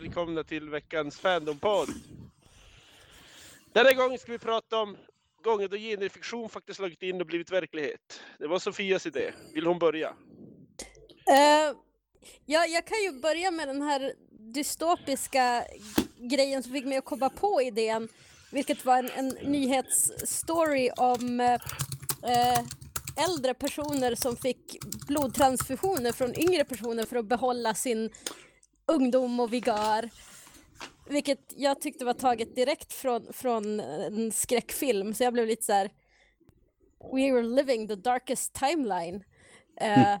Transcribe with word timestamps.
Välkomna 0.00 0.44
till 0.44 0.70
veckans 0.70 1.18
Fandompodd. 1.18 1.88
Denna 3.72 3.92
gång 3.92 4.18
ska 4.18 4.32
vi 4.32 4.38
prata 4.38 4.78
om 4.78 4.96
gången 5.42 5.68
då 5.70 5.76
genrefiktion 5.76 6.48
faktiskt 6.48 6.76
slagit 6.76 7.02
in 7.02 7.20
och 7.20 7.26
blivit 7.26 7.52
verklighet. 7.52 8.20
Det 8.38 8.46
var 8.46 8.58
Sofias 8.58 9.06
idé. 9.06 9.32
Vill 9.54 9.66
hon 9.66 9.78
börja? 9.78 10.08
Uh, 10.08 11.76
ja, 12.46 12.66
jag 12.66 12.86
kan 12.86 13.02
ju 13.02 13.20
börja 13.20 13.50
med 13.50 13.68
den 13.68 13.82
här 13.82 14.12
dystopiska 14.30 15.64
grejen 16.16 16.62
som 16.62 16.72
fick 16.72 16.84
mig 16.84 16.98
att 16.98 17.04
komma 17.04 17.30
på 17.30 17.62
idén. 17.62 18.08
Vilket 18.52 18.84
var 18.84 18.98
en, 18.98 19.10
en 19.10 19.28
nyhetsstory 19.28 20.90
om 20.96 21.40
uh, 21.40 22.60
äldre 23.24 23.54
personer 23.54 24.14
som 24.14 24.36
fick 24.36 24.78
blodtransfusioner 25.06 26.12
från 26.12 26.38
yngre 26.38 26.64
personer 26.64 27.04
för 27.04 27.16
att 27.16 27.26
behålla 27.26 27.74
sin 27.74 28.10
ungdom 28.90 29.40
och 29.40 29.52
vigör. 29.52 30.10
Vilket 31.08 31.54
jag 31.56 31.80
tyckte 31.80 32.04
var 32.04 32.14
taget 32.14 32.56
direkt 32.56 32.92
från, 32.92 33.32
från 33.32 33.80
en 33.80 34.32
skräckfilm, 34.32 35.14
så 35.14 35.24
jag 35.24 35.32
blev 35.32 35.46
lite 35.46 35.64
så 35.64 35.72
här. 35.72 35.90
We 37.12 37.32
were 37.32 37.42
living 37.42 37.88
the 37.88 37.94
darkest 37.94 38.52
timeline. 38.52 39.24
Uh, 39.82 40.18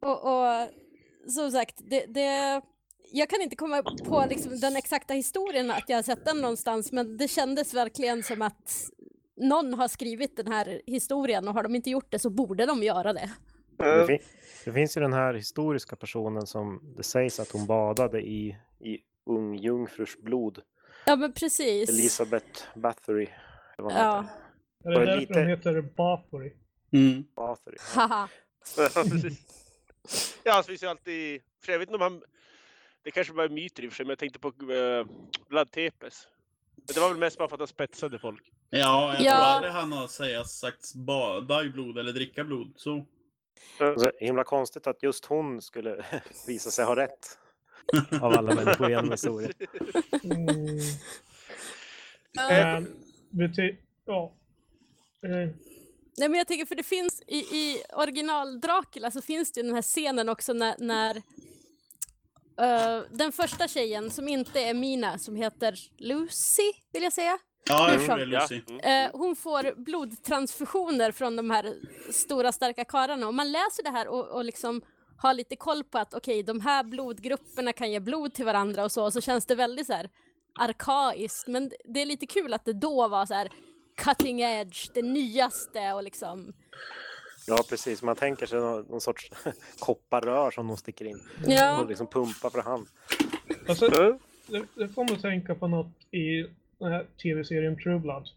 och, 0.00 0.24
och 0.24 0.68
som 1.32 1.50
sagt, 1.50 1.74
det, 1.78 2.06
det, 2.06 2.62
jag 3.12 3.30
kan 3.30 3.42
inte 3.42 3.56
komma 3.56 3.82
på 3.82 4.26
liksom 4.28 4.60
den 4.60 4.76
exakta 4.76 5.14
historien, 5.14 5.70
att 5.70 5.88
jag 5.88 5.96
har 5.96 6.02
sett 6.02 6.24
den 6.24 6.40
någonstans, 6.40 6.92
men 6.92 7.16
det 7.16 7.28
kändes 7.28 7.74
verkligen 7.74 8.22
som 8.22 8.42
att 8.42 8.90
någon 9.36 9.74
har 9.74 9.88
skrivit 9.88 10.36
den 10.36 10.52
här 10.52 10.82
historien 10.86 11.48
och 11.48 11.54
har 11.54 11.62
de 11.62 11.74
inte 11.74 11.90
gjort 11.90 12.10
det 12.10 12.18
så 12.18 12.30
borde 12.30 12.66
de 12.66 12.82
göra 12.82 13.12
det. 13.12 13.30
Det, 13.78 14.06
fin 14.06 14.18
det 14.66 14.72
finns 14.72 14.96
ju 14.96 15.00
den 15.00 15.12
här 15.12 15.34
historiska 15.34 15.96
personen 15.96 16.46
som 16.46 16.94
det 16.96 17.02
sägs 17.02 17.40
att 17.40 17.50
hon 17.50 17.66
badade 17.66 18.20
i, 18.20 18.56
i 18.80 18.98
ung 19.26 19.54
jungfrurs 19.54 20.16
blod. 20.16 20.62
Ja 21.06 21.16
men 21.16 21.32
precis. 21.32 21.88
Elisabeth 21.88 22.62
Bathory. 22.74 23.28
Ja. 23.76 24.26
Är 24.84 24.90
det 24.90 25.04
därför 25.04 25.20
lite... 25.20 25.38
hon 25.38 25.48
heter 25.48 25.80
Bathory? 25.80 26.52
Mm. 26.92 27.24
Bathory. 27.36 27.76
Ja. 27.96 28.28
Ja, 30.44 30.62
så 30.62 30.68
finns 30.68 30.82
ju 30.82 30.86
alltid, 30.86 31.40
för 31.64 31.72
jag 31.72 31.78
vet 31.78 31.88
inte 31.88 32.04
om 32.04 32.12
han, 32.12 32.22
det 33.02 33.10
kanske 33.10 33.32
var 33.32 33.48
myter 33.48 33.84
i 33.84 33.88
och 33.88 33.92
för 33.92 33.96
sig, 33.96 34.06
men 34.06 34.10
jag 34.10 34.18
tänkte 34.18 34.38
på 34.38 34.48
uh, 34.48 35.06
Blood 35.48 35.70
Tepes. 35.70 36.28
Men 36.76 36.94
det 36.94 37.00
var 37.00 37.08
väl 37.08 37.18
mest 37.18 37.38
bara 37.38 37.48
för 37.48 37.56
att 37.56 37.60
han 37.60 37.68
spetsade 37.68 38.18
folk. 38.18 38.52
Ja, 38.70 39.14
jag 39.18 39.18
tror 39.18 39.32
aldrig 39.32 39.72
han 39.72 39.92
har 39.92 40.06
säga, 40.08 40.44
sagt 40.44 40.94
bada 40.94 41.64
i 41.64 41.70
blod 41.70 41.98
eller 41.98 42.12
dricka 42.12 42.44
blod. 42.44 42.72
Så. 42.76 43.06
Så 43.78 44.12
himla 44.18 44.44
konstigt 44.44 44.86
att 44.86 45.02
just 45.02 45.24
hon 45.24 45.62
skulle 45.62 46.04
visa 46.46 46.70
sig 46.70 46.84
ha 46.84 46.96
rätt. 46.96 47.38
Av 48.20 48.32
alla 48.32 48.54
människor 48.54 48.90
genom 48.90 49.10
historien. 49.10 49.52
Mm. 50.24 50.78
Bety- 53.30 53.76
ja. 54.04 54.32
Uh. 55.24 55.50
Nej 56.18 56.28
men 56.28 56.34
jag 56.34 56.46
tänker 56.46 56.66
för 56.66 56.74
det 56.74 56.82
finns 56.82 57.22
i, 57.26 57.36
i 57.36 57.82
original 57.92 58.60
Dracula 58.60 59.10
så 59.10 59.22
finns 59.22 59.52
det 59.52 59.62
den 59.62 59.74
här 59.74 59.82
scenen 59.82 60.28
också 60.28 60.52
när, 60.52 60.74
när 60.78 61.16
uh, 61.16 63.04
den 63.10 63.32
första 63.32 63.68
tjejen 63.68 64.10
som 64.10 64.28
inte 64.28 64.60
är 64.60 64.74
Mina 64.74 65.18
som 65.18 65.36
heter 65.36 65.78
Lucy 65.96 66.72
vill 66.92 67.02
jag 67.02 67.12
säga. 67.12 67.38
Ja, 67.68 67.92
jag 67.92 68.04
tror 68.04 68.16
det 68.16 68.26
Lucy. 68.26 68.56
Uh, 68.56 69.10
hon 69.12 69.36
får 69.36 69.74
blodtransfusioner 69.84 71.12
från 71.12 71.36
de 71.36 71.50
här 71.50 71.74
stora 72.12 72.52
starka 72.52 72.84
karlarna 72.84 73.26
och 73.26 73.34
man 73.34 73.52
läser 73.52 73.82
det 73.82 73.90
här 73.90 74.08
och, 74.08 74.28
och 74.28 74.44
liksom 74.44 74.82
har 75.18 75.34
lite 75.34 75.56
koll 75.56 75.84
på 75.84 75.98
att 75.98 76.14
okej, 76.14 76.40
okay, 76.40 76.42
de 76.42 76.60
här 76.60 76.84
blodgrupperna 76.84 77.72
kan 77.72 77.90
ge 77.90 78.00
blod 78.00 78.34
till 78.34 78.44
varandra 78.44 78.84
och 78.84 78.92
så, 78.92 79.04
och 79.04 79.12
så 79.12 79.20
känns 79.20 79.46
det 79.46 79.54
väldigt 79.54 79.86
så 79.86 79.92
här 79.92 80.10
arkaiskt, 80.58 81.48
men 81.48 81.70
det 81.84 82.02
är 82.02 82.06
lite 82.06 82.26
kul 82.26 82.54
att 82.54 82.64
det 82.64 82.72
då 82.72 83.08
var 83.08 83.26
så 83.26 83.34
här 83.34 83.48
cutting 83.96 84.40
edge, 84.40 84.90
det 84.94 85.02
nyaste 85.02 85.92
och 85.92 86.02
liksom 86.02 86.52
Ja, 87.46 87.64
precis. 87.68 88.02
Man 88.02 88.16
tänker 88.16 88.46
sig 88.46 88.60
någon, 88.60 88.82
någon 88.82 89.00
sorts 89.00 89.30
kopparrör 89.78 90.50
som 90.50 90.68
de 90.68 90.76
sticker 90.76 91.04
in 91.04 91.20
ja. 91.46 91.80
och 91.80 91.88
liksom 91.88 92.06
pumpar 92.06 92.50
för 92.50 92.62
hand. 92.62 92.86
Alltså, 93.68 93.88
det, 93.88 94.18
det 94.74 94.88
får 94.88 95.04
man 95.04 95.20
tänka 95.20 95.54
på 95.54 95.68
något 95.68 96.14
i 96.14 96.46
den 96.78 96.92
här 96.92 97.06
tv-serien 97.22 97.78
True 97.82 97.98
Blood. 97.98 98.28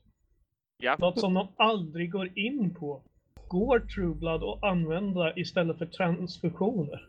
Ja. 0.77 0.95
Något 0.99 1.19
som 1.19 1.33
de 1.33 1.47
aldrig 1.57 2.11
går 2.11 2.37
in 2.39 2.75
på. 2.75 3.03
Går 3.47 3.79
True 3.79 4.15
Blood 4.15 4.43
att 4.43 4.63
använda 4.63 5.35
istället 5.35 5.77
för 5.77 5.85
transfusioner? 5.85 7.07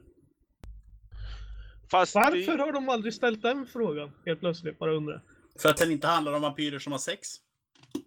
Fast 1.90 2.14
Varför 2.14 2.56
det... 2.56 2.62
har 2.62 2.72
de 2.72 2.88
aldrig 2.88 3.14
ställt 3.14 3.42
den 3.42 3.66
frågan? 3.66 4.10
Helt 4.26 4.40
plötsligt, 4.40 4.78
bara 4.78 4.92
undrar. 4.92 5.22
För 5.62 5.68
att 5.68 5.76
den 5.76 5.90
inte 5.90 6.06
handlar 6.06 6.32
om 6.32 6.42
vampyrer 6.42 6.78
som 6.78 6.92
har 6.92 6.98
sex. 6.98 7.28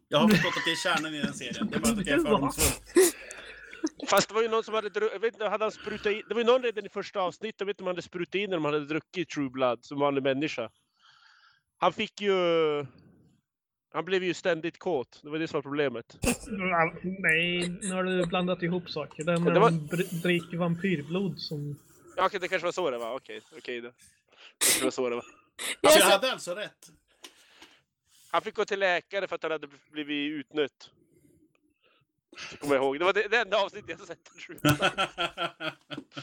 Jag 0.07 0.19
har 0.19 0.29
förstått 0.29 0.53
att 0.57 0.65
det 0.65 0.71
är 0.71 0.95
kärnan 0.95 1.15
i 1.15 1.21
den 1.21 1.33
serien. 1.33 1.67
Det 1.71 1.75
är 1.75 1.79
bara 1.79 1.91
att 1.91 2.07
jag 2.07 2.19
är 2.19 2.23
fördomsfull. 2.29 2.93
Fast 4.09 4.27
det 4.27 4.35
var 4.35 4.41
ju 4.41 4.47
någon 4.47 4.63
som 4.63 4.73
hade, 4.73 4.89
jag 5.13 5.19
vet 5.19 5.33
inte, 5.33 5.47
hade 5.47 5.65
han 5.65 5.71
sprutat 5.71 6.05
in, 6.05 6.23
det 6.27 6.33
var 6.33 6.41
ju 6.41 6.47
någon 6.47 6.63
redan 6.63 6.85
i 6.85 6.89
första 6.89 7.21
avsnittet, 7.21 7.55
jag 7.59 7.65
vet 7.65 7.73
inte 7.73 7.83
om 7.83 7.87
han 7.87 7.95
hade 7.95 8.01
sprutat 8.01 8.35
in 8.35 8.49
när 8.49 8.57
de 8.57 8.65
hade 8.65 8.85
druckit 8.85 9.29
True 9.29 9.49
Blood 9.49 9.85
som 9.85 9.99
vanlig 9.99 10.23
människa. 10.23 10.69
Han 11.77 11.93
fick 11.93 12.21
ju, 12.21 12.35
han 13.93 14.05
blev 14.05 14.23
ju 14.23 14.33
ständigt 14.33 14.79
kåt, 14.79 15.19
det 15.23 15.29
var 15.29 15.39
det 15.39 15.47
som 15.47 15.57
var 15.57 15.61
problemet. 15.61 16.17
Nej, 17.01 17.69
nu 17.81 17.93
har 17.93 18.03
du 18.03 18.25
blandat 18.25 18.63
ihop 18.63 18.89
saker. 18.89 19.23
Den 19.23 19.43
när 19.43 19.59
var... 19.59 19.71
de 19.71 19.87
dricker 20.21 20.57
vampyrblod 20.57 21.39
som... 21.39 21.75
Ja, 22.17 22.25
okej, 22.25 22.39
det 22.39 22.47
kanske 22.47 22.65
var 22.65 22.71
så 22.71 22.91
det 22.91 22.97
var, 22.97 23.15
okej, 23.15 23.41
okej 23.57 23.81
då. 23.81 23.87
Det 23.87 23.95
kanske 24.59 24.83
var 24.83 24.91
så 24.91 25.09
det 25.09 25.15
var. 25.15 25.25
Alltså, 25.81 25.99
jag 25.99 26.05
hade 26.05 26.31
alltså 26.31 26.55
rätt. 26.55 26.89
Han 28.31 28.41
fick 28.41 28.55
gå 28.55 28.65
till 28.65 28.79
läkare 28.79 29.27
för 29.27 29.35
att 29.35 29.43
han 29.43 29.51
hade 29.51 29.67
blivit 29.91 30.31
utnött. 30.31 30.91
Kommer 32.59 32.75
jag 32.75 32.83
ihåg. 32.83 32.99
Det 32.99 33.05
var 33.05 33.13
det, 33.13 33.27
det 33.31 33.37
enda 33.37 33.57
avsnittet 33.57 33.99
jag 33.99 34.07
sett. 34.07 34.19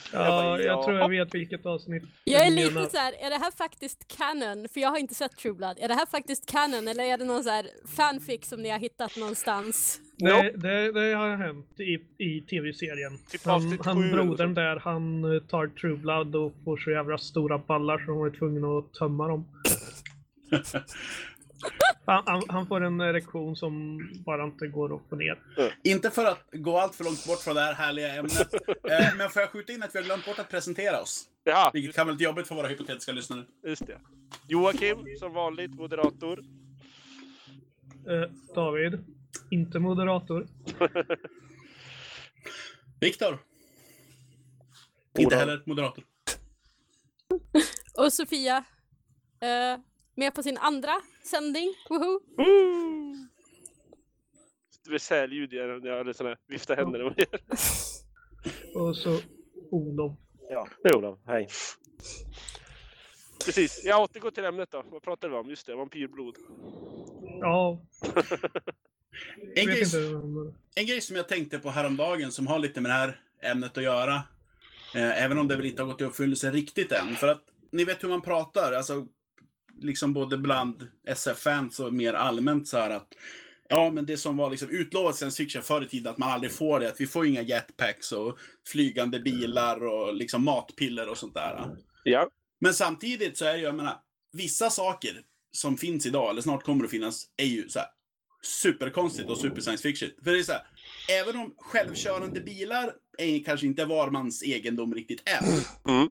ja, 0.12 0.60
jag 0.60 0.84
tror 0.84 0.98
jag 0.98 1.08
vet 1.08 1.34
vilket 1.34 1.66
avsnitt. 1.66 2.02
Jag 2.24 2.46
är 2.46 2.50
lite 2.50 2.90
så 2.90 2.96
här, 2.96 3.12
är 3.12 3.30
det 3.30 3.36
här 3.36 3.50
faktiskt 3.50 4.16
canon? 4.16 4.68
För 4.68 4.80
jag 4.80 4.90
har 4.90 4.98
inte 4.98 5.14
sett 5.14 5.36
True 5.36 5.54
Blood. 5.54 5.78
Är 5.80 5.88
det 5.88 5.94
här 5.94 6.06
faktiskt 6.06 6.46
canon 6.46 6.88
eller 6.88 7.04
är 7.04 7.18
det 7.18 7.24
någon 7.24 7.44
så 7.44 7.50
här 7.50 7.66
fanfic 7.96 8.48
som 8.48 8.62
ni 8.62 8.70
har 8.70 8.78
hittat 8.78 9.16
någonstans? 9.16 10.00
Det, 10.16 10.52
det, 10.56 10.92
det 10.92 11.14
har 11.14 11.36
hänt 11.36 11.80
i, 11.80 12.24
i 12.24 12.40
tv-serien. 12.40 13.18
Typ 13.30 13.44
han, 13.44 13.78
han 13.84 14.10
brodern 14.10 14.54
där, 14.54 14.76
han 14.76 15.22
tar 15.48 15.66
True 15.66 15.96
Blood 15.96 16.36
och 16.36 16.52
får 16.64 16.76
så 16.76 16.90
jävla 16.90 17.18
stora 17.18 17.58
ballar 17.58 17.98
så 17.98 18.10
de 18.10 18.22
är 18.22 18.30
tvungna 18.30 18.78
att 18.78 18.94
tömma 18.94 19.28
dem. 19.28 19.44
Han, 22.04 22.22
han, 22.26 22.42
han, 22.48 22.66
får 22.66 22.80
en 22.80 23.00
erektion 23.00 23.56
som 23.56 24.00
bara 24.26 24.44
inte 24.44 24.66
går 24.66 24.92
upp 24.92 25.12
och 25.12 25.18
ner. 25.18 25.38
Mm. 25.58 25.72
Inte 25.82 26.10
för 26.10 26.24
att 26.24 26.48
gå 26.52 26.78
allt 26.78 26.94
för 26.94 27.04
långt 27.04 27.26
bort 27.26 27.38
från 27.38 27.54
det 27.54 27.60
här 27.60 27.74
härliga 27.74 28.14
ämnet. 28.14 28.54
eh, 28.68 29.16
men 29.16 29.30
får 29.30 29.42
jag 29.42 29.50
skjuta 29.50 29.72
in 29.72 29.82
att 29.82 29.94
vi 29.94 29.98
har 29.98 30.04
glömt 30.06 30.26
bort 30.26 30.38
att 30.38 30.50
presentera 30.50 31.00
oss? 31.00 31.24
Ja. 31.44 31.70
Vilket 31.74 31.96
kan 31.96 32.06
vara 32.06 32.12
lite 32.12 32.24
jobbigt 32.24 32.48
för 32.48 32.54
våra 32.54 32.68
hypotetiska 32.68 33.12
lyssnare. 33.12 33.44
Just 33.66 33.86
det. 33.86 33.98
Joakim, 34.48 35.16
som 35.18 35.32
vanligt, 35.32 35.74
moderator. 35.74 36.44
Eh, 38.08 38.30
David, 38.54 39.04
inte 39.50 39.78
moderator. 39.78 40.46
Viktor. 43.00 43.38
Inte 45.18 45.36
heller 45.36 45.62
moderator. 45.66 46.04
Och 47.94 48.12
Sofia. 48.12 48.64
Eh, 49.40 49.80
med 50.14 50.34
på 50.34 50.42
sin 50.42 50.58
andra 50.58 50.92
sändning. 51.24 51.74
Woho! 51.88 52.20
Mm. 52.38 53.28
Det 54.84 54.88
blir 54.88 54.98
sälljud 54.98 55.52
när 55.52 55.86
jag 55.86 55.98
hade 55.98 56.14
såna 56.14 56.36
vifta 56.46 56.74
händer. 56.74 57.14
Och 58.74 58.96
så 58.96 59.18
Olof. 59.70 60.12
Ja, 60.48 60.68
Olof. 60.96 61.18
Hej. 61.26 61.48
Precis. 63.44 63.82
Jag 63.84 64.02
återgår 64.02 64.30
till 64.30 64.44
ämnet 64.44 64.70
då. 64.70 64.84
Vad 64.90 65.02
pratade 65.02 65.32
vi 65.32 65.38
om? 65.38 65.50
Just 65.50 65.66
det, 65.66 65.74
vampyrblod. 65.74 66.34
Ja. 67.40 67.82
en, 69.54 69.66
grej, 69.66 69.84
en 70.74 70.86
grej 70.86 71.00
som 71.00 71.16
jag 71.16 71.28
tänkte 71.28 71.58
på 71.58 71.70
häromdagen 71.70 72.32
som 72.32 72.46
har 72.46 72.58
lite 72.58 72.80
med 72.80 72.90
det 72.90 72.94
här 72.94 73.20
ämnet 73.42 73.78
att 73.78 73.84
göra. 73.84 74.14
Eh, 74.94 75.24
även 75.24 75.38
om 75.38 75.48
det 75.48 75.56
väl 75.56 75.66
inte 75.66 75.82
har 75.82 75.90
gått 75.90 76.00
i 76.00 76.04
uppfyllelse 76.04 76.50
riktigt 76.50 76.92
än. 76.92 77.16
För 77.16 77.28
att 77.28 77.42
ni 77.72 77.84
vet 77.84 78.04
hur 78.04 78.08
man 78.08 78.22
pratar. 78.22 78.72
Alltså 78.72 79.06
liksom 79.80 80.12
både 80.12 80.38
bland 80.38 80.88
SF-fans 81.06 81.80
och 81.80 81.94
mer 81.94 82.14
allmänt 82.14 82.68
så 82.68 82.78
här 82.78 82.90
att 82.90 83.08
Ja, 83.72 83.90
men 83.90 84.06
det 84.06 84.16
som 84.16 84.36
var 84.36 84.50
liksom 84.50 84.68
utlovat 84.70 85.16
sen 85.16 85.30
fiction 85.30 85.62
förr 85.62 85.82
i 85.82 85.88
tiden, 85.88 86.12
att 86.12 86.18
man 86.18 86.30
aldrig 86.30 86.52
får 86.52 86.80
det. 86.80 86.88
Att 86.88 87.00
vi 87.00 87.06
får 87.06 87.26
inga 87.26 87.42
jetpacks 87.42 88.12
och 88.12 88.38
flygande 88.66 89.20
bilar 89.20 89.86
och 89.86 90.14
liksom 90.14 90.44
matpiller 90.44 91.08
och 91.08 91.18
sånt 91.18 91.34
där. 91.34 91.76
Ja. 92.04 92.28
Men 92.60 92.74
samtidigt 92.74 93.36
så 93.36 93.44
är 93.44 93.52
det 93.52 93.58
ju, 93.58 93.64
jag 93.64 93.74
menar, 93.74 93.96
vissa 94.32 94.70
saker 94.70 95.22
som 95.52 95.76
finns 95.76 96.06
idag, 96.06 96.30
eller 96.30 96.42
snart 96.42 96.64
kommer 96.64 96.84
att 96.84 96.90
finnas, 96.90 97.26
är 97.36 97.46
ju 97.46 97.68
så 97.68 97.78
här 97.78 97.88
superkonstigt 98.42 99.30
och 99.30 99.38
super 99.38 99.60
science 99.60 99.82
fiction. 99.82 100.10
För 100.24 100.32
det 100.32 100.38
är 100.38 100.42
så 100.42 100.52
här, 100.52 100.62
även 101.20 101.36
om 101.36 101.54
självkörande 101.58 102.40
bilar 102.40 102.92
är 103.18 103.44
kanske 103.44 103.66
inte 103.66 103.84
var 103.84 104.10
mans 104.10 104.42
egendom 104.42 104.94
riktigt 104.94 105.22
än. 105.28 105.44
Mm. 105.94 106.10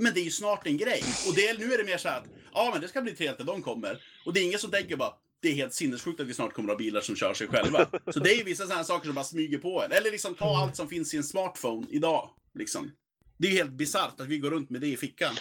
Men 0.00 0.14
det 0.14 0.20
är 0.20 0.24
ju 0.24 0.30
snart 0.30 0.66
en 0.66 0.76
grej. 0.76 1.02
Och 1.28 1.34
det, 1.34 1.58
nu 1.58 1.72
är 1.74 1.78
det 1.78 1.84
mer 1.84 1.96
så 1.96 2.08
här 2.08 2.18
att, 2.18 2.26
ja 2.52 2.70
men 2.72 2.80
det 2.80 2.88
ska 2.88 3.02
bli 3.02 3.14
trevligt 3.14 3.38
när 3.38 3.46
de 3.46 3.62
kommer. 3.62 4.02
Och 4.24 4.32
det 4.32 4.40
är 4.40 4.44
ingen 4.44 4.58
som 4.58 4.70
tänker 4.70 4.96
bara, 4.96 5.14
det 5.42 5.48
är 5.48 5.52
helt 5.52 5.74
sinnessjukt 5.74 6.20
att 6.20 6.26
vi 6.26 6.34
snart 6.34 6.52
kommer 6.52 6.68
att 6.68 6.74
ha 6.74 6.78
bilar 6.78 7.00
som 7.00 7.16
kör 7.16 7.34
sig 7.34 7.46
själva. 7.46 7.86
Så 8.12 8.20
det 8.20 8.32
är 8.32 8.36
ju 8.36 8.44
vissa 8.44 8.66
sådana 8.66 8.84
saker 8.84 9.06
som 9.06 9.14
bara 9.14 9.24
smyger 9.24 9.58
på 9.58 9.82
en. 9.82 9.92
Eller 9.92 10.10
liksom 10.10 10.34
ta 10.34 10.62
allt 10.62 10.76
som 10.76 10.88
finns 10.88 11.14
i 11.14 11.16
en 11.16 11.24
smartphone 11.24 11.86
idag. 11.90 12.30
Liksom. 12.54 12.90
Det 13.38 13.46
är 13.48 13.50
ju 13.50 13.56
helt 13.56 13.70
bisarrt 13.70 14.20
att 14.20 14.26
vi 14.26 14.38
går 14.38 14.50
runt 14.50 14.70
med 14.70 14.80
det 14.80 14.86
i 14.86 14.96
fickan. 14.96 15.34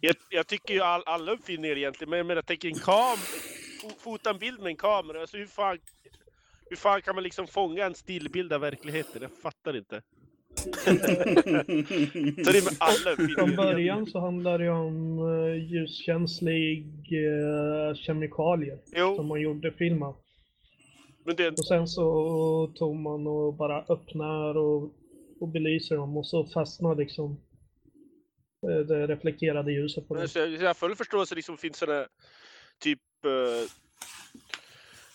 Jag, 0.00 0.16
jag 0.30 0.46
tycker 0.46 0.74
ju 0.74 0.80
all, 0.80 1.02
alla 1.06 1.32
uppfinningar 1.32 1.76
egentligen, 1.76 2.10
men 2.10 2.16
jag 2.16 2.26
menar, 2.26 2.42
tänk 2.42 2.64
en 2.64 2.78
kam... 2.78 3.18
Fota 3.98 4.30
en 4.30 4.38
bild 4.38 4.60
med 4.60 4.70
en 4.70 4.76
kamera, 4.76 5.20
alltså 5.20 5.36
hur 5.36 5.46
fan... 5.46 5.78
Hur 6.70 6.76
fan 6.76 7.02
kan 7.02 7.14
man 7.14 7.24
liksom 7.24 7.46
fånga 7.46 7.86
en 7.86 7.94
stillbild 7.94 8.52
av 8.52 8.60
verkligheten? 8.60 9.22
Jag 9.22 9.30
fattar 9.42 9.76
inte. 9.76 10.02
så 12.44 12.52
det 12.52 12.64
med 12.64 12.76
alla. 12.78 13.16
Från 13.36 13.56
början 13.56 14.06
så 14.06 14.20
handlar 14.20 14.58
det 14.58 14.70
om 14.70 15.18
uh, 15.18 15.56
ljuskänslig 15.72 16.86
uh, 17.12 17.94
kemikalier 17.94 18.78
Jo. 18.96 19.16
som 19.16 19.26
man 19.26 19.40
gjorde 19.40 19.72
film 19.72 20.02
av. 20.02 20.16
Men 21.24 21.36
det, 21.36 21.48
Och 21.48 21.66
sen 21.66 21.88
så 21.88 22.72
tog 22.74 22.96
man 22.96 23.26
och 23.26 23.54
bara 23.54 23.84
öppnar 23.88 24.56
och, 24.56 24.92
och 25.40 25.48
belyser 25.48 25.96
dem 25.96 26.16
och 26.16 26.26
så 26.26 26.44
fastnar 26.44 26.94
liksom 26.94 27.40
eh, 28.62 28.86
det 28.86 29.06
reflekterade 29.06 29.72
ljuset 29.72 30.08
på 30.08 30.14
dem. 30.14 30.28
så 30.28 30.38
jag, 30.38 30.50
jag 30.50 30.66
har 30.66 30.74
full 30.74 30.96
förståelse 30.96 31.34
liksom 31.34 31.56
finns 31.56 31.76
sådana 31.76 32.06
typ 32.78 33.00
uh, 33.26 33.70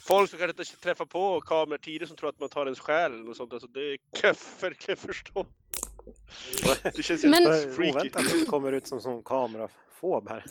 folk 0.04 0.30
som 0.30 0.40
kanske 0.40 0.62
inte 0.62 0.78
träffar 0.84 1.06
på 1.06 1.42
kameror 1.42 1.78
tidigare 1.78 2.08
som 2.08 2.18
tror 2.18 2.30
att 2.30 2.40
man 2.40 2.50
tar 2.50 2.66
ens 2.66 2.80
själ 2.80 3.14
eller 3.14 3.24
något 3.24 3.38
sånt. 3.38 3.54
Alltså, 3.54 3.68
det 3.68 3.98
kan 3.98 4.28
jag 4.28 4.36
verkligen 4.70 4.98
förstå. 4.98 5.46
Det 6.96 7.04
känns 7.04 7.24
Men- 7.24 7.34
helt 7.34 7.76
freaky. 7.76 7.92
Oväntat 8.00 8.22
att 8.26 8.32
det 8.32 8.46
kommer 8.46 8.72
ut 8.72 8.88
som, 8.88 9.02
som 9.02 9.24
kamerafob 9.24 10.30
här. 10.30 10.46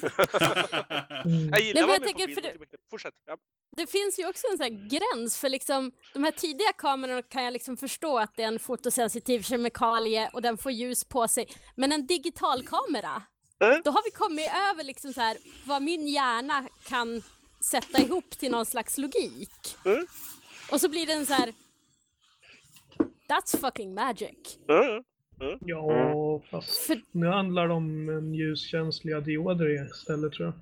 Mm. 1.24 1.48
Jag 1.50 1.60
gillar 1.60 1.80
Nej, 1.80 1.82
men 1.86 1.90
jag 1.90 2.02
tänker, 2.02 2.28
för 2.34 2.42
bilden. 2.42 2.58
Fortsätt. 2.90 3.14
Ja. 3.26 3.36
Det 3.76 3.86
finns 3.86 4.18
ju 4.18 4.28
också 4.28 4.46
en 4.52 4.56
sån 4.58 4.64
här 4.64 4.88
gräns 4.88 5.36
för 5.38 5.48
liksom, 5.48 5.92
de 6.12 6.24
här 6.24 6.30
tidiga 6.30 6.72
kamerorna 6.78 7.22
kan 7.22 7.44
jag 7.44 7.52
liksom 7.52 7.76
förstå 7.76 8.18
att 8.18 8.36
det 8.36 8.42
är 8.42 8.48
en 8.48 8.58
fotosensitiv 8.58 9.42
kemikalie 9.42 10.30
och 10.32 10.42
den 10.42 10.58
får 10.58 10.72
ljus 10.72 11.04
på 11.04 11.28
sig. 11.28 11.46
Men 11.76 11.92
en 11.92 12.06
digital 12.06 12.62
kamera, 12.66 13.22
Mm. 13.60 13.82
då 13.84 13.90
har 13.90 14.02
vi 14.04 14.10
kommit 14.10 14.50
över 14.70 14.84
liksom 14.84 15.12
så 15.12 15.20
här, 15.20 15.36
vad 15.66 15.82
min 15.82 16.08
hjärna 16.08 16.68
kan 16.88 17.22
sätta 17.64 17.98
ihop 17.98 18.30
till 18.30 18.50
någon 18.50 18.66
slags 18.66 18.98
logik. 18.98 19.76
Mm. 19.84 20.06
Och 20.72 20.80
så 20.80 20.88
blir 20.88 21.06
den 21.06 21.26
så 21.26 21.32
här. 21.32 21.52
That's 23.28 23.56
fucking 23.60 23.94
magic. 23.94 24.58
Ja, 24.66 25.02
Ja, 25.60 26.40
fast 26.50 26.76
För, 26.76 27.02
nu 27.12 27.26
handlar 27.26 27.68
det 27.68 27.74
om 27.74 28.08
en 28.08 28.34
ljuskänsliga 28.34 29.20
dioder 29.20 29.86
istället 29.90 30.32
tror 30.32 30.46
jag. 30.46 30.54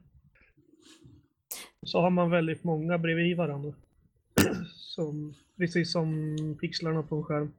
Så 1.83 2.01
har 2.01 2.11
man 2.11 2.31
väldigt 2.31 2.65
många 2.65 2.99
bredvid 2.99 3.37
varandra. 3.37 3.75
Som, 4.77 5.35
precis 5.57 5.93
som 5.93 6.37
pixlarna 6.61 7.03
på 7.03 7.17
en 7.17 7.23
skärm. 7.23 7.53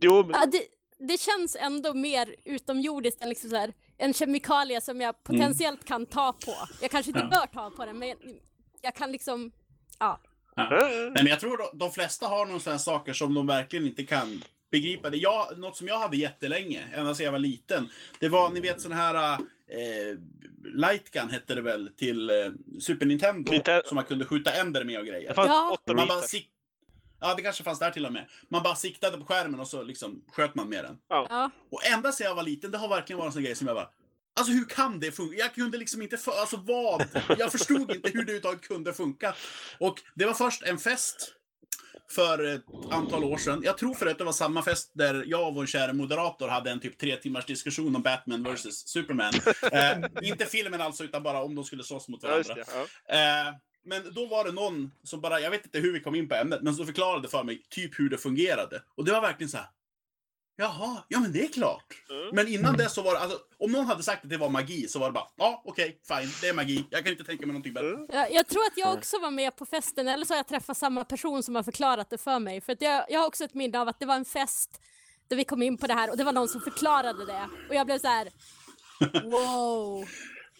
Jo, 0.00 0.22
men 0.22 0.30
ja, 0.30 0.46
det, 0.46 0.62
det 1.08 1.20
känns 1.20 1.56
ändå 1.60 1.94
mer 1.94 2.34
utomjordiskt 2.44 3.22
än 3.22 3.28
liksom 3.28 3.50
så 3.50 3.56
här, 3.56 3.72
en 3.98 4.14
kemikalie 4.14 4.80
som 4.80 5.00
jag 5.00 5.22
potentiellt 5.24 5.84
kan 5.84 6.06
ta 6.06 6.32
på. 6.32 6.54
Jag 6.80 6.90
kanske 6.90 7.10
inte 7.10 7.20
Mm. 7.20 7.30
Ja. 7.32 7.40
bör 7.40 7.46
ta 7.46 7.70
på 7.70 7.84
den, 7.86 7.98
men 7.98 8.08
jag, 8.08 8.18
jag 8.82 8.94
kan 8.94 9.12
liksom, 9.12 9.52
ja. 9.98 10.20
Ja. 10.56 10.68
Nej, 10.70 11.10
men 11.14 11.26
jag 11.26 11.40
tror 11.40 11.58
de, 11.58 11.78
de 11.78 11.90
flesta 11.90 12.26
har 12.26 12.46
någon 12.46 12.60
sån 12.60 12.78
saker 12.78 13.12
som 13.12 13.34
de 13.34 13.46
verkligen 13.46 13.86
inte 13.86 14.04
kan 14.04 14.42
begripa. 14.70 15.10
Det. 15.10 15.16
Jag, 15.16 15.58
något 15.58 15.76
som 15.76 15.88
jag 15.88 15.98
hade 15.98 16.16
jättelänge, 16.16 16.84
ända 16.94 17.14
sedan 17.14 17.24
jag 17.24 17.32
var 17.32 17.38
liten, 17.38 17.88
det 18.20 18.28
var, 18.28 18.50
ni 18.50 18.60
vet 18.60 18.80
sån 18.80 18.92
här 18.92 19.32
eh, 19.34 20.18
Lightgun 20.64 21.30
hette 21.30 21.54
det 21.54 21.60
väl 21.62 21.90
till 21.96 22.30
eh, 22.30 22.36
Super 22.80 23.06
Nintendo, 23.06 23.52
Ninte- 23.52 23.82
som 23.84 23.94
man 23.94 24.04
kunde 24.04 24.24
skjuta 24.24 24.52
änder 24.52 24.84
med 24.84 24.98
och 25.00 25.06
grejer. 25.06 25.28
det 25.28 25.34
fanns 25.34 25.48
Ja. 25.48 25.78
Man 25.94 26.08
bara 26.08 26.20
sik- 26.22 26.50
Ja, 27.24 27.34
det 27.34 27.42
kanske 27.42 27.64
fanns 27.64 27.78
där 27.78 27.90
till 27.90 28.06
och 28.06 28.12
med. 28.12 28.26
Man 28.48 28.62
bara 28.62 28.74
siktade 28.76 29.18
på 29.18 29.24
skärmen 29.24 29.60
och 29.60 29.68
så 29.68 29.82
liksom 29.82 30.24
sköt 30.32 30.54
man 30.54 30.68
med 30.68 30.84
den. 30.84 30.98
ja. 31.08 31.50
Och 31.70 31.84
ända 31.86 32.12
sedan 32.12 32.26
jag 32.26 32.34
var 32.34 32.42
liten, 32.42 32.70
det 32.70 32.78
har 32.78 32.88
verkligen 32.88 33.18
varit 33.18 33.26
en 33.26 33.32
sån 33.32 33.42
grej 33.42 33.54
som 33.54 33.66
jag 33.66 33.76
bara 33.76 33.88
Alltså 34.36 34.52
hur 34.52 34.64
kan 34.64 35.00
det 35.00 35.12
funka? 35.12 35.36
Jag 35.36 35.54
kunde 35.54 35.78
liksom 35.78 36.02
inte, 36.02 36.16
för, 36.16 36.32
alltså 36.32 36.56
vad? 36.56 37.06
Jag 37.38 37.52
förstod 37.52 37.90
inte 37.90 38.08
hur 38.08 38.12
det 38.14 38.20
överhuvudtaget 38.20 38.60
kunde 38.68 38.92
funka. 38.92 39.34
Och 39.80 40.02
det 40.14 40.24
var 40.26 40.34
först 40.34 40.62
en 40.62 40.78
fest 40.78 41.32
för 42.10 42.44
ett 42.54 42.64
antal 42.90 43.24
år 43.24 43.36
sedan. 43.36 43.60
Jag 43.64 43.78
tror 43.78 43.94
för 43.94 44.06
att 44.06 44.18
det 44.18 44.24
var 44.24 44.32
samma 44.32 44.62
fest 44.62 44.90
där 44.94 45.24
jag 45.26 45.48
och 45.48 45.54
vår 45.54 45.66
kära 45.66 45.92
moderator 45.92 46.48
hade 46.48 46.70
en 46.70 46.80
typ 46.80 46.98
tre 46.98 47.16
timmars 47.16 47.46
diskussion 47.46 47.96
om 47.96 48.02
Batman 48.02 48.42
vs 48.54 48.88
Superman. 48.88 49.32
Eh, 49.72 50.28
inte 50.28 50.46
filmen 50.46 50.80
alltså, 50.80 51.04
utan 51.04 51.22
bara 51.22 51.42
om 51.42 51.54
de 51.54 51.64
skulle 51.64 51.84
slåss 51.84 52.08
mot 52.08 52.22
Ja, 52.22 52.36
just 52.36 52.50
varandra. 52.50 52.64
det. 53.08 53.14
Ja. 53.16 53.48
Eh, 53.48 53.54
men 53.84 54.14
då 54.14 54.26
var 54.26 54.44
det 54.44 54.52
någon 54.52 54.90
som 55.02 55.20
bara, 55.20 55.40
jag 55.40 55.50
vet 55.50 55.64
inte 55.64 55.78
hur 55.78 55.92
vi 55.92 56.00
kom 56.00 56.14
in 56.14 56.28
på 56.28 56.34
ämnet, 56.34 56.62
men 56.62 56.74
som 56.74 56.86
förklarade 56.86 57.28
för 57.28 57.44
mig 57.44 57.62
typ 57.68 57.98
hur 57.98 58.10
det 58.10 58.18
fungerade. 58.18 58.82
Och 58.94 59.04
det 59.04 59.12
var 59.12 59.20
verkligen 59.20 59.50
så 59.50 59.56
här. 59.56 59.66
Jaha, 60.56 61.04
ja 61.08 61.20
men 61.20 61.32
det 61.32 61.44
är 61.44 61.48
klart. 61.48 61.94
Mm. 62.10 62.28
Men 62.32 62.48
innan 62.48 62.76
dess 62.76 62.94
så 62.94 63.02
var 63.02 63.14
det, 63.14 63.20
alltså, 63.20 63.38
om 63.58 63.72
någon 63.72 63.86
hade 63.86 64.02
sagt 64.02 64.24
att 64.24 64.30
det 64.30 64.36
var 64.36 64.48
magi 64.48 64.88
så 64.88 64.98
var 64.98 65.06
det 65.06 65.12
bara, 65.12 65.28
ja 65.36 65.62
okej, 65.64 66.00
fine, 66.08 66.30
det 66.40 66.48
är 66.48 66.54
magi. 66.54 66.84
Jag 66.90 67.04
kan 67.04 67.12
inte 67.12 67.24
tänka 67.24 67.46
mig 67.46 67.52
någonting 67.52 67.72
bättre. 67.72 67.88
Mm. 67.88 68.06
Jag, 68.12 68.32
jag 68.32 68.48
tror 68.48 68.62
att 68.62 68.76
jag 68.76 68.94
också 68.94 69.18
var 69.18 69.30
med 69.30 69.56
på 69.56 69.66
festen, 69.66 70.08
eller 70.08 70.24
så 70.24 70.32
har 70.32 70.38
jag 70.38 70.48
träffat 70.48 70.76
samma 70.76 71.04
person 71.04 71.42
som 71.42 71.54
har 71.54 71.62
förklarat 71.62 72.10
det 72.10 72.18
för 72.18 72.38
mig. 72.38 72.60
För 72.60 72.72
att 72.72 72.82
jag, 72.82 73.04
jag 73.08 73.20
har 73.20 73.26
också 73.26 73.44
ett 73.44 73.54
minne 73.54 73.80
av 73.80 73.88
att 73.88 74.00
det 74.00 74.06
var 74.06 74.16
en 74.16 74.24
fest 74.24 74.80
där 75.28 75.36
vi 75.36 75.44
kom 75.44 75.62
in 75.62 75.78
på 75.78 75.86
det 75.86 75.94
här 75.94 76.10
och 76.10 76.16
det 76.16 76.24
var 76.24 76.32
någon 76.32 76.48
som 76.48 76.60
förklarade 76.60 77.26
det. 77.26 77.48
Och 77.68 77.74
jag 77.74 77.86
blev 77.86 77.98
så 77.98 78.08
här. 78.08 78.28
wow. 79.30 80.04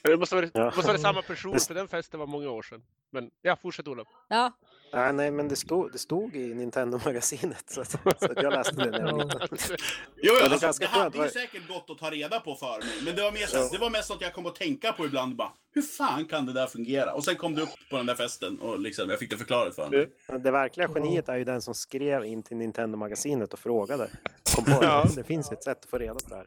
Det 0.05 0.17
måste 0.17 0.35
vara, 0.35 0.47
Ja. 0.55 0.65
måste 0.65 0.87
vara 0.87 0.99
samma 0.99 1.23
person, 1.23 1.61
för 1.61 1.75
den 1.75 1.89
festen 1.89 2.21
var 2.21 2.27
många 2.27 2.51
år 2.51 2.62
sedan. 2.62 2.83
Men 3.11 3.31
ja, 3.43 3.56
fortsätt 3.56 3.89
Olof. 3.89 4.09
Ja. 4.29 4.53
Nej, 4.94 5.12
nej, 5.12 5.31
men 5.31 5.49
det 5.49 5.56
stod, 5.56 5.93
det 5.93 5.99
stod 5.99 6.37
i 6.37 6.55
Nintendo-magasinet 6.55 7.64
så, 7.71 7.80
att, 7.80 7.90
så 7.90 7.99
att 8.04 8.42
jag 8.42 8.52
läste 8.52 8.75
det 8.76 8.90
när 8.90 8.99
jag 9.00 9.12
var 9.12 9.25
liten. 9.25 9.38
Jo, 9.50 9.76
Ja, 10.16 10.33
jo, 10.42 10.49
det 10.49 10.62
är 10.62 10.66
alltså, 10.66 10.80
det 10.83 10.87
hade 10.88 11.19
ju 11.25 11.28
säkert 11.30 11.69
gått 11.69 11.90
att 11.90 11.99
ta 11.99 12.11
reda 12.11 12.40
på 12.40 12.54
för 12.54 12.78
mig. 12.78 12.88
Men 13.04 13.16
det 13.16 13.23
var, 13.23 13.33
mer 13.33 13.47
så, 13.47 13.57
Ja. 13.57 13.69
det 13.73 13.78
var 13.78 13.90
mest 13.90 14.11
att 14.11 14.21
jag 14.21 14.33
kom 14.35 14.47
att 14.47 14.54
tänka 14.54 14.92
på 14.92 15.04
ibland 15.07 15.37
bara, 15.37 15.52
hur 15.75 15.83
fan 15.83 16.25
kan 16.25 16.47
det 16.47 16.52
där 16.52 16.66
fungera? 16.66 17.12
Och 17.14 17.25
sen 17.25 17.37
kom 17.37 17.54
det 17.54 17.62
upp 17.62 17.69
på 17.90 17.97
den 17.97 18.07
där 18.07 18.14
festen 18.14 18.59
och 18.59 18.78
liksom, 18.80 19.11
jag 19.11 19.19
fick 19.19 19.30
det 19.30 19.37
förklarat 19.37 19.75
för 19.75 19.88
mig. 19.90 20.09
Det 20.40 20.50
verkliga 20.50 20.88
geniet 20.95 21.28
är 21.28 21.37
ju 21.37 21.45
den 21.45 21.62
som 21.62 21.75
skrev 21.75 22.25
in 22.25 22.42
till 22.42 22.57
Nintendo-magasinet 22.57 23.52
och 23.52 23.59
frågade. 23.59 24.11
Kom 24.54 24.64
på 24.64 24.71
Ja. 24.85 25.07
det. 25.16 25.25
finns 25.25 25.52
ett 25.52 25.64
sätt 25.64 25.85
att 25.85 25.90
få 25.90 25.99
reda 25.99 26.14
på 26.14 26.21
det 26.28 26.35
här. 26.37 26.47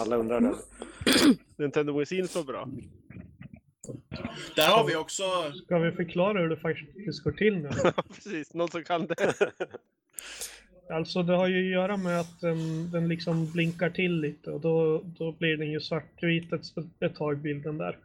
Alla 0.00 0.16
undrar 0.16 0.40
det. 0.40 0.54
Nintendo 1.56 1.92
Magasin 1.92 2.28
så 2.28 2.42
bra. 2.42 2.68
Där 4.56 4.68
har 4.68 4.86
vi 4.86 4.96
också, 4.96 5.22
Ska 5.64 5.78
vi 5.78 5.92
förklara 5.92 6.40
hur 6.40 6.48
det 6.48 6.56
faktiskt 6.56 7.24
går 7.24 7.32
till 7.32 7.58
nu? 7.58 7.68
Precis. 8.14 8.54
Någon 8.54 8.68
som 8.68 8.84
kan 8.84 9.06
det. 9.06 9.34
Alltså 10.90 11.22
det 11.22 11.36
har 11.36 11.48
ju 11.48 11.66
att 11.66 11.72
göra 11.72 11.96
med 11.96 12.20
att 12.20 12.40
den, 12.40 12.90
den 12.90 13.08
liksom 13.08 13.52
blinkar 13.52 13.90
till 13.90 14.20
lite 14.20 14.50
och 14.50 14.60
då, 14.60 15.02
då 15.18 15.32
blir 15.32 15.56
den 15.56 15.70
ju 15.70 15.80
svartvit 15.80 16.52
ett, 16.52 16.62
ett 17.00 17.14
tag 17.14 17.38
bilden 17.38 17.78
där. 17.78 17.98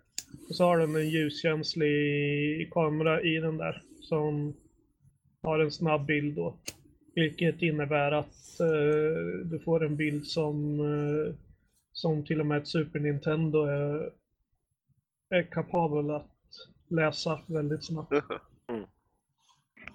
Och 0.50 0.56
så 0.56 0.64
har 0.64 0.78
den 0.78 0.96
en 0.96 1.10
ljuskänslig 1.10 2.74
kamera 2.74 3.22
i 3.22 3.40
den 3.40 3.58
där 3.58 3.82
som 4.02 4.54
har 5.42 5.60
en 5.60 5.72
snabb 5.72 6.06
bild 6.06 6.36
då. 6.36 6.56
Vilket 7.16 7.62
innebär 7.62 8.12
att 8.12 8.60
eh, 8.60 9.46
du 9.46 9.60
får 9.66 9.86
en 9.86 9.96
bild 9.96 10.28
som, 10.28 10.80
eh, 10.80 11.34
som 11.94 12.26
till 12.26 12.40
och 12.40 12.46
med 12.46 12.58
ett 12.58 12.68
Super 12.68 13.00
Nintendo 13.00 13.66
är, 13.66 14.10
är 15.32 15.52
kapabel 15.52 16.12
att 16.16 16.28
läsa 16.90 17.40
väldigt 17.48 17.86
snabbt. 17.86 18.12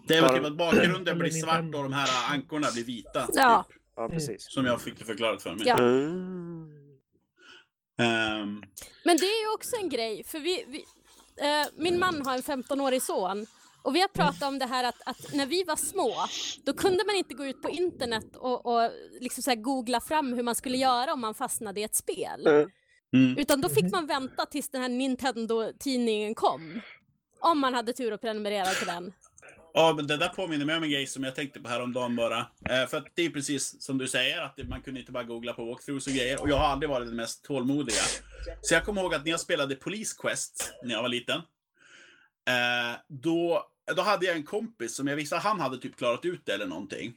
det 0.08 0.20
var 0.20 0.36
typ 0.36 0.44
att 0.46 0.56
bakgrunden 0.56 1.18
blir 1.18 1.30
svart 1.30 1.74
och 1.74 1.82
de 1.82 1.92
här 1.92 2.34
ankorna 2.34 2.66
blir 2.74 2.84
vita. 2.84 3.28
Ja. 3.34 3.64
Typ, 3.68 3.76
Ja, 3.96 4.08
precis. 4.08 4.52
som 4.52 4.66
jag 4.66 4.80
fick 4.80 4.98
det 4.98 5.04
förklarat 5.04 5.42
för 5.42 5.54
mig. 5.54 5.66
Ja. 5.66 5.78
Mm. 5.78 6.70
Ehm, 7.98 8.62
Men 9.04 9.16
det 9.16 9.26
är 9.26 9.42
ju 9.48 9.54
också 9.54 9.76
en 9.76 9.88
grej, 9.88 10.24
för 10.24 10.38
vi, 10.38 10.64
vi 10.68 10.78
eh, 11.46 11.66
min 11.76 11.98
man 11.98 12.26
har 12.26 12.34
en 12.34 12.42
15-årig 12.42 13.02
son 13.02 13.46
och 13.82 13.94
vi 13.94 14.00
har 14.00 14.08
pratat 14.08 14.42
om 14.42 14.58
det 14.58 14.66
här 14.66 14.84
att, 14.84 15.02
att 15.06 15.34
när 15.34 15.46
vi 15.46 15.64
var 15.64 15.76
små, 15.76 16.14
då 16.64 16.72
kunde 16.72 17.04
man 17.06 17.16
inte 17.16 17.34
gå 17.34 17.46
ut 17.46 17.62
på 17.62 17.70
internet 17.70 18.36
och, 18.36 18.66
och 18.66 18.90
liksom 19.20 19.42
så 19.42 19.50
här 19.50 19.56
googla 19.56 20.00
fram 20.00 20.32
hur 20.32 20.42
man 20.42 20.54
skulle 20.54 20.76
göra 20.76 21.12
om 21.12 21.20
man 21.20 21.34
fastnade 21.34 21.80
i 21.80 21.84
ett 21.84 21.94
spel. 21.94 22.46
mm. 22.46 22.70
Utan 23.12 23.60
då 23.60 23.68
fick 23.68 23.92
man 23.92 24.06
vänta 24.06 24.46
tills 24.46 24.70
den 24.70 24.82
här 24.82 24.88
Nintendo-tidningen 24.88 26.34
kom. 26.34 26.80
Om 27.40 27.58
man 27.58 27.74
hade 27.74 27.92
tur 27.92 28.12
att 28.12 28.20
prenumerera 28.20 28.64
till 28.64 28.86
den. 28.86 29.12
Ja, 29.74 29.92
men 29.96 30.06
det 30.06 30.16
där 30.16 30.28
påminner 30.28 30.64
mig 30.64 30.76
om 30.76 30.82
en 30.82 30.90
grej 30.90 31.06
som 31.06 31.24
jag 31.24 31.34
tänkte 31.34 31.60
på 31.60 31.68
häromdagen 31.68 32.16
bara. 32.16 32.38
Eh, 32.70 32.86
för 32.86 32.96
att 32.96 33.06
det 33.14 33.22
är 33.22 33.30
precis 33.30 33.82
som 33.82 33.98
du 33.98 34.08
säger, 34.08 34.42
att 34.42 34.56
det, 34.56 34.64
man 34.64 34.82
kunde 34.82 35.00
inte 35.00 35.12
bara 35.12 35.24
googla 35.24 35.52
på 35.52 35.64
walkthroughs 35.64 36.06
och 36.06 36.12
grejer. 36.12 36.40
Och 36.42 36.48
jag 36.48 36.56
har 36.56 36.66
aldrig 36.66 36.90
varit 36.90 37.06
den 37.06 37.16
mest 37.16 37.44
tålmodiga. 37.44 38.02
Så 38.62 38.74
jag 38.74 38.84
kommer 38.84 39.02
ihåg 39.02 39.14
att 39.14 39.24
när 39.24 39.30
jag 39.30 39.40
spelade 39.40 39.74
Police 39.74 40.16
Quest, 40.18 40.72
när 40.82 40.94
jag 40.94 41.02
var 41.02 41.08
liten. 41.08 41.36
Eh, 42.48 42.98
då 43.08 43.66
då 43.94 44.02
hade 44.02 44.26
jag 44.26 44.36
en 44.36 44.44
kompis 44.44 44.94
som 44.94 45.06
jag 45.06 45.16
visste 45.16 45.36
han 45.36 45.60
hade 45.60 45.78
typ 45.78 45.96
klarat 45.96 46.24
ut 46.24 46.40
det 46.44 46.52
eller 46.52 46.66
någonting. 46.66 47.14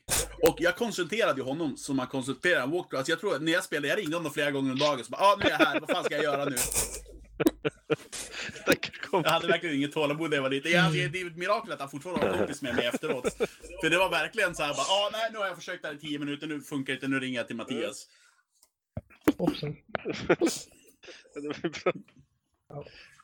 Och 0.47 0.55
jag 0.59 0.75
konsulterade 0.75 1.39
ju 1.39 1.45
honom 1.45 1.77
som 1.77 1.95
man 1.95 2.07
konsulterar 2.07 2.63
en 2.63 2.71
walkthrough. 2.71 2.99
Alltså 2.99 3.11
jag 3.11 3.19
tror 3.19 3.35
att 3.35 3.41
när 3.41 3.51
jag 3.51 3.63
spelade, 3.63 3.87
jag 3.87 3.97
ringde 3.97 4.15
honom 4.17 4.31
flera 4.31 4.51
gånger 4.51 4.71
om 4.71 4.79
dagen 4.79 5.03
så 5.05 5.11
bara, 5.11 5.21
ah, 5.21 5.37
nu 5.39 5.45
är 5.45 5.49
jag 5.49 5.57
här, 5.57 5.79
vad 5.79 5.89
fan 5.89 6.03
ska 6.03 6.15
jag 6.15 6.23
göra 6.23 6.45
nu? 6.45 6.55
Jag 9.11 9.23
hade 9.23 9.47
verkligen 9.47 9.75
inget 9.75 9.91
tålamod 9.91 10.29
när 10.29 10.37
jag 10.37 10.41
var 10.41 10.49
liten. 10.49 10.71
Jag, 10.71 10.93
det 10.93 11.21
är 11.21 11.27
ett 11.27 11.37
mirakel 11.37 11.71
att 11.71 11.79
han 11.79 11.89
fortfarande 11.89 12.27
har 12.27 12.37
kompis 12.37 12.61
med 12.61 12.75
mig 12.75 12.85
efteråt. 12.85 13.33
För 13.81 13.89
det 13.89 13.97
var 13.97 14.09
verkligen 14.09 14.55
så 14.55 14.63
här 14.63 14.73
bara, 14.73 14.81
ah, 14.81 15.09
nej, 15.11 15.29
nu 15.31 15.37
har 15.37 15.47
jag 15.47 15.55
försökt 15.55 15.85
här 15.85 15.93
i 15.93 15.97
tio 15.97 16.19
minuter, 16.19 16.47
nu 16.47 16.61
funkar 16.61 16.93
det 16.93 16.95
inte, 16.95 17.07
nu 17.07 17.19
ringer 17.19 17.39
jag 17.39 17.47
till 17.47 17.55
Mattias. 17.55 18.07
Hoppsan. 19.37 19.75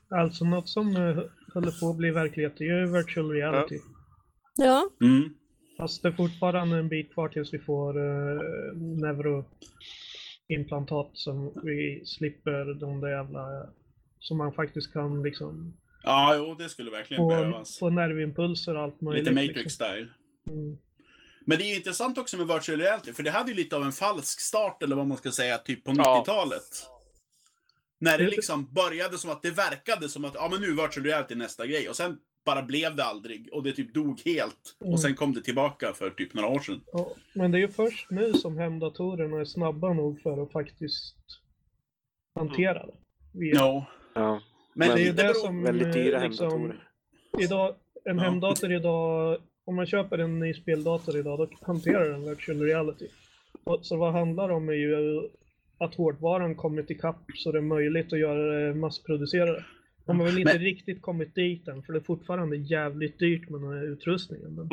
Alltså 0.10 0.46
något 0.46 0.70
som 0.70 0.96
uh, 0.96 1.20
håller 1.56 1.80
på 1.80 1.90
att 1.90 1.98
bli 1.98 2.12
verklighet 2.12 2.54
det 2.58 2.64
är 2.64 2.80
ju 2.80 2.92
virtual 2.92 3.32
reality. 3.32 3.80
Ja. 4.56 4.90
Mm. 5.02 5.30
Fast 5.78 6.02
det 6.02 6.08
är 6.08 6.12
fortfarande 6.12 6.78
en 6.78 6.90
bit 6.90 7.14
kvar 7.14 7.30
tills 7.30 7.54
vi 7.54 7.60
får 7.60 7.98
uh, 7.98 8.42
neuroimplantat 8.78 11.10
som 11.14 11.54
vi 11.64 12.02
slipper 12.06 12.74
de 12.80 13.02
där 13.02 13.10
jävla... 13.10 13.68
Som 14.20 14.38
man 14.38 14.54
faktiskt 14.54 14.94
kan 14.94 15.24
liksom 15.24 15.78
Ja, 16.04 16.36
jo, 16.36 16.56
det 16.56 16.70
skulle 16.70 16.92
verkligen 16.92 17.24
få, 17.24 17.30
behövas. 17.30 17.80
få 17.80 17.90
nervimpulser 17.90 18.76
och 18.76 18.82
allt 18.84 19.02
möjligt. 19.02 19.28
Lite 19.28 19.42
liksom. 19.42 19.64
Matrix-style. 19.64 20.08
Mm. 20.48 20.78
Men 21.46 21.58
det 21.58 21.64
är 21.64 21.70
ju 21.70 21.76
intressant 21.76 22.18
också 22.18 22.38
med 22.38 22.48
virtual 22.48 22.80
reality, 22.80 23.14
för 23.14 23.24
det 23.24 23.32
hade 23.32 23.52
ju 23.52 23.58
lite 23.58 23.76
av 23.76 23.84
en 23.84 23.92
falsk 23.92 24.40
start, 24.40 24.84
eller 24.84 24.96
vad 24.96 25.08
man 25.08 25.18
ska 25.18 25.32
säga, 25.32 25.58
typ 25.58 25.84
på 25.84 25.94
Ja. 25.98 26.24
90-talet. 28.00 28.00
När 28.00 28.18
det 28.18 28.24
Det- 28.24 28.36
liksom 28.36 28.68
började 28.74 29.18
som 29.18 29.30
att 29.32 29.42
det 29.42 29.52
verkade 29.52 30.10
som 30.10 30.26
att, 30.26 30.34
ja 30.36 30.48
men 30.52 30.62
nu 30.62 30.68
virtual 30.72 31.06
reality 31.06 31.36
nästa 31.36 31.68
grej. 31.68 31.90
Och 31.90 31.96
sen 31.96 32.18
bara 32.46 32.62
blev 32.62 32.96
det 32.96 33.04
aldrig. 33.04 33.50
Och 33.54 33.64
det 33.64 33.72
typ 33.72 33.94
dog 33.94 34.22
helt. 34.26 34.76
Mm. 34.82 34.94
Och 34.94 35.00
sen 35.00 35.16
kom 35.16 35.34
det 35.34 35.42
tillbaka 35.42 35.94
för 35.94 36.10
typ 36.10 36.34
några 36.34 36.48
år 36.50 36.60
sedan. 36.60 36.82
Ja, 36.92 37.12
men 37.34 37.52
det 37.52 37.58
är 37.58 37.60
ju 37.60 37.68
först 37.68 38.08
nu 38.12 38.34
som 38.34 38.58
hemdatorerna 38.58 39.40
är 39.40 39.46
snabba 39.46 39.94
nog 39.94 40.22
för 40.22 40.44
att 40.44 40.52
faktiskt 40.52 41.16
hantera 42.36 42.86
det. 42.86 42.94
Vi- 43.34 43.52
Ja. 43.56 43.86
Ja, 44.14 44.42
Men 44.74 44.88
det 44.88 44.94
är 44.94 44.98
ju 44.98 45.06
det 45.06 45.12
det 45.12 45.24
beror... 45.24 45.34
som 45.34 45.64
väldigt 45.64 45.94
dyra 45.94 46.18
eh, 46.24 46.30
liksom, 46.30 46.50
hemdatorer. 46.52 46.90
idag, 47.40 47.76
en 48.06 48.18
Ja. 48.18 48.24
hemdator 48.24 48.72
idag, 48.74 49.38
om 49.66 49.76
man 49.76 49.86
köper 49.86 50.18
en 50.18 50.40
ny 50.40 50.54
speldator 50.54 51.18
idag, 51.18 51.38
då 51.40 51.50
hanterar 51.62 52.10
den 52.10 52.30
virtual 52.30 52.62
reality. 52.62 53.08
Så 53.82 53.98
vad 53.98 54.14
det 54.14 54.20
handlar 54.20 54.50
om 54.50 54.70
är 54.70 54.74
ju 54.74 55.22
att 55.78 55.96
hårdvaran 55.96 56.56
kommit 56.56 56.90
ikapp 56.92 57.22
så 57.36 57.52
det 57.52 57.58
är 57.58 57.62
möjligt 57.62 58.14
att 58.14 58.20
göra 58.20 58.68
det 58.68 58.76
massproducerade. 58.76 59.66
De 60.06 60.20
har 60.20 60.26
väl 60.26 60.38
inte 60.40 60.54
Men- 60.54 60.62
riktigt 60.62 61.02
kommit 61.02 61.36
dit 61.36 61.68
än, 61.68 61.84
för 61.84 61.94
det 61.94 62.00
är 62.00 62.04
fortfarande 62.04 62.58
jävligt 62.58 63.20
dyrt 63.20 63.50
med 63.50 63.62
den 63.62 63.70
här 63.70 63.84
utrustningen. 63.92 64.56
Men... 64.56 64.68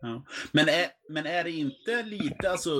Ja. 0.00 0.22
Men, 0.52 0.68
är, 0.68 0.86
men 1.08 1.26
är 1.26 1.44
det 1.44 1.50
inte 1.50 2.02
lite, 2.02 2.50
alltså... 2.50 2.70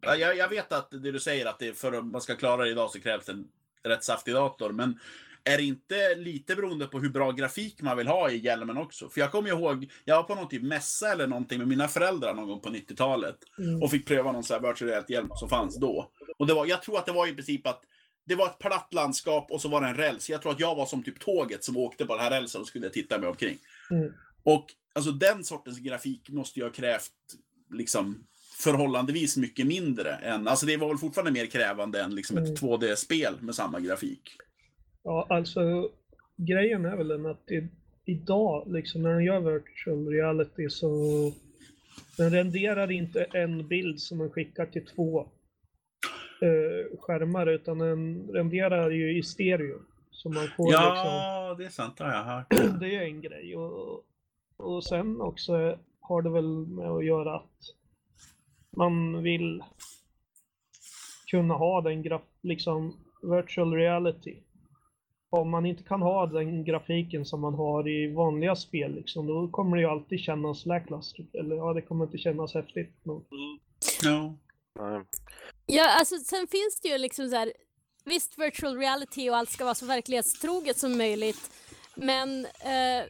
ja, 0.00 0.14
Jag, 0.16 0.36
jag 0.36 0.48
vet 0.48 0.72
att 0.72 0.90
det 0.90 1.12
du 1.12 1.20
säger, 1.20 1.46
att 1.46 1.58
det, 1.58 1.78
för 1.78 1.92
att 1.92 2.06
man 2.06 2.20
ska 2.20 2.34
klara 2.34 2.64
det 2.64 2.70
idag 2.70 2.90
så 2.90 3.00
krävs 3.00 3.28
en 3.28 3.44
rätt 3.84 4.04
saftig 4.04 4.34
dator. 4.34 4.72
Men 4.72 4.98
är 5.44 5.56
det 5.56 5.62
inte 5.62 6.14
lite 6.16 6.56
beroende 6.56 6.86
på 6.86 6.98
hur 6.98 7.08
bra 7.10 7.30
grafik 7.32 7.82
man 7.82 7.96
vill 7.96 8.06
ha 8.06 8.30
i 8.30 8.36
hjälmen 8.36 8.76
också? 8.76 9.08
För 9.08 9.20
jag 9.20 9.32
kommer 9.32 9.48
ihåg, 9.48 9.90
jag 10.04 10.16
var 10.16 10.22
på 10.22 10.34
någon 10.34 10.48
typ 10.48 10.62
mässa 10.62 11.12
eller 11.12 11.26
någonting 11.26 11.58
med 11.58 11.68
mina 11.68 11.88
föräldrar 11.88 12.34
någon 12.34 12.48
gång 12.48 12.60
på 12.60 12.68
90-talet. 12.68 13.36
Mm. 13.58 13.82
Och 13.82 13.90
fick 13.90 14.06
pröva 14.06 14.32
någon 14.32 14.44
sån 14.44 14.54
här 14.62 14.68
virtual 14.68 14.90
reality-hjälm 14.90 15.28
som 15.34 15.48
fanns 15.48 15.80
då. 15.80 16.10
Och 16.36 16.46
det 16.46 16.54
var, 16.54 16.66
jag 16.66 16.82
tror 16.82 16.98
att 16.98 17.06
det 17.06 17.12
var 17.12 17.26
i 17.26 17.34
princip 17.34 17.66
att 17.66 17.82
det 18.26 18.34
var 18.34 18.46
ett 18.46 18.58
platt 18.58 18.94
landskap 18.94 19.50
och 19.50 19.60
så 19.60 19.68
var 19.68 19.80
det 19.80 19.86
en 19.86 19.96
räls. 19.96 20.30
Jag 20.30 20.42
tror 20.42 20.52
att 20.52 20.60
jag 20.60 20.74
var 20.74 20.86
som 20.86 21.02
typ 21.02 21.20
tåget 21.20 21.64
som 21.64 21.76
åkte 21.76 22.06
på 22.06 22.14
den 22.14 22.22
här 22.22 22.30
rälsen 22.30 22.60
och 22.60 22.66
skulle 22.66 22.90
titta 22.90 23.18
mig 23.18 23.28
omkring. 23.28 23.58
Mm. 23.90 24.12
Och 24.42 24.66
alltså 24.92 25.10
den 25.10 25.44
sortens 25.44 25.78
grafik 25.78 26.30
måste 26.30 26.60
ju 26.60 26.64
ha 26.64 26.72
krävt 26.72 27.12
liksom 27.70 28.26
förhållandevis 28.56 29.36
mycket 29.36 29.66
mindre 29.66 30.10
än, 30.14 30.48
alltså 30.48 30.66
det 30.66 30.76
var 30.76 30.88
väl 30.88 30.98
fortfarande 30.98 31.32
mer 31.32 31.46
krävande 31.46 32.02
än 32.02 32.14
liksom 32.14 32.38
ett 32.38 32.44
Mm. 32.44 32.54
2D-spel 32.56 33.34
med 33.40 33.54
samma 33.54 33.80
grafik. 33.80 34.36
Ja, 35.02 35.26
alltså 35.30 35.90
grejen 36.36 36.84
är 36.84 36.96
väl 36.96 37.08
den 37.08 37.26
att 37.26 37.50
i, 37.50 37.68
idag, 38.04 38.72
liksom 38.72 39.02
när 39.02 39.10
den 39.10 39.24
gör 39.24 39.40
virtual 39.40 40.08
reality 40.08 40.70
så 40.70 40.88
den 42.16 42.30
renderar 42.30 42.90
inte 42.90 43.24
en 43.24 43.68
bild 43.68 44.00
som 44.00 44.18
man 44.18 44.30
skickar 44.30 44.66
till 44.66 44.86
två 44.86 45.28
eh, 46.42 46.98
skärmar 47.00 47.46
utan 47.46 47.78
den 47.78 48.28
renderar 48.32 48.90
ju 48.90 49.18
i 49.18 49.22
stereo. 49.22 49.78
Så 50.10 50.28
man 50.28 50.48
får 50.56 50.66
liksom, 50.66 50.82
Ja, 50.84 51.54
det 51.58 51.64
är 51.64 51.68
sant, 51.68 51.96
det 51.96 52.04
har 52.04 52.12
jag 52.12 52.24
hört. 52.24 52.46
det 52.80 52.96
är 52.96 53.02
en 53.02 53.20
grej. 53.20 53.56
Och, 53.56 54.04
och 54.56 54.84
sen 54.84 55.20
också 55.20 55.78
har 56.00 56.22
det 56.22 56.30
väl 56.30 56.66
med 56.66 56.90
att 56.90 57.04
göra 57.04 57.36
att 57.36 57.58
man 58.76 59.22
vill 59.22 59.62
kunna 61.30 61.54
ha 61.54 61.80
den 61.80 62.02
graf 62.02 62.22
liksom 62.42 62.96
virtual 63.22 63.74
reality. 63.74 64.36
Om 65.30 65.50
man 65.50 65.66
inte 65.66 65.82
kan 65.82 66.02
ha 66.02 66.26
den 66.26 66.64
grafiken 66.64 67.24
som 67.24 67.40
man 67.40 67.54
har 67.54 67.88
i 67.88 68.12
vanliga 68.12 68.56
spel, 68.56 68.94
liksom, 68.94 69.26
då 69.26 69.48
kommer 69.48 69.76
det 69.76 69.82
ju 69.82 69.88
alltid 69.88 70.20
kännas 70.20 70.66
lackluster. 70.66 71.26
Eller 71.32 71.56
ja, 71.56 71.72
det 71.72 71.82
kommer 71.82 72.04
inte 72.04 72.18
kännas 72.18 72.54
häftigt. 72.54 72.92
Ja. 74.04 74.34
Ja. 74.74 75.04
Ja, 75.66 75.84
alltså 75.98 76.18
sen 76.18 76.46
finns 76.46 76.80
det 76.82 76.88
ju 76.88 76.98
liksom 76.98 77.30
så 77.30 77.36
här, 77.36 77.52
visst 78.04 78.38
virtual 78.38 78.76
reality 78.78 79.30
och 79.30 79.36
allt 79.36 79.50
ska 79.50 79.64
vara 79.64 79.74
så 79.74 79.86
verklighetstroget 79.86 80.78
som 80.78 80.98
möjligt, 80.98 81.50
men 81.94 82.46
eh, 82.46 83.04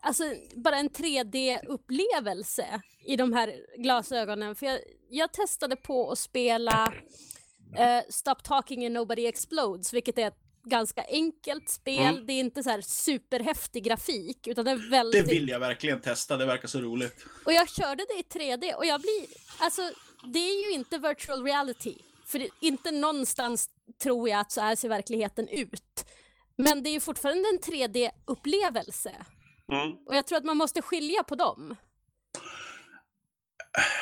alltså 0.00 0.24
bara 0.54 0.76
en 0.76 0.90
3D-upplevelse 0.90 2.80
i 3.04 3.16
de 3.16 3.32
här 3.32 3.60
glasögonen. 3.78 4.54
För 4.54 4.66
jag, 4.66 4.80
jag 5.10 5.32
testade 5.32 5.76
på 5.76 6.10
att 6.10 6.18
spela 6.18 6.92
eh, 7.76 8.00
Stop 8.10 8.34
Talking 8.44 8.86
and 8.86 8.94
Nobody 8.94 9.26
Explodes, 9.26 9.92
vilket 9.92 10.18
är 10.18 10.28
ett 10.28 10.38
ganska 10.64 11.04
enkelt 11.08 11.68
spel. 11.68 12.14
Mm. 12.14 12.26
Det 12.26 12.32
är 12.32 12.40
inte 12.40 12.62
så 12.62 12.70
här 12.70 12.80
superhäftig 12.80 13.84
grafik, 13.84 14.46
utan 14.46 14.64
det 14.64 14.70
är 14.70 14.76
Det 14.76 14.88
väldigt... 14.88 15.28
vill 15.32 15.48
jag 15.48 15.60
verkligen 15.60 16.00
testa, 16.00 16.36
det 16.36 16.46
verkar 16.46 16.68
så 16.68 16.80
roligt. 16.80 17.24
Och 17.44 17.52
jag 17.52 17.68
körde 17.70 18.06
det 18.08 18.14
i 18.14 18.22
3D 18.40 18.74
och 18.74 18.86
jag 18.86 19.00
blir, 19.00 19.26
alltså 19.58 19.82
det 20.22 20.38
är 20.38 20.68
ju 20.68 20.74
inte 20.74 20.98
virtual 20.98 21.44
reality. 21.44 21.94
För 22.26 22.38
det, 22.38 22.48
inte 22.60 22.90
någonstans 22.90 23.68
tror 24.02 24.28
jag 24.28 24.40
att 24.40 24.52
så 24.52 24.60
här 24.60 24.76
ser 24.76 24.88
verkligheten 24.88 25.48
ut. 25.48 26.04
Men 26.56 26.82
det 26.82 26.90
är 26.90 26.92
ju 26.92 27.00
fortfarande 27.00 27.48
en 27.48 27.58
3D-upplevelse. 27.58 29.12
Mm. 29.72 29.92
Och 30.06 30.16
jag 30.16 30.26
tror 30.26 30.38
att 30.38 30.44
man 30.44 30.56
måste 30.56 30.82
skilja 30.82 31.22
på 31.22 31.34
dem. 31.34 31.76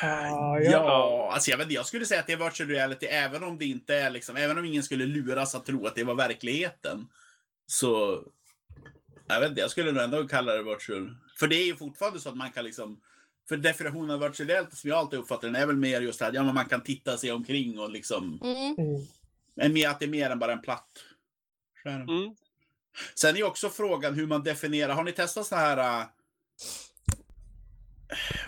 ah, 0.01 0.59
Ja, 0.59 0.59
ja. 0.59 1.29
alltså 1.33 1.51
jag 1.51 1.57
vet 1.57 1.71
jag 1.71 1.85
skulle 1.85 2.05
säga 2.05 2.19
att 2.19 2.27
det 2.27 2.33
är 2.33 2.37
virtual 2.37 2.69
reality 2.69 3.05
även 3.05 3.43
om 3.43 3.57
det 3.57 3.65
inte 3.65 3.95
är 3.95 4.09
liksom, 4.09 4.37
även 4.37 4.57
om 4.57 4.65
ingen 4.65 4.83
skulle 4.83 5.05
luras 5.05 5.55
att 5.55 5.65
tro 5.65 5.87
att 5.87 5.95
det 5.95 6.03
var 6.03 6.15
verkligheten. 6.15 7.07
Så, 7.65 8.23
jag 9.27 9.39
vet 9.39 9.49
inte, 9.49 9.61
jag 9.61 9.71
skulle 9.71 9.91
nog 9.91 10.03
ändå 10.03 10.27
kalla 10.27 10.53
det 10.53 10.63
virtual. 10.63 11.15
För 11.39 11.47
det 11.47 11.55
är 11.55 11.65
ju 11.65 11.75
fortfarande 11.75 12.19
så 12.19 12.29
att 12.29 12.37
man 12.37 12.51
kan 12.51 12.63
liksom, 12.65 13.01
för 13.49 13.57
definitionen 13.57 14.11
av 14.11 14.19
virtual 14.19 14.49
reality 14.49 14.75
som 14.75 14.89
jag 14.89 14.99
alltid 14.99 15.19
uppfattar 15.19 15.47
den 15.47 15.55
är 15.55 15.65
väl 15.65 15.75
mer 15.75 16.01
just 16.01 16.19
det 16.19 16.25
här, 16.25 16.33
ja 16.33 16.43
men 16.43 16.55
man 16.55 16.65
kan 16.65 16.83
titta 16.83 17.17
sig 17.17 17.31
omkring 17.31 17.79
och 17.79 17.91
liksom, 17.91 18.39
Mm. 18.43 18.75
Mm. 18.77 19.01
men 19.55 19.73
mer 19.73 19.89
att 19.89 19.99
det 19.99 20.05
är 20.05 20.09
mer 20.09 20.29
än 20.29 20.39
bara 20.39 20.53
en 20.53 20.61
platt 20.61 20.89
skärm. 21.83 22.09
Mm. 22.09 22.35
Sen 23.15 23.33
är 23.33 23.37
ju 23.37 23.43
också 23.43 23.69
frågan 23.69 24.13
hur 24.13 24.27
man 24.27 24.43
definierar, 24.43 24.93
har 24.93 25.03
ni 25.03 25.11
testat 25.11 25.47
så 25.47 25.55
här 25.55 26.01
äh, 26.01 26.07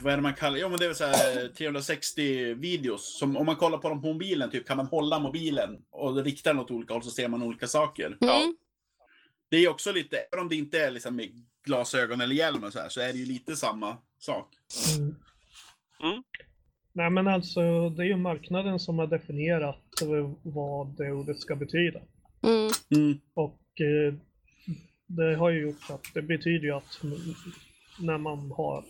vad 0.02 0.14
är 0.14 0.18
det 0.18 0.24
man 0.24 0.34
kallar 0.34 0.58
Jo 0.58 0.70
men 0.70 0.80
det 0.80 0.86
är 0.86 0.90
väl 0.90 0.96
så 0.96 1.06
här 1.06 1.48
360 1.48 2.54
videos. 2.54 3.20
Som 3.20 3.38
om 3.38 3.46
man 3.46 3.56
kollar 3.56 3.78
på 3.78 3.90
dem 3.90 4.02
på 4.02 4.08
mobilen, 4.08 4.52
typ 4.52 4.68
kan 4.68 4.78
man 4.78 4.86
hålla 4.86 5.20
mobilen 5.20 5.78
och 5.90 6.24
rikta 6.24 6.50
den 6.50 6.60
åt 6.60 6.72
olika 6.72 6.94
håll 6.94 7.04
så 7.04 7.12
ser 7.12 7.28
man 7.28 7.44
olika 7.44 7.68
saker. 7.68 8.18
Mm. 8.22 8.56
Det 9.50 9.58
är 9.58 9.70
också 9.70 9.92
lite, 9.92 10.18
även 10.18 10.40
om 10.40 10.50
det 10.50 10.56
inte 10.56 10.80
är 10.80 10.92
liksom 10.92 11.16
med 11.16 11.46
glasögon 11.66 12.22
eller 12.22 12.36
hjälm 12.36 12.64
och 12.64 12.74
så 12.74 12.80
här, 12.80 12.90
så 12.90 13.02
är 13.02 13.14
det 13.14 13.20
ju 13.20 13.26
lite 13.26 13.56
samma 13.56 13.98
sak. 14.20 14.56
Mm. 14.98 15.16
Mm. 16.04 16.24
Nej 16.94 17.10
men 17.10 17.28
alltså, 17.28 17.90
det 17.90 18.04
är 18.04 18.08
ju 18.08 18.18
marknaden 18.18 18.80
som 18.80 19.00
har 19.00 19.08
definierat 19.08 20.02
vad 20.44 20.98
det 20.98 21.12
ordet 21.12 21.40
ska 21.40 21.56
betyda. 21.56 22.00
Mm. 22.42 22.72
Mm. 22.96 23.20
Och 23.34 23.82
eh, 23.82 24.14
det 25.08 25.36
har 25.36 25.50
ju 25.50 25.62
gjort 25.62 25.90
att 25.90 26.04
det 26.14 26.22
betyder 26.22 26.66
ju 26.66 26.72
att 26.72 27.02
när 28.00 28.18
man 28.18 28.52
har 28.52 28.84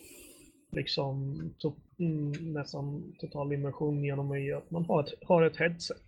liksom 0.71 1.39
to, 1.57 1.74
mm, 2.00 2.53
nästan 2.53 3.13
total 3.19 3.53
immersion 3.53 4.03
genom 4.03 4.36
i 4.36 4.53
att 4.53 4.71
man 4.71 4.86
har 4.86 5.03
ett, 5.03 5.13
har 5.27 5.41
ett 5.41 5.57
headset 5.57 6.03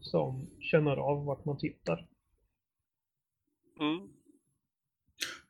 som 0.00 0.46
känner 0.60 0.96
av 0.96 1.24
vart 1.24 1.44
man 1.44 1.58
tittar. 1.58 2.06
Mm. 3.80 4.08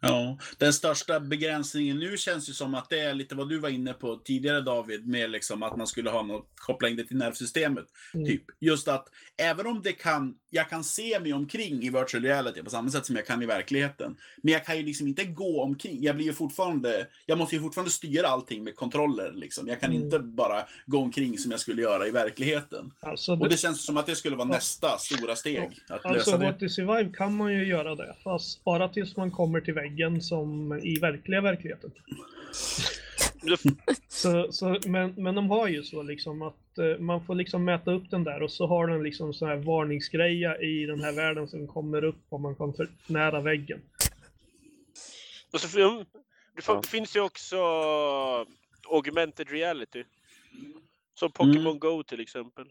Ja, 0.02 0.38
den 0.58 0.72
största 0.72 1.20
begränsningen 1.20 1.98
nu 1.98 2.16
känns 2.16 2.48
ju 2.48 2.52
som 2.52 2.74
att 2.74 2.90
det 2.90 3.00
är 3.00 3.14
lite 3.14 3.34
vad 3.34 3.48
du 3.48 3.58
var 3.58 3.68
inne 3.68 3.92
på 3.92 4.16
tidigare 4.16 4.60
David, 4.60 5.06
med 5.08 5.30
liksom 5.30 5.62
att 5.62 5.76
man 5.76 5.86
skulle 5.86 6.10
ha 6.10 6.22
något, 6.22 6.48
koppla 6.54 6.88
in 6.88 6.96
det 6.96 7.04
till 7.04 7.16
nervsystemet. 7.16 7.84
Mm. 8.14 8.26
Typ. 8.26 8.42
Just 8.60 8.88
att 8.88 9.08
även 9.36 9.66
om 9.66 9.82
det 9.82 9.92
kan, 9.92 10.34
jag 10.50 10.68
kan 10.70 10.84
se 10.84 11.20
mig 11.20 11.32
omkring 11.32 11.82
i 11.82 11.90
virtual 11.90 12.22
reality 12.22 12.62
på 12.62 12.70
samma 12.70 12.90
sätt 12.90 13.06
som 13.06 13.16
jag 13.16 13.26
kan 13.26 13.42
i 13.42 13.46
verkligheten. 13.46 14.16
Men 14.42 14.52
jag 14.52 14.64
kan 14.64 14.76
ju 14.76 14.82
liksom 14.82 15.06
inte 15.06 15.24
gå 15.24 15.62
omkring. 15.62 16.02
Jag 16.02 16.16
blir 16.16 16.26
ju 16.26 16.32
fortfarande, 16.32 17.06
jag 17.26 17.38
måste 17.38 17.54
ju 17.56 17.62
fortfarande 17.62 17.90
styra 17.90 18.28
allting 18.28 18.64
med 18.64 18.76
kontroller 18.76 19.32
liksom. 19.34 19.68
Jag 19.68 19.80
kan 19.80 19.90
Mm. 19.90 20.02
inte 20.02 20.18
bara 20.18 20.64
gå 20.86 20.98
omkring 20.98 21.38
som 21.38 21.50
jag 21.50 21.60
skulle 21.60 21.82
göra 21.82 22.06
i 22.06 22.10
verkligheten. 22.10 22.92
Alltså, 23.00 23.32
Och 23.32 23.38
det, 23.38 23.48
det 23.48 23.56
känns 23.56 23.84
som 23.84 23.96
att 23.96 24.06
det 24.06 24.16
skulle 24.16 24.36
vara 24.36 24.48
Ja. 24.48 24.54
nästa 24.54 24.98
stora 24.98 25.36
steg. 25.36 25.70
Att 25.88 26.04
alltså 26.04 26.08
lösa 26.30 26.38
det. 26.38 26.46
What 26.46 26.60
to 26.60 26.68
Survive 26.68 27.12
kan 27.16 27.36
man 27.36 27.52
ju 27.52 27.66
göra 27.66 27.94
det, 27.94 28.16
fast 28.24 28.64
bara 28.64 28.88
tills 28.88 29.16
man 29.16 29.30
kommer 29.30 29.60
till 29.60 29.74
väggen 29.74 29.89
som 30.20 30.80
i 30.82 30.98
verkliga 30.98 31.40
verkligheten. 31.40 31.92
Så, 34.08 34.52
så, 34.52 34.78
men, 34.86 35.14
men 35.16 35.34
de 35.34 35.50
har 35.50 35.68
ju 35.68 35.82
så 35.82 36.02
liksom 36.02 36.42
att 36.42 36.78
eh, 36.78 36.98
man 36.98 37.24
får 37.24 37.34
liksom 37.34 37.64
mäta 37.64 37.92
upp 37.92 38.10
den 38.10 38.24
där 38.24 38.42
och 38.42 38.50
så 38.52 38.66
har 38.66 38.86
den 38.86 39.02
liksom 39.02 39.34
så 39.34 39.46
här 39.46 39.56
varningsgreja 39.56 40.60
i 40.60 40.86
den 40.86 41.00
här 41.00 41.12
världen 41.12 41.48
som 41.48 41.66
kommer 41.66 42.04
upp 42.04 42.24
om 42.28 42.42
man 42.42 42.54
kommer 42.54 42.72
för 42.72 42.88
nära 43.06 43.40
väggen. 43.40 43.80
Och 45.52 45.60
så, 45.60 45.78
det, 46.56 46.72
det 46.80 46.88
finns 46.88 47.16
ju 47.16 47.20
också 47.20 47.56
augmented 48.90 49.50
reality. 49.50 50.04
Som 51.14 51.30
Pokémon 51.30 51.66
Mm. 51.66 51.78
Go 51.78 52.02
till 52.02 52.20
exempel. 52.20 52.66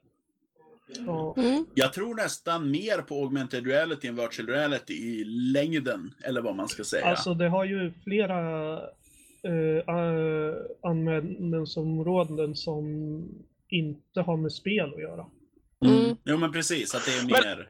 Ja, 0.97 1.33
Mm. 1.37 1.65
Jag 1.73 1.93
tror 1.93 2.15
nästan 2.15 2.71
mer 2.71 3.01
på 3.01 3.15
augmented 3.23 3.67
reality 3.67 4.07
än 4.07 4.15
virtual 4.15 4.47
reality 4.47 4.93
i 4.93 5.23
längden, 5.25 6.13
eller 6.23 6.41
vad 6.41 6.55
man 6.55 6.67
ska 6.67 6.83
säga. 6.83 7.05
alltså 7.05 7.33
det 7.33 7.47
har 7.49 7.65
ju 7.65 7.91
flera 8.03 8.73
uh, 8.77 9.51
uh, 9.89 10.55
användningsområden 10.83 12.55
som 12.55 12.85
inte 13.69 14.21
har 14.21 14.37
med 14.37 14.51
spel 14.51 14.93
att 14.93 15.01
göra. 15.01 15.25
Mm. 15.85 16.15
Jo, 16.23 16.37
men 16.37 16.51
precis. 16.51 16.95
Att 16.95 17.05
det 17.05 17.11
är 17.11 17.21
Men- 17.21 17.57
mer... 17.57 17.69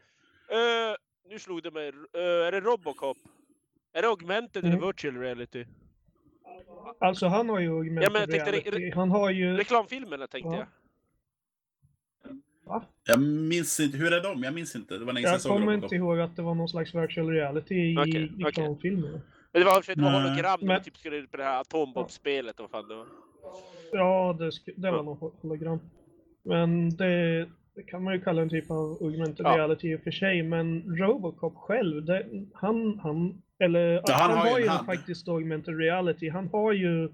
Eh, 0.52 0.96
nu 1.30 1.40
slog 1.40 1.64
det 1.64 1.72
mig. 1.72 1.88
Eh, 2.14 2.48
är 2.48 2.52
det 2.52 2.60
Robocop? 2.60 3.18
Är 3.94 4.02
det 4.02 4.08
augmented 4.08 4.64
Mm. 4.66 4.78
eller 4.78 4.88
virtual 4.88 5.18
reality? 5.18 5.66
Alltså 7.00 7.28
han 7.28 7.50
har 7.50 7.60
ju 7.60 7.70
augmented 7.78 8.12
men 8.12 8.22
jag 8.22 8.30
tänkte- 8.46 8.52
reality. 8.72 8.92
Han 8.96 9.12
har 9.12 9.30
ju... 9.30 9.58
Reklamfilmerna 9.58 10.28
tänkte 10.28 10.50
Ja. 10.50 10.58
jag. 10.58 10.68
Jag 13.08 13.22
minns 13.22 13.80
inte. 13.80 13.98
Hur 13.98 14.14
är 14.14 14.24
de? 14.24 14.44
Jag 14.44 14.54
minns 14.54 14.76
inte. 14.76 14.98
Det 14.98 15.06
var 15.06 15.14
länge 15.14 15.24
sedan 15.26 15.32
jag 15.32 15.34
Jag 15.36 15.42
såg 15.42 15.52
kommer 15.52 15.66
Robocop. 15.66 15.84
inte 15.84 15.96
ihåg 15.96 16.20
att 16.20 16.36
det 16.36 16.42
var 16.42 16.56
någon 16.56 16.70
slags 16.70 16.96
virtual 16.96 17.30
reality 17.30 17.76
i 17.76 17.98
okay, 17.98 18.10
okej. 18.30 18.46
reklamfilmerna. 18.46 19.22
Men 19.52 19.60
det 19.62 19.66
var, 19.66 19.96
det 19.96 20.02
var 20.02 20.12
hologram, 20.22 20.60
Men- 20.62 20.84
typ 20.84 20.98
skulle 20.98 21.22
på 21.28 21.38
det 21.38 21.44
här 21.44 21.62
atombombspelet 21.62 22.60
och 22.60 22.64
vad 22.64 22.82
fan 22.82 22.90
det 22.90 22.96
var. 22.96 23.06
Ja, 23.92 24.36
det, 24.40 24.52
det 24.82 24.92
var 24.92 24.98
Ja. 24.98 25.04
nog 25.04 25.18
hologram. 25.42 25.80
Men 26.44 26.90
det, 26.90 27.40
det 27.76 27.84
kan 27.88 28.04
man 28.04 28.14
ju 28.14 28.22
kalla 28.22 28.42
en 28.42 28.50
typ 28.50 28.72
av 28.72 28.98
augmented 29.02 29.46
Ja. 29.46 29.58
reality 29.58 29.92
i 29.92 29.96
och 29.96 30.02
för 30.02 30.12
sig. 30.12 30.44
Men 30.44 30.98
Robocop 30.98 31.56
själv, 31.56 32.06
det, 32.06 32.26
han, 32.54 33.00
han, 33.04 33.42
eller 33.60 33.80
Ja, 33.94 34.02
han 34.14 34.30
han, 34.30 34.38
har 34.38 34.46
ju 34.46 34.52
har 34.52 34.58
en 34.60 34.64
ju 34.64 34.70
hand. 34.70 34.86
faktiskt 34.86 35.28
augmented 35.28 35.78
reality. 35.80 36.30
Han 36.30 36.48
har 36.52 36.72
ju 36.74 37.10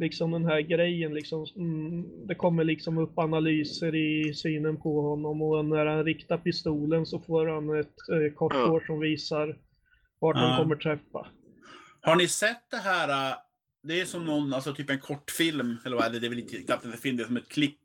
liksom 0.00 0.30
den 0.30 0.44
här 0.44 0.60
grejen 0.60 1.14
liksom, 1.14 1.46
mm, 1.56 2.26
det 2.26 2.34
kommer 2.34 2.64
liksom 2.64 2.98
upp 2.98 3.18
analyser 3.18 3.94
i 3.94 4.34
synen 4.34 4.76
på 4.76 5.00
honom 5.02 5.42
och 5.42 5.64
när 5.64 5.86
han 5.86 6.04
riktar 6.04 6.38
pistolen 6.38 7.06
så 7.06 7.20
får 7.20 7.46
han 7.46 7.80
ett 7.80 7.86
eh, 8.12 8.34
korsår 8.34 8.84
som 8.86 9.00
visar 9.00 9.56
vart 10.18 10.36
Ja. 10.36 10.40
han 10.42 10.62
kommer 10.62 10.76
träffa. 10.76 11.26
Har 12.00 12.16
ni 12.16 12.28
sett 12.28 12.70
det 12.70 12.76
här? 12.76 13.30
äh, 13.30 13.36
Det 13.82 14.00
är 14.00 14.04
som 14.04 14.24
någon, 14.24 14.52
alltså 14.54 14.74
typ 14.74 14.90
en 14.90 14.98
kortfilm, 14.98 15.76
eller 15.84 15.96
vad 15.96 16.06
är 16.06 16.10
det? 16.10 16.18
Det 16.18 16.26
är 16.26 16.28
väl 16.28 16.38
inte 16.38 16.56
knappt 16.62 16.84
en 16.84 16.92
film, 16.92 17.16
det 17.16 17.22
är 17.22 17.26
som 17.26 17.36
ett 17.36 17.48
klipp. 17.48 17.80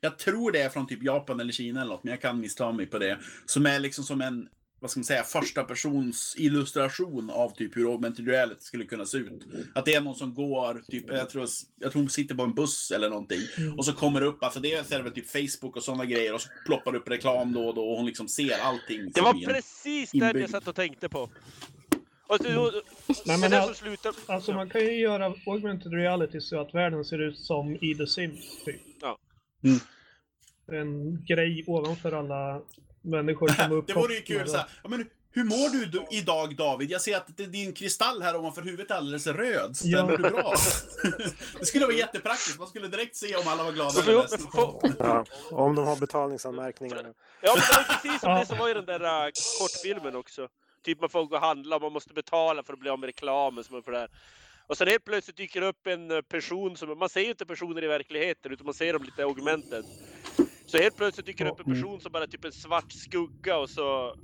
Jag 0.00 0.18
tror 0.18 0.52
det 0.52 0.62
är 0.62 0.68
från 0.68 0.86
typ 0.86 1.02
Japan 1.02 1.40
eller 1.40 1.52
Kina 1.52 1.80
eller 1.80 1.90
något, 1.92 2.04
men 2.04 2.10
jag 2.10 2.20
kan 2.20 2.40
missta 2.40 2.72
mig 2.72 2.86
på 2.86 2.98
det. 2.98 3.18
Som 3.46 3.66
är 3.66 3.80
liksom 3.80 4.04
som 4.04 4.20
en, 4.20 4.48
vad 4.80 4.90
ska 4.90 5.00
man 5.00 5.04
säga, 5.04 5.22
första 5.22 5.64
persons 5.64 6.34
illustration 6.38 7.30
av 7.30 7.50
typ 7.56 7.76
hur 7.76 7.92
augmented 7.92 8.28
reality 8.28 8.60
skulle 8.60 8.84
kunna 8.84 9.06
se 9.06 9.18
ut. 9.18 9.46
Att 9.74 9.84
det 9.84 9.94
är 9.94 10.00
någon 10.00 10.14
som 10.14 10.34
går, 10.34 10.82
typ, 10.88 11.04
jag 11.08 11.30
tror, 11.30 11.46
jag 11.78 11.92
tror 11.92 12.02
hon 12.02 12.10
sitter 12.10 12.34
på 12.34 12.42
en 12.42 12.54
buss 12.54 12.90
eller 12.90 13.10
någonting. 13.10 13.40
Mm. 13.58 13.78
Och 13.78 13.84
så 13.84 13.92
kommer 13.92 14.20
det 14.20 14.26
upp, 14.26 14.42
alltså 14.44 14.60
det 14.60 14.72
är 14.72 15.02
väl 15.02 15.12
typ 15.12 15.30
Facebook 15.30 15.76
och 15.76 15.82
sådana 15.82 16.04
grejer 16.04 16.34
och 16.34 16.40
så 16.40 16.48
ploppar 16.66 16.92
det 16.92 16.98
upp 16.98 17.08
reklam 17.10 17.52
då 17.52 17.68
och 17.68 17.74
då 17.74 17.90
och 17.90 17.96
hon 17.96 18.06
liksom 18.06 18.28
ser 18.28 18.58
allting. 18.58 19.10
Det 19.14 19.20
var 19.20 19.32
precis 19.46 20.10
den 20.10 20.20
jag 20.20 20.30
inbyggd. 20.30 20.50
satt 20.50 20.68
och 20.68 20.74
tänkte 20.74 21.08
på. 21.08 21.30
Och 22.26 22.36
så, 22.36 22.60
och, 22.60 22.72
Nej, 23.08 23.16
det 23.24 23.38
men 23.40 23.52
all- 23.52 23.66
som 23.66 23.74
slutar... 23.74 24.14
Alltså 24.26 24.52
man 24.52 24.70
kan 24.70 24.80
ju 24.80 25.00
göra 25.00 25.34
augmented 25.46 25.92
reality 25.92 26.40
så 26.40 26.60
att 26.60 26.74
världen 26.74 27.04
ser 27.04 27.18
ut 27.18 27.38
som 27.38 27.76
i 27.76 27.94
The 27.94 28.06
Sims, 28.06 28.64
typ. 28.64 28.80
Ja. 29.00 29.18
Mm. 29.64 29.78
En 30.72 31.24
grej 31.24 31.64
ovanför 31.66 32.12
alla 32.12 32.62
människor 33.02 33.48
som 33.48 33.64
är 33.78 33.82
Det 33.86 33.92
vore 33.94 34.14
ju 34.14 34.20
kul 34.20 34.48
såhär, 34.48 34.66
ja, 34.82 34.88
men 34.88 35.10
hur 35.32 35.44
mår 35.44 35.68
du 35.68 35.86
då- 35.86 36.06
idag 36.10 36.56
David? 36.56 36.90
Jag 36.90 37.00
ser 37.00 37.16
att 37.16 37.36
det- 37.36 37.46
din 37.46 37.72
kristall 37.72 38.22
här 38.22 38.36
ovanför 38.36 38.62
huvudet 38.62 38.90
är 38.90 38.94
alldeles 38.94 39.26
röd. 39.26 39.76
Stämmer 39.76 39.96
Ja. 40.12 40.16
du 40.16 40.22
bra? 40.30 40.54
det 41.58 41.66
skulle 41.66 41.86
vara 41.86 41.96
jättepraktiskt. 41.96 42.58
Man 42.58 42.68
skulle 42.68 42.88
direkt 42.88 43.16
se 43.16 43.36
om 43.36 43.42
alla 43.48 43.62
var 43.64 43.72
glada 43.72 44.02
eller 44.02 44.12
Ja, 44.98 45.24
om 45.50 45.74
de 45.74 45.86
har 45.86 45.96
betalningsanmärkningar. 45.96 46.96
Ja, 46.96 47.54
men 47.56 47.62
det 47.70 47.76
var 47.76 47.84
precis 48.02 48.20
som 48.20 48.34
det 48.34 48.46
som 48.46 48.58
var 48.58 48.68
i 48.70 48.74
den 48.74 48.84
där 48.86 49.00
uh, 49.26 49.30
kortfilmen 49.60 50.16
också. 50.16 50.48
Typ 50.84 51.00
man 51.00 51.10
får 51.10 51.24
gå 51.26 51.36
och 51.36 51.42
handla 51.42 51.76
och 51.76 51.82
man 51.82 51.92
måste 51.92 52.14
betala 52.14 52.62
för 52.62 52.72
att 52.72 52.78
bli 52.78 52.90
av 52.90 52.98
med 52.98 53.06
reklamen. 53.06 53.64
Som 53.64 53.76
är 53.76 53.82
för 53.82 53.92
det 53.92 53.98
här. 53.98 54.10
Och 54.66 54.76
sen 54.78 54.88
helt 54.88 55.04
plötsligt 55.04 55.36
dyker 55.36 55.62
upp 55.62 55.86
en 55.86 56.10
eh, 56.10 56.20
person 56.20 56.76
som, 56.76 56.98
man 56.98 57.08
ser 57.08 57.20
ju 57.20 57.28
inte 57.28 57.46
personer 57.46 57.84
i 57.84 57.86
verkligheten 57.86 58.52
utan 58.52 58.64
man 58.64 58.74
ser 58.74 58.92
dem 58.92 59.02
lite 59.02 59.24
augmented. 59.24 59.84
Så 60.70 60.78
helt 60.78 60.96
plötsligt 60.96 61.26
dyker 61.26 61.44
det 61.44 61.50
upp 61.50 61.60
en 61.60 61.66
Mm. 61.66 61.76
person 61.82 62.00
som 62.00 62.12
bara 62.12 62.22
är 62.22 62.26
typ 62.26 62.44
en 62.44 62.52
svart 62.52 62.92
skugga 62.92 63.58
och 63.58 63.70
så 63.70 64.14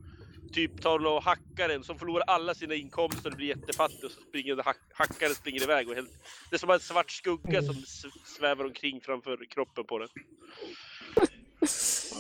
typ 0.52 0.80
tar 0.82 1.06
och 1.06 1.22
hackar 1.22 1.68
en 1.68 1.84
som 1.84 1.98
förlorar 1.98 2.24
alla 2.26 2.54
sina 2.54 2.74
inkomster 2.74 3.30
och 3.30 3.36
blir 3.36 3.48
jättefattig 3.48 4.04
och 4.04 4.10
så 4.10 4.20
springer 4.20 4.62
hack, 4.62 4.78
hackaren 4.94 5.34
springer 5.34 5.62
iväg. 5.62 5.88
Och 5.88 5.94
helt, 5.94 6.10
det 6.50 6.56
är 6.56 6.58
som 6.58 6.70
en 6.70 6.80
svart 6.80 7.10
skugga 7.10 7.62
som 7.62 7.74
s- 7.76 8.04
svävar 8.38 8.64
omkring 8.64 9.00
framför 9.00 9.46
kroppen 9.50 9.84
på 9.84 9.98
den. 9.98 10.08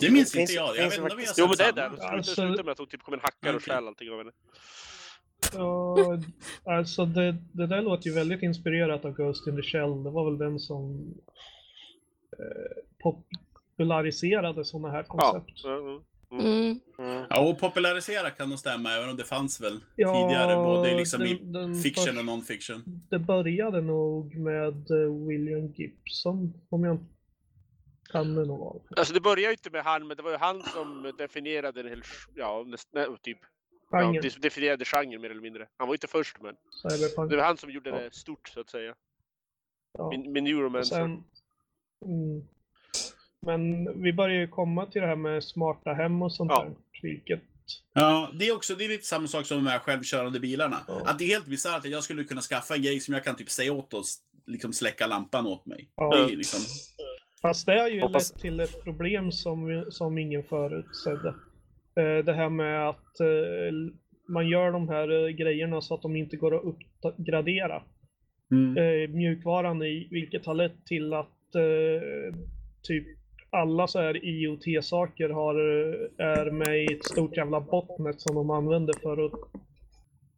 Det 0.00 0.10
minns 0.10 0.36
inte 0.36 0.52
jag. 0.52 0.76
Jag 0.76 0.84
vet 0.90 0.98
inte 0.98 1.14
om 1.14 1.20
sett 1.20 1.38
Jo 1.38 1.46
men 1.48 1.56
det 1.56 1.64
är 1.64 1.72
där. 1.72 1.90
Det 1.90 1.96
slutar, 1.96 2.12
Alltså- 2.16 2.34
slutar 2.34 2.64
med 2.64 2.72
att 2.72 2.78
hon 2.78 2.86
typ 2.86 3.02
kommer 3.02 3.16
en 3.18 3.22
hackare 3.24 3.56
och 3.56 3.62
stjäl 3.64 3.86
allting 3.86 4.10
av 4.10 4.18
henne. 4.18 4.32
Ja, 5.54 5.96
alltså 6.64 7.04
det, 7.06 7.36
det 7.52 7.66
där 7.66 7.82
låter 7.82 8.06
ju 8.08 8.14
väldigt 8.14 8.42
inspirerat 8.42 9.04
av 9.04 9.12
Ghost 9.12 9.46
in 9.46 9.56
the 9.56 9.62
Shell. 9.62 10.02
Det 10.04 10.10
var 10.10 10.24
väl 10.24 10.38
den 10.38 10.58
som 10.58 11.14
eh, 12.38 12.82
populariserade 13.76 14.64
sådana 14.64 14.90
här 14.90 15.04
Ja. 15.08 15.32
koncept. 15.32 15.60
Ja, 15.64 15.70
ja. 15.70 16.02
Mm. 16.30 16.80
Mm. 16.98 17.24
Ja, 17.30 17.48
och 17.50 17.58
popularisera 17.58 18.30
kan 18.30 18.48
nog 18.48 18.58
stämma, 18.58 18.90
även 18.92 19.08
om 19.10 19.16
det 19.16 19.24
fanns 19.24 19.60
väl 19.60 19.80
Ja, 19.96 20.14
tidigare, 20.14 20.56
både 20.56 20.96
liksom 20.96 21.22
i 21.22 21.34
den- 21.34 21.52
den 21.52 21.74
fiction 21.74 22.04
först- 22.04 22.18
och 22.18 22.24
non-fiction. 22.24 22.82
Det 23.10 23.18
började 23.18 23.80
nog 23.80 24.34
med 24.36 24.90
eh, 24.90 25.26
William 25.28 25.66
Gibson, 25.72 26.52
om 26.70 26.84
jag 26.84 26.98
kan 28.12 28.34
det 28.34 28.44
nog 28.44 28.58
vara. 28.58 28.80
Alltså 28.96 29.14
det 29.14 29.20
började 29.20 29.42
ju 29.42 29.50
inte 29.50 29.70
med 29.70 29.84
han, 29.84 30.06
men 30.06 30.16
det 30.16 30.22
var 30.22 30.30
ju 30.30 30.36
han 30.36 30.62
som 30.62 31.12
definierade 31.18 31.80
en 31.80 31.88
hel, 31.88 32.02
ja, 32.34 32.64
näst, 32.66 32.88
nej, 32.92 33.06
typ, 33.22 33.38
ja, 33.90 33.98
Genren, 34.00 34.22
de- 34.22 34.28
definierade 34.40 34.84
genren 34.84 35.20
mer 35.20 35.30
eller 35.30 35.40
mindre. 35.42 35.68
Han 35.76 35.88
var 35.88 35.94
ju 35.94 35.96
inte 35.96 36.06
först, 36.06 36.36
men 36.42 36.54
cyberpunk. 36.82 37.30
det 37.30 37.36
var 37.36 37.44
han 37.44 37.56
som 37.56 37.70
gjorde 37.70 37.90
Ja. 37.90 37.96
det 37.98 38.14
stort 38.14 38.48
så 38.48 38.60
att 38.60 38.70
säga. 38.70 38.94
Ja. 39.98 40.10
Med, 40.10 40.26
med 40.30 40.42
Neuromancer. 40.42 40.96
Sen, 40.96 41.10
mm, 42.04 42.48
men 43.46 43.92
vi 44.02 44.12
börjar 44.12 44.40
ju 44.40 44.48
komma 44.48 44.86
till 44.86 45.00
det 45.00 45.06
här 45.08 45.16
med 45.16 45.44
smarta 45.44 45.92
hem 45.92 46.22
och 46.22 46.32
sånt 46.32 46.50
Ja. 46.54 46.64
där. 46.64 46.74
Vilket, 47.02 47.40
Ja, 47.92 48.30
det 48.38 48.48
är 48.48 48.54
också 48.56 48.74
det 48.74 48.84
är 48.84 48.88
lite 48.88 49.04
samma 49.04 49.26
sak 49.26 49.46
som 49.46 49.64
de 49.64 49.70
här 49.70 49.78
självkörande 49.78 50.40
bilarna. 50.40 50.76
Ja. 50.88 51.02
Att 51.06 51.18
det 51.18 51.24
är 51.24 51.28
helt 51.28 51.46
bisarrt 51.46 51.84
att 51.84 51.90
jag 51.90 52.02
skulle 52.04 52.24
kunna 52.24 52.40
skaffa 52.40 52.74
en 52.74 52.82
grej 52.82 53.00
som 53.00 53.14
jag 53.14 53.24
kan 53.24 53.36
typ 53.36 53.50
säga 53.50 53.72
åt 53.72 53.94
oss, 53.94 54.18
liksom 54.46 54.72
släcka 54.72 55.06
lampan 55.06 55.46
åt 55.46 55.66
mig. 55.66 55.88
Ja. 55.96 56.16
Det 56.26 56.32
är 56.32 56.36
liksom... 56.36 56.60
fast 57.42 57.66
det 57.66 57.80
har 57.80 57.88
ju 57.88 58.00
Hoppas- 58.00 58.32
lett 58.32 58.42
till 58.42 58.60
ett 58.60 58.84
problem 58.84 59.32
som, 59.32 59.84
som 59.90 60.18
ingen 60.18 60.42
förutsedde. 60.44 61.28
Eh, 61.96 62.24
Det 62.24 62.32
här 62.32 62.48
med 62.48 62.88
att 62.88 63.20
eh, 63.20 63.92
man 64.28 64.48
gör 64.48 64.72
de 64.72 64.88
här 64.88 65.24
eh, 65.24 65.28
grejerna 65.28 65.80
så 65.80 65.94
att 65.94 66.02
de 66.02 66.16
inte 66.16 66.36
går 66.36 66.56
att 66.56 66.76
uppgradera. 67.02 67.82
Mm. 68.50 69.12
mjukvaran 69.16 69.82
i, 69.82 70.08
vilket 70.10 70.46
har 70.46 70.54
lett 70.54 70.86
till 70.86 71.12
att 71.14 71.32
typ 72.82 73.06
alla 73.56 73.86
så 73.86 73.98
här 74.00 74.24
IoT-saker 74.24 75.28
har, 75.28 75.54
är 76.18 76.50
med 76.50 76.82
i 76.84 76.92
ett 76.94 77.04
stort 77.04 77.36
jävla 77.36 77.60
botnet 77.60 78.20
som 78.20 78.34
de 78.34 78.50
använder 78.50 78.94
för 79.02 79.24
att, 79.26 79.32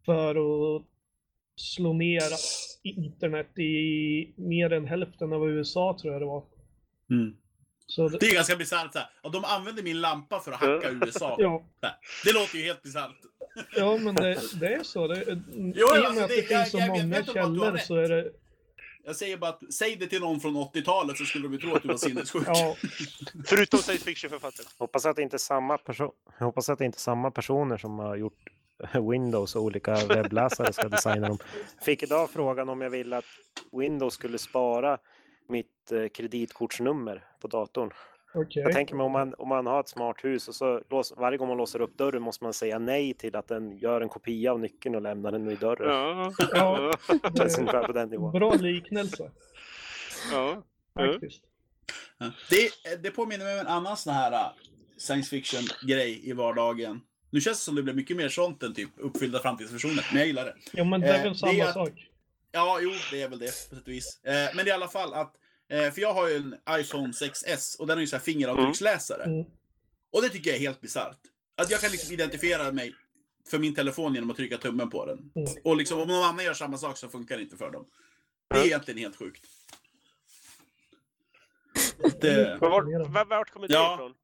för 0.07 0.31
att 0.77 0.83
slå 1.57 1.93
ner 1.93 2.23
internet 2.83 3.59
i 3.59 4.35
mer 4.37 4.73
än 4.73 4.87
hälften 4.87 5.33
av 5.33 5.49
USA 5.51 5.99
tror 6.01 6.13
jag 6.13 6.23
det 6.23 6.27
var. 6.27 6.45
Mm. 7.11 7.37
Så 7.87 8.09
det, 8.09 8.19
Det 8.19 8.27
är 8.27 8.35
ganska 8.35 8.57
bisarrt. 8.57 8.97
Och 9.23 9.33
de 9.33 9.45
använder 9.45 9.83
min 9.83 10.01
lampa 10.01 10.41
för 10.41 10.53
att 10.53 10.61
hacka 10.61 10.91
USA. 10.91 11.37
ja, 11.39 11.65
Det 12.25 12.33
låter 12.35 12.57
ju 12.59 12.65
helt 12.65 12.83
bisarrt. 12.83 13.17
Ja, 13.77 13.97
men 13.99 14.15
det, 14.15 14.39
det 14.61 14.75
är 14.75 14.83
så. 14.83 15.07
Det, 15.09 15.25
Jo, 15.57 15.71
I 15.77 15.83
och 15.83 15.97
alltså, 15.97 16.15
med 16.15 16.23
att 16.25 16.29
det- 16.29 16.35
det 16.49 16.55
jag- 16.55 16.61
finns 16.63 16.71
så 16.71 16.79
jag 16.79 16.89
många 16.89 17.25
källor 17.25 17.77
så 17.77 17.95
är 17.97 18.09
det... 18.09 18.31
Jag 19.05 19.17
säger 19.17 19.37
bara 19.37 19.51
att, 19.51 19.75
säg 19.75 19.97
det 19.97 20.07
till 20.07 20.21
någon 20.21 20.41
från 20.41 20.57
80-talet 20.57 21.17
så 21.17 21.25
skulle 21.25 21.49
de 21.49 21.59
tro 21.59 21.75
att 21.75 21.83
du 21.83 21.89
var 21.89 21.97
sinnessjuk. 21.97 22.45
Ja, 22.47 22.77
Förutom 23.47 23.81
science 23.81 24.05
fiction-författare. 24.05 24.67
Hoppas 24.79 25.07
att 25.07 25.17
det 25.17 25.23
inte 25.23 25.37
är 25.37 25.39
samma 25.39 25.79
person. 25.79 26.11
Jag 26.39 26.47
hoppas 26.47 26.69
att 26.69 26.79
det 26.79 26.85
inte 26.85 26.97
är 26.97 27.01
samma 27.01 27.31
personer 27.31 27.77
som 27.77 27.99
har 27.99 28.17
gjort 28.17 28.51
Windows 29.11 29.57
och 29.57 29.63
olika 29.63 30.07
webbläsare 30.07 30.73
ska 30.73 30.89
designa 30.89 31.29
dem. 31.29 31.39
Fick 31.83 32.03
idag 32.03 32.31
frågan 32.31 32.69
om 32.69 32.81
jag 32.81 32.91
ville 32.91 33.17
att 33.17 33.25
Windows 33.73 34.15
skulle 34.15 34.39
spara 34.39 34.99
mitt 35.49 35.93
eh, 35.93 36.09
kreditkortsnummer 36.09 37.25
på 37.41 37.49
datorn. 37.49 37.91
Okej. 38.35 38.63
Jag 38.63 38.73
tänker 38.73 38.95
mig 38.95 39.05
om 39.07 39.13
man, 39.13 39.35
om 39.39 39.49
man 39.49 39.67
har 39.67 39.81
ett 39.81 39.89
smart 39.89 40.17
hus 40.25 40.49
och 40.49 40.55
så 40.55 40.83
lås, 40.91 41.13
varje 41.17 41.39
gång 41.39 41.49
man 41.49 41.57
låser 41.57 41.81
upp 41.81 41.99
dörren 41.99 42.23
måste 42.23 42.45
man 42.45 42.53
säga 42.53 42.79
nej 42.79 43.15
till 43.15 43.37
att 43.37 43.49
den 43.49 43.79
gör 43.79 44.01
en 44.01 44.09
kopia 44.09 44.53
av 44.53 44.61
nyckeln 44.61 44.95
och 44.95 45.03
lämnar 45.03 45.33
den 45.33 45.51
i 45.51 45.55
dörren. 45.57 45.91
Ja. 45.91 46.33
Ja, 46.53 46.93
Det 47.33 47.39
känns 47.39 47.59
ungefär 47.59 47.83
på 47.87 47.93
den 47.93 48.09
nivån. 48.09 48.33
bra 48.33 48.55
liknelse 48.55 49.31
ja. 50.33 50.63
faktiskt. 50.95 51.43
Det, 52.51 52.71
det 53.03 53.11
påminner 53.11 53.45
mig 53.45 53.55
om 53.55 53.61
en 53.61 53.67
annan 53.67 53.97
sån 53.97 54.13
här 54.15 54.33
uh, 54.33 54.51
science 54.99 55.31
fiction-grej 55.31 56.29
i 56.29 56.33
vardagen. 56.33 57.01
Nu 57.31 57.41
känns 57.41 57.59
det 57.59 57.65
som 57.65 57.75
det 57.75 57.83
blir 57.83 57.95
mycket 57.95 58.17
mer 58.17 58.29
sånt 58.29 58.63
än 58.63 58.75
typ 58.75 58.91
uppfyllda 58.97 59.39
framtidsversioner, 59.39 60.07
men 60.11 60.19
jag 60.19 60.27
gillar 60.27 60.45
det. 60.45 60.55
Ja, 60.73 60.85
men 60.85 61.01
det 61.01 61.07
är 61.07 61.15
Eh, 61.19 61.23
väl 61.23 61.33
det 61.33 61.39
samma 61.39 61.53
är 61.53 61.65
att- 61.65 61.75
sak. 61.75 62.05
Ja, 62.53 62.79
jo, 62.83 62.91
det 63.13 63.23
är 63.23 63.29
väl 63.29 63.39
det 63.39 63.47
på 63.47 63.53
sätt 63.53 63.83
och 63.83 63.89
vis. 63.89 64.21
Eh, 64.25 64.33
men 64.33 64.57
det 64.57 64.63
är 64.63 64.67
i 64.67 64.71
alla 64.71 64.89
fall 64.89 65.15
att, 65.15 65.35
eh, 65.69 65.91
för 65.93 66.01
jag 66.01 66.15
har 66.15 66.29
ju 66.29 66.37
en 66.37 66.57
iPhone 66.71 67.13
6S 67.13 67.79
och 67.81 67.87
den 67.87 67.97
har 67.97 68.01
ju 68.01 68.07
så 68.07 68.17
här 68.17 68.23
fingeravtrycksläsare. 68.23 69.25
Mm. 69.25 69.45
Och 70.13 70.23
det 70.23 70.29
tycker 70.29 70.51
jag 70.51 70.57
är 70.57 70.61
helt 70.61 70.81
bisarrt. 70.81 71.19
Att 71.57 71.71
jag 71.71 71.81
kan 71.81 71.91
liksom 71.91 72.13
identifiera 72.15 72.73
mig 72.73 72.95
för 73.51 73.59
min 73.59 73.75
telefon 73.75 74.15
genom 74.15 74.31
att 74.31 74.37
trycka 74.37 74.59
tummen 74.59 74.91
på 74.91 75.07
den. 75.07 75.19
Mm. 75.35 75.51
Och 75.65 75.77
liksom 75.77 76.01
om 76.01 76.09
någon 76.09 76.25
annan 76.25 76.45
gör 76.45 76.55
samma 76.55 76.79
sak 76.79 76.97
så 76.97 77.09
funkar 77.09 77.37
det 77.37 77.43
inte 77.43 77.57
för 77.57 77.71
dem. 77.71 77.87
Det 78.51 78.59
är 78.61 78.65
egentligen 78.67 78.99
helt 78.99 79.17
sjukt. 79.17 79.47
Det, 82.21 82.59
Men 82.61 82.71
vart, 82.71 82.85
vart, 83.09 83.29
vart 83.29 83.51
kommer 83.51 83.69
det 83.69 83.75
Ja. 83.75 83.95
ifrån? 83.95 84.15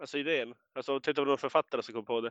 Alltså 0.00 0.18
idén? 0.18 0.54
Alltså, 0.74 1.00
titta 1.00 1.22
på 1.22 1.28
någon 1.28 1.38
författare 1.38 1.82
som 1.82 1.94
kom 1.94 2.04
på 2.04 2.20
det. 2.20 2.30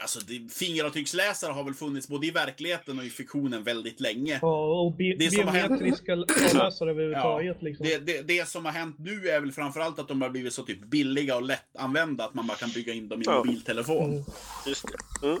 Alltså, 0.00 0.20
det, 0.20 0.52
fingeravtrycksläsare 0.52 1.52
har 1.52 1.64
väl 1.64 1.74
funnits 1.74 2.08
både 2.08 2.26
i 2.26 2.30
verkligheten 2.30 2.98
och 2.98 3.04
i 3.04 3.10
fiktionen 3.10 3.64
väldigt 3.64 4.00
länge. 4.00 4.38
Ja, 4.42 4.80
och 4.80 4.92
bi 4.96 5.16
Det 5.18 5.30
som 5.30 5.48
har 5.48 5.54
hänt- 5.54 5.78
biometriska 5.78 6.12
avläsare 6.60 6.90
överhuvudtaget. 6.90 7.62
Liksom. 7.62 7.86
Det, 7.86 7.98
det, 7.98 8.22
det 8.22 8.48
som 8.48 8.64
har 8.64 8.72
hänt 8.72 8.96
nu 8.98 9.28
är 9.28 9.40
väl 9.40 9.52
framförallt 9.52 9.98
att 9.98 10.08
de 10.08 10.22
har 10.22 10.30
blivit 10.30 10.52
så 10.54 10.62
typ 10.62 10.84
billiga 10.84 11.36
och 11.36 11.42
lättanvända 11.42 12.24
att 12.24 12.34
man 12.34 12.46
bara 12.46 12.58
kan 12.58 12.70
bygga 12.70 12.92
in 12.92 13.08
dem 13.08 13.20
i 13.20 13.24
Ja. 13.26 13.38
mobiltelefon. 13.38 14.10
Mm. 14.12 14.24
Just 14.66 14.84
det. 15.20 15.26
Mm. 15.26 15.38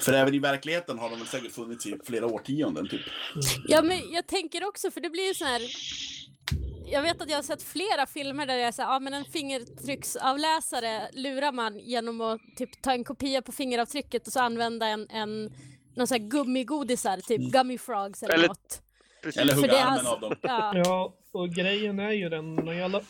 För 0.00 0.12
även 0.12 0.34
i 0.34 0.38
verkligheten 0.38 0.98
har 0.98 1.10
de 1.10 1.18
väl 1.18 1.28
säkert 1.28 1.52
funnits 1.52 1.86
i 1.86 1.96
flera 2.04 2.26
årtionden 2.26 2.88
typ. 2.88 3.00
Ja, 3.68 3.82
men 3.82 4.12
jag 4.12 4.26
tänker 4.26 4.64
också, 4.68 4.90
för 4.90 5.00
det 5.00 5.10
blir 5.10 5.28
ju 5.28 5.34
så 5.34 5.44
här... 5.44 5.60
Jag 6.92 7.02
vet 7.02 7.22
att 7.22 7.30
jag 7.30 7.36
har 7.38 7.42
sett 7.42 7.62
flera 7.62 8.06
filmer 8.06 8.46
där 8.46 8.54
jag 8.56 8.68
är 8.68 8.72
så 8.72 8.82
här, 8.82 8.92
ja 8.92 9.00
men 9.00 9.14
en 9.14 9.24
fingertrycksavläsare 9.24 11.08
lurar 11.12 11.52
man 11.52 11.78
genom 11.78 12.20
att 12.20 12.40
typ 12.56 12.82
ta 12.82 12.92
en 12.92 13.04
kopia 13.04 13.42
på 13.42 13.52
fingeravtrycket 13.52 14.26
och 14.26 14.32
så 14.32 14.40
använda 14.40 14.86
en, 14.86 15.06
en 15.10 15.52
någon 15.96 16.06
sån 16.06 16.20
här 16.20 16.28
gummigodisar, 16.28 17.16
typ 17.16 17.52
gummy 17.52 17.78
frogs 17.78 18.22
eller, 18.22 18.34
Eller- 18.34 18.48
något. 18.48 18.82
Precis. 19.22 19.40
Eller 19.42 19.54
För 19.54 19.60
hugga 19.60 19.76
armen 19.84 19.92
alltså- 19.98 20.14
av 20.14 20.20
dem. 20.20 20.34
Ja. 20.42 20.72
Ja, 20.84 21.14
och 21.32 21.48
grejen 21.48 21.98
är 21.98 22.10
ju 22.12 22.28
den, 22.28 22.68
i 22.68 22.82
alla, 22.82 23.00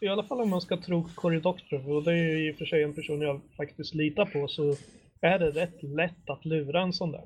i 0.00 0.08
alla 0.08 0.22
fall 0.22 0.40
om 0.40 0.50
man 0.50 0.60
ska 0.60 0.76
tro 0.76 1.08
Cory 1.14 1.40
Doctorow, 1.40 1.90
och 1.96 2.02
det 2.04 2.10
är 2.10 2.16
ju 2.16 2.48
i 2.48 2.52
och 2.52 2.56
för 2.58 2.64
sig 2.64 2.82
en 2.82 2.94
person 2.94 3.20
jag 3.20 3.40
faktiskt 3.56 3.94
litar 3.94 4.24
på, 4.26 4.48
så 4.48 4.76
är 5.20 5.38
det 5.38 5.50
rätt 5.50 5.82
lätt 5.82 6.30
att 6.30 6.44
lura 6.44 6.82
en 6.82 6.92
sån 6.92 7.12
där. 7.12 7.24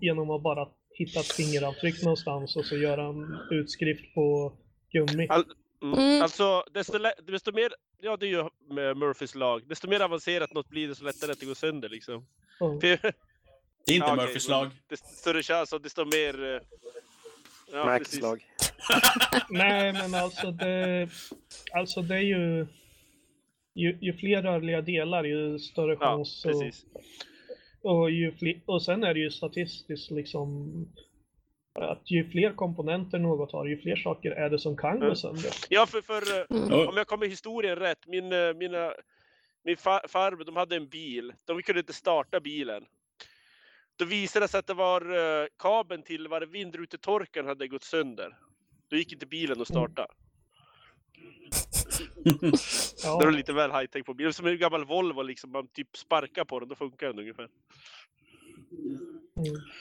Genom 0.00 0.30
att 0.30 0.42
bara 0.42 0.68
hitta 0.94 1.20
ett 1.20 1.32
fingeravtryck 1.32 2.02
någonstans 2.02 2.56
och 2.56 2.64
så 2.64 2.76
göra 2.76 3.04
en 3.06 3.36
utskrift 3.50 4.14
på 4.14 4.52
gummi. 4.92 5.26
All- 5.28 5.44
Mm. 5.82 5.98
Mm. 5.98 6.22
Alltså, 6.22 6.64
desto, 6.74 6.98
desto 7.26 7.52
mer, 7.52 7.72
ja 8.00 8.16
det 8.16 8.26
är 8.26 8.28
ju 8.30 8.48
med 8.74 8.96
Murphys 8.96 9.34
lag, 9.34 9.62
desto 9.68 9.88
mer 9.88 10.00
avancerat 10.00 10.52
något 10.52 10.68
blir 10.68 10.88
desto 10.88 11.04
lättare 11.04 11.32
att 11.32 11.40
det 11.40 11.46
går 11.46 11.54
sönder 11.54 11.88
liksom. 11.88 12.26
Ja. 12.58 12.80
För, 12.80 12.80
Det 12.80 13.92
är 13.92 13.94
inte 13.94 14.06
Ja, 14.06 14.14
Murphys 14.16 14.48
men 14.48 14.58
lag. 14.58 14.70
Desto 14.88 15.06
större 15.08 15.42
chans 15.42 15.72
och 15.72 15.80
desto 15.80 16.04
mer... 16.04 16.54
eh, 16.54 16.60
Ja, 17.72 17.84
Max 17.84 18.04
precis. 18.04 18.20
lag. 18.22 18.44
Nej, 19.50 19.92
men 19.92 20.14
alltså 20.14 20.50
det, 20.50 21.08
alltså 21.72 22.02
det 22.02 22.14
är 22.16 22.20
ju, 22.20 22.66
ju... 23.74 23.98
Ju 24.00 24.12
fler 24.12 24.42
rörliga 24.42 24.80
delar, 24.82 25.24
ju 25.24 25.58
större 25.58 25.92
Ja, 25.92 25.98
chans. 25.98 26.44
och, 26.44 26.52
precis. 26.52 26.84
och, 27.82 28.10
ju 28.10 28.32
fler, 28.32 28.60
och 28.66 28.82
sen 28.82 29.04
är 29.04 29.14
det 29.14 29.20
ju 29.20 29.30
statistiskt 29.30 30.10
liksom 30.10 30.70
att 31.74 32.10
ju 32.10 32.30
fler 32.30 32.52
komponenter 32.52 33.18
något 33.18 33.52
har, 33.52 33.66
ju 33.66 33.80
fler 33.80 33.96
saker 33.96 34.30
är 34.30 34.50
det 34.50 34.58
som 34.58 34.76
kan 34.76 34.98
gå 34.98 35.04
Mm. 35.04 35.16
sönder. 35.16 35.50
Ja, 35.68 35.86
för, 35.86 36.00
för 36.02 36.22
eh, 36.40 36.46
Ja. 36.70 36.88
om 36.88 36.96
jag 36.96 37.06
kommer 37.06 37.26
historien 37.26 37.76
rätt, 37.76 38.06
min, 38.06 38.32
eh, 38.32 38.54
mina, 38.54 38.92
min 39.64 39.76
fa- 39.76 40.08
farbror, 40.08 40.44
de 40.44 40.56
hade 40.56 40.76
en 40.76 40.88
bil. 40.88 41.32
De 41.44 41.62
kunde 41.62 41.80
inte 41.80 41.92
starta 41.92 42.40
bilen. 42.40 42.84
Då 43.96 44.04
visade 44.04 44.44
det 44.44 44.48
sig 44.48 44.58
att 44.58 44.66
det 44.66 44.74
var 44.74 45.00
eh, 45.42 45.46
kabeln 45.58 46.02
till 46.02 46.28
var 46.28 46.40
det 46.40 46.46
vindrutetorkaren 46.46 47.46
hade 47.46 47.68
gått 47.68 47.84
sönder. 47.84 48.36
Då 48.90 48.96
gick 48.96 49.12
inte 49.12 49.26
bilen 49.26 49.60
att 49.60 49.68
starta. 49.68 50.06
Det 52.24 52.58
Ja, 53.04 53.16
var 53.16 53.30
lite 53.30 53.52
väl 53.52 53.70
high 53.72 53.86
tech 53.86 54.04
på 54.04 54.14
bilen. 54.14 54.32
Som 54.32 54.46
en 54.46 54.58
gammal 54.58 54.84
Volvo, 54.84 55.22
liksom, 55.22 55.50
man 55.52 55.68
typ 55.68 55.96
sparkar 55.96 56.44
på 56.44 56.60
den, 56.60 56.68
då 56.68 56.74
funkar 56.74 57.06
den 57.06 57.18
ungefär. 57.18 57.48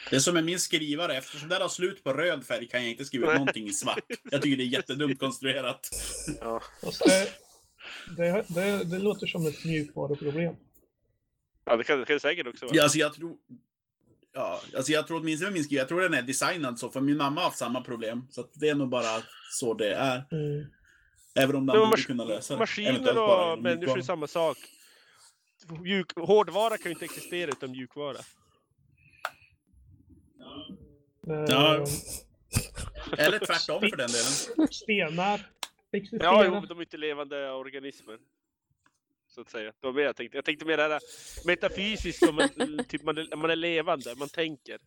Det 0.09 0.15
är 0.15 0.19
som 0.19 0.33
med 0.33 0.43
min 0.43 0.59
skrivare. 0.59 1.17
Eftersom 1.17 1.49
den 1.49 1.61
har 1.61 1.69
slut 1.69 2.03
på 2.03 2.13
röd 2.13 2.45
färg 2.45 2.67
kan 2.67 2.81
jag 2.81 2.91
inte 2.91 3.05
skriva 3.05 3.33
någonting 3.33 3.67
i 3.67 3.73
svart. 3.73 4.03
Jag 4.31 4.41
tycker 4.41 4.57
det 4.57 4.63
är 4.63 4.67
jättedumt 4.67 5.19
konstruerat. 5.19 5.89
Ja. 6.41 6.61
Det, 6.81 7.33
det, 8.17 8.45
det, 8.47 8.83
det 8.83 8.99
låter 8.99 9.27
som 9.27 9.47
ett 9.47 9.65
mjukvaruproblem. 9.65 10.55
Ja, 11.65 11.75
det 11.75 11.83
kan 11.83 12.05
det 12.07 12.19
säkert 12.19 12.47
också 12.47 12.65
vara. 12.65 12.75
Ja, 12.75 12.83
alltså 12.83 12.97
jag 12.97 13.13
tror... 13.13 13.37
Ja, 14.33 14.61
alltså 14.75 14.91
jag 14.91 15.07
tror 15.07 15.19
åtminstone 15.19 15.51
min 15.51 15.63
skrivare, 15.63 15.81
jag 15.81 15.87
tror 15.87 16.01
den 16.01 16.13
är 16.13 16.21
designad 16.21 16.79
så, 16.79 16.89
för 16.89 17.01
min 17.01 17.17
mamma 17.17 17.41
har 17.41 17.45
haft 17.45 17.57
samma 17.57 17.81
problem. 17.81 18.27
Så 18.29 18.41
att 18.41 18.51
det 18.53 18.69
är 18.69 18.75
nog 18.75 18.89
bara 18.89 19.23
så 19.51 19.73
det 19.73 19.93
är. 19.93 20.25
Mm. 20.31 20.65
Även 21.35 21.55
om 21.55 21.65
den 21.65 21.79
borde 21.79 21.91
mas- 21.91 22.05
kunna 22.05 22.23
lösa 22.23 22.53
det. 22.53 22.59
Maskiner 22.59 23.17
och 23.17 23.61
människor 23.61 23.97
är 23.97 24.01
samma 24.01 24.27
sak. 24.27 24.57
Mjuk, 25.81 26.15
hårdvara 26.15 26.77
kan 26.77 26.85
ju 26.85 26.91
inte 26.91 27.05
existera 27.05 27.51
utan 27.51 27.71
mjukvara. 27.71 28.17
Ja. 31.29 31.75
Eh, 31.75 33.25
Eller 33.25 33.39
tvärtom 33.39 33.79
för 33.89 33.97
den 33.97 34.07
delen. 34.07 34.67
Stenar. 34.71 35.41
Ja, 36.11 36.45
jo, 36.45 36.59
de 36.69 36.77
är 36.77 36.81
inte 36.81 36.97
levande 36.97 37.51
organismer. 37.51 38.17
Så 39.27 39.41
att 39.41 39.49
säga. 39.49 39.71
Det 39.81 39.87
var 39.87 39.93
mer 39.93 40.01
jag 40.01 40.15
tänkte. 40.15 40.37
Jag 40.37 40.45
tänkte 40.45 40.65
mer 40.65 40.77
det 40.77 40.83
här 40.83 41.01
metafysiskt 41.45 42.25
som 42.25 42.39
en, 42.39 42.83
typ 42.83 43.03
man 43.03 43.17
är, 43.17 43.35
man 43.35 43.49
är 43.49 43.55
levande, 43.55 44.15
man 44.17 44.29
tänker. 44.29 44.77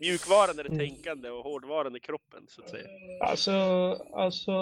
Mjukvaran 0.00 0.58
är 0.58 0.62
det 0.62 0.68
Mm. 0.68 0.78
tänkande 0.78 1.30
och 1.30 1.44
hårdvaran 1.44 1.94
är 1.94 1.98
kroppen, 1.98 2.46
så 2.48 2.62
att 2.62 2.68
säga. 2.70 2.88
Alltså, 3.20 3.52
alltså... 4.12 4.52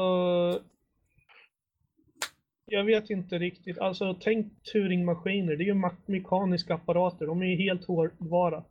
Jag 2.64 2.84
vet 2.84 3.10
inte 3.10 3.38
riktigt. 3.38 3.78
Alltså, 3.78 4.16
tänk 4.20 4.62
Turingmaskiner. 4.72 5.56
Det 5.56 5.64
är 5.64 5.66
ju 5.66 5.90
mekaniska 6.06 6.74
apparater. 6.74 7.26
De 7.26 7.42
är 7.42 7.46
ju 7.46 7.56
helt 7.56 7.84
hårdvara. 7.86 8.64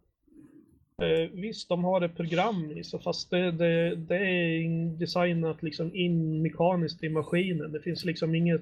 Eh, 1.02 1.30
visst, 1.34 1.70
de 1.70 1.84
har 1.84 2.02
ett 2.02 2.18
program 2.18 2.72
i 2.72 2.84
så 2.84 3.00
fast 3.00 3.30
det, 3.30 3.52
det, 3.52 3.96
det 3.96 4.16
är 4.16 5.00
designat 5.00 5.64
liksom 5.64 5.96
in 5.96 6.42
mekaniskt 6.42 7.04
i 7.04 7.10
maskinen. 7.10 7.72
Det 7.72 7.82
finns 7.82 8.06
liksom 8.06 8.36
inget, 8.36 8.62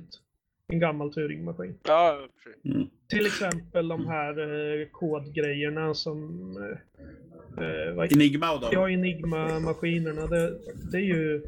en 0.67 0.79
gammal 0.79 1.13
Turingmaskin. 1.13 1.75
Ja, 1.83 2.27
sig. 2.43 2.71
Mm. 2.71 2.87
Till 3.07 3.25
exempel 3.25 3.87
de 3.87 4.07
här 4.07 4.39
eh, 4.39 4.87
kodgrejerna 4.91 5.93
som... 5.93 6.19
Eh, 6.57 7.65
eh, 7.65 7.93
vad 7.93 8.11
Enigma 8.11 8.53
och 8.53 8.61
dem. 8.61 8.69
Ja, 8.73 8.89
Enigma-maskinerna, 8.89 10.27
det, 10.27 10.57
det 10.91 10.97
är 10.97 11.01
ju... 11.01 11.41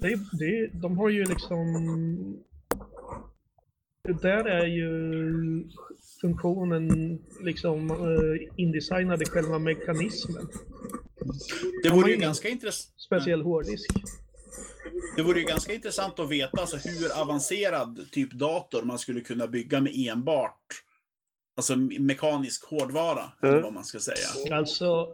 Det 0.00 0.18
det 0.38 0.70
de 0.72 0.98
har 0.98 1.08
ju 1.08 1.24
liksom... 1.24 2.44
Där 4.08 4.44
är 4.44 4.66
ju 4.66 4.92
funktionen 6.20 7.18
liksom 7.40 7.90
eh, 7.90 8.48
indesignad 8.56 9.22
i 9.22 9.24
själva 9.24 9.58
mekanismen. 9.58 10.48
Det 11.82 11.90
vore 11.90 12.10
ju 12.10 12.16
ganska 12.16 12.48
intressant. 12.48 13.00
Speciell 13.00 13.42
hårddisk. 13.42 13.90
Det 15.16 15.22
vore 15.22 15.40
ju 15.40 15.46
ganska 15.46 15.74
intressant 15.74 16.18
att 16.18 16.30
veta 16.30 16.60
alltså, 16.60 16.76
hur 16.76 17.20
avancerad 17.22 18.00
typ 18.12 18.32
dator 18.32 18.82
man 18.82 18.98
skulle 18.98 19.20
kunna 19.20 19.46
bygga 19.46 19.80
med 19.80 19.92
enbart 19.96 20.66
alltså, 21.56 21.74
me- 21.74 22.00
mekanisk 22.00 22.64
hårdvara. 22.64 23.24
Eller 23.42 23.52
Mm. 23.52 23.62
vad 23.62 23.72
man 23.72 23.84
ska 23.84 23.98
säga. 23.98 24.56
Alltså, 24.56 25.08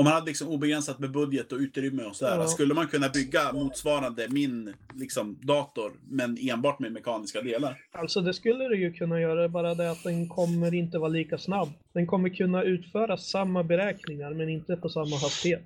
om 0.00 0.04
man 0.04 0.12
hade 0.12 0.26
liksom 0.26 0.48
obegränsat 0.48 0.98
med 0.98 1.10
budget 1.10 1.52
och 1.52 1.58
utrymme 1.58 2.04
och 2.04 2.16
sådär. 2.16 2.36
Ja. 2.36 2.46
Skulle 2.46 2.74
man 2.74 2.86
kunna 2.86 3.08
bygga 3.08 3.52
motsvarande 3.52 4.28
min 4.28 4.74
liksom, 4.94 5.38
dator, 5.42 5.92
men 6.08 6.38
enbart 6.40 6.78
med 6.78 6.92
mekaniska 6.92 7.42
delar? 7.42 7.76
Alltså 7.92 8.20
det 8.20 8.34
skulle 8.34 8.68
du 8.68 8.80
ju 8.80 8.92
kunna 8.92 9.20
göra, 9.20 9.48
bara 9.48 9.74
det 9.74 9.90
att 9.90 10.02
den 10.02 10.28
kommer 10.28 10.74
inte 10.74 10.98
vara 10.98 11.08
lika 11.08 11.38
snabb. 11.38 11.68
Den 11.92 12.06
kommer 12.06 12.28
kunna 12.28 12.62
utföra 12.62 13.16
samma 13.16 13.62
beräkningar, 13.62 14.34
men 14.34 14.48
inte 14.48 14.76
på 14.76 14.88
samma 14.88 15.16
hastighet. 15.16 15.64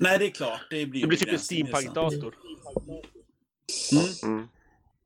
Nej, 0.00 0.18
det 0.18 0.26
är 0.26 0.30
klart. 0.30 0.60
Det 0.70 0.86
blir, 0.86 1.00
Det 1.00 1.06
blir 1.06 1.18
typ 1.18 1.32
en 1.32 1.38
steampunk-dator. 1.38 2.34
Mm. 3.92 4.34
Mm. 4.34 4.48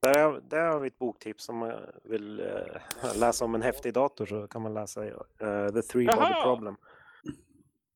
Där, 0.01 0.15
är, 0.15 0.41
där 0.49 0.67
har 0.67 0.81
vi 0.81 0.87
ett 0.87 0.99
boktips 0.99 1.49
om 1.49 1.57
man 1.57 1.73
vill 2.05 2.41
eh, 2.41 3.17
läsa 3.21 3.45
om 3.45 3.55
en 3.55 3.63
häftig 3.63 3.95
dator 3.95 4.27
så 4.27 4.47
kan 4.47 4.63
man 4.63 4.75
läsa 4.75 5.07
eh, 5.07 5.13
The 5.75 5.83
Three 5.83 6.07
Body! 6.07 6.35
Problem. 6.45 6.77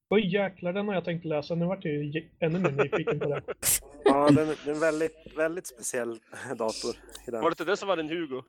Oj 0.08 0.32
jäklar, 0.34 0.72
den 0.72 0.88
har 0.88 0.94
jag 0.94 1.04
tänkt 1.04 1.24
läsa. 1.24 1.54
Nu 1.54 1.66
vart 1.66 1.84
jag 1.84 2.30
ännu 2.40 2.58
mer 2.58 2.70
nyfiken 2.70 3.18
på 3.20 3.28
det. 3.28 3.42
Ja, 4.04 4.26
den, 4.30 4.46
det 4.46 4.70
är 4.70 4.74
en 4.74 4.80
väldigt, 4.80 5.36
väldigt 5.36 5.66
speciell 5.66 6.20
dator. 6.58 6.96
I 7.26 7.30
den. 7.30 7.40
Var 7.42 7.50
det 7.50 7.52
inte 7.52 7.64
det 7.64 7.76
som 7.76 7.88
var 7.88 7.96
en 7.96 8.08
Hugo? 8.08 8.42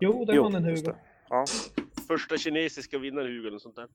Jo, 0.00 0.24
den 0.24 0.36
Jo, 0.36 0.42
var 0.42 0.56
en 0.56 0.64
Hugo. 0.64 0.82
det. 0.82 0.96
Ja, 1.28 1.44
Första 2.08 2.36
kinesiska 2.36 2.98
vinnaren 2.98 3.26
Hugo 3.26 3.48
eller 3.48 3.58
sånt 3.58 3.76
där. 3.76 3.88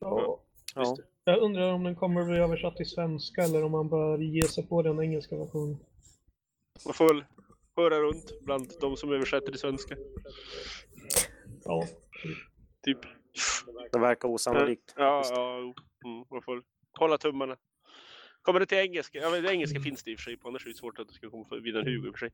Ja. 0.00 0.40
ja. 0.74 0.96
Det. 1.24 1.32
Jag 1.32 1.42
undrar 1.42 1.72
om 1.72 1.84
den 1.84 1.96
kommer 1.96 2.24
bli 2.24 2.36
översatt 2.38 2.76
till 2.76 2.86
svenska 2.86 3.42
eller 3.42 3.64
om 3.64 3.72
man 3.72 3.88
bör 3.88 4.18
ge 4.18 4.42
sig 4.42 4.66
på 4.66 4.82
den 4.82 5.00
engelska 5.00 5.36
versionen. 5.36 5.78
Man 6.84 6.94
får 6.94 7.14
väl 7.14 7.24
höra 7.76 8.00
runt 8.00 8.40
bland 8.40 8.72
de 8.80 8.96
som 8.96 9.12
översätter 9.12 9.50
till 9.50 9.60
svenska. 9.60 9.96
Ja. 11.64 11.84
Typ. 12.84 12.98
Det 13.92 13.98
verkar 13.98 14.28
osannolikt. 14.28 14.94
Ja, 14.96 15.22
ja, 15.30 15.58
mm, 16.04 16.24
man 16.30 16.42
får 16.42 16.62
hålla 16.98 17.18
tummarna. 17.18 17.56
Kommer 18.42 18.60
det 18.60 18.66
till 18.66 18.78
engelska? 18.78 19.18
Ja, 19.18 19.30
men 19.30 19.42
det 19.42 19.52
engelska 19.52 19.80
finns 19.80 20.02
det 20.02 20.10
i 20.10 20.14
och 20.14 20.18
för 20.18 20.24
sig 20.24 20.36
på, 20.36 20.48
annars 20.48 20.66
är 20.66 20.70
det 20.70 20.76
svårt 20.76 20.98
att 20.98 21.08
det 21.08 21.14
ska 21.14 21.30
komma 21.30 21.44
för 21.48 21.60
vinnaren 21.60 21.86
Hugo 21.86 22.06
i 22.06 22.10
och 22.10 22.18
för 22.18 22.26
sig. 22.26 22.32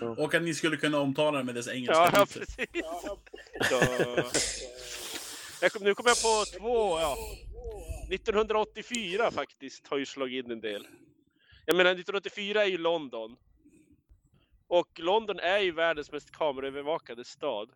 Och 0.16 0.34
att 0.34 0.42
ni 0.42 0.54
skulle 0.54 0.76
kunna 0.76 1.00
omtala 1.00 1.38
det 1.38 1.44
med 1.44 1.54
dess 1.54 1.68
engelska 1.68 1.94
Ja, 1.94 2.10
ja 2.12 2.26
precis. 2.26 2.56
Jag 5.62 5.72
kom, 5.72 5.82
nu 5.84 5.94
kommer 5.94 6.10
jag 6.10 6.22
på 6.22 6.58
två, 6.58 6.98
ja. 6.98 7.16
1984 8.10 9.30
faktiskt 9.30 9.86
har 9.86 9.98
ju 9.98 10.06
slagit 10.06 10.44
in 10.44 10.50
en 10.50 10.60
del. 10.60 10.86
Jag 11.66 11.76
menar 11.76 11.90
1984 11.90 12.62
är 12.62 12.66
ju 12.66 12.78
London. 12.78 13.36
Och 14.68 14.88
London 14.98 15.38
är 15.38 15.58
ju 15.58 15.72
världens 15.72 16.12
mest 16.12 16.30
kameraövervakade 16.30 17.24
stad. 17.24 17.70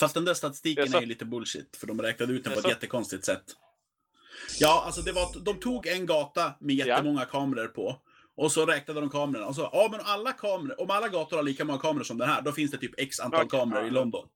Fast 0.00 0.14
den 0.14 0.24
där 0.24 0.34
statistiken 0.34 0.94
är 0.94 1.00
ju 1.00 1.06
lite 1.06 1.24
bullshit, 1.24 1.76
för 1.76 1.86
de 1.86 2.02
räknade 2.02 2.32
ut 2.32 2.44
den 2.44 2.52
på 2.52 2.58
ett 2.58 2.68
jättekonstigt 2.68 3.24
sätt. 3.24 3.44
Ja, 4.60 4.82
alltså 4.86 5.00
det 5.02 5.12
var, 5.12 5.44
de 5.44 5.60
tog 5.60 5.86
en 5.86 6.06
gata 6.06 6.52
med 6.60 6.74
jättemånga 6.76 7.24
kameror 7.24 7.66
på. 7.68 7.96
Och 8.36 8.52
så 8.52 8.66
räknade 8.66 9.00
de 9.00 9.10
kamerorna 9.10 9.46
och 9.46 9.54
så, 9.54 9.70
ja 9.72 9.88
men 9.90 10.00
alla 10.04 10.32
kameror, 10.32 10.80
om 10.80 10.90
alla 10.90 11.08
gator 11.08 11.36
har 11.36 11.42
lika 11.42 11.64
många 11.64 11.78
kameror 11.78 12.04
som 12.04 12.18
den 12.18 12.28
här, 12.28 12.42
då 12.42 12.52
finns 12.52 12.70
det 12.70 12.78
typ 12.78 13.00
x 13.00 13.20
antal 13.20 13.44
Okej, 13.46 13.58
kameror 13.58 13.82
i 13.84 13.86
ja. 13.86 13.92
London. 13.92 14.28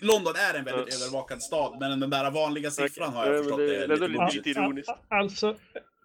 London 0.00 0.32
är 0.36 0.58
en 0.58 0.64
väldigt 0.64 0.94
Ja. 1.00 1.04
övervakad 1.06 1.42
stad, 1.42 1.76
men 1.80 2.00
den 2.00 2.10
där 2.10 2.30
vanliga 2.30 2.70
siffran 2.70 3.12
har 3.12 3.26
Ja, 3.26 3.32
jag 3.32 3.38
förstått 3.44 3.58
det- 3.58 3.66
det 3.66 3.76
är 3.84 3.88
lite 3.88 4.06
lite- 4.08 4.36
lite 4.36 4.50
ironiskt. 4.50 4.88
Al- 4.88 4.96
al- 5.08 5.18
Alltså, 5.22 5.56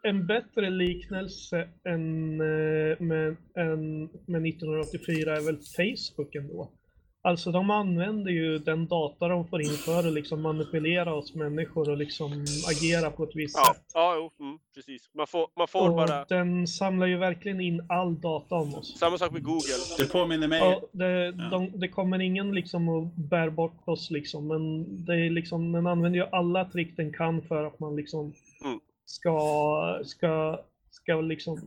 en 0.03 0.27
bättre 0.27 0.69
liknelse 0.69 1.69
än 1.85 2.31
eh, 2.41 2.99
med, 2.99 3.37
än 3.57 4.01
med 4.27 4.41
1984 4.47 5.37
är 5.37 5.41
väl 5.41 5.57
Facebook 5.57 6.35
ändå. 6.35 6.71
Alltså 7.25 7.51
de 7.51 7.69
använder 7.69 8.31
ju 8.31 8.59
den 8.59 8.87
data 8.87 9.27
de 9.27 9.47
får 9.47 9.61
in 9.61 9.69
för 9.69 9.99
att 10.07 10.13
liksom 10.13 10.41
manipulera 10.41 11.13
oss 11.13 11.35
människor 11.35 11.89
och 11.89 11.97
liksom 11.97 12.31
agera 12.69 13.11
på 13.11 13.23
ett 13.23 13.35
visst 13.35 13.57
Ja, 13.57 13.73
sätt. 13.73 13.83
ja 13.93 14.15
jo, 14.17 14.45
mm, 14.45 14.57
precis. 14.75 15.09
Man 15.13 15.27
får, 15.27 15.47
man 15.57 15.67
får 15.67 15.89
Och 15.89 15.95
bara... 15.95 16.25
den 16.25 16.67
samlar 16.67 17.07
ju 17.07 17.17
verkligen 17.17 17.61
in 17.61 17.85
all 17.89 18.19
data 18.21 18.55
om 18.55 18.75
oss. 18.75 18.99
Samma 18.99 19.17
sak 19.17 19.31
med 19.31 19.43
Google. 19.43 19.61
Det 19.97 20.05
påminner 20.11 20.47
mig... 20.47 20.59
Ja, 20.59 20.81
det, 20.91 21.25
Ja. 21.25 21.49
de, 21.51 21.79
det 21.79 21.87
kommer 21.87 22.19
ingen 22.21 22.51
liksom 22.55 22.89
och 22.89 23.03
bär 23.07 23.49
bort 23.49 23.81
oss 23.87 24.11
liksom, 24.11 24.47
men 24.47 24.85
det 25.05 25.13
är 25.25 25.29
liksom, 25.29 25.71
den 25.71 25.87
använder 25.87 26.19
ju 26.19 26.25
alla 26.31 26.65
trick 26.65 26.97
den 26.97 27.13
kan 27.13 27.41
för 27.41 27.63
att 27.63 27.79
man 27.79 27.95
liksom 27.95 28.33
Mm. 28.65 28.79
ska, 29.05 29.99
ska, 30.05 30.59
ska 30.91 31.21
liksom 31.21 31.59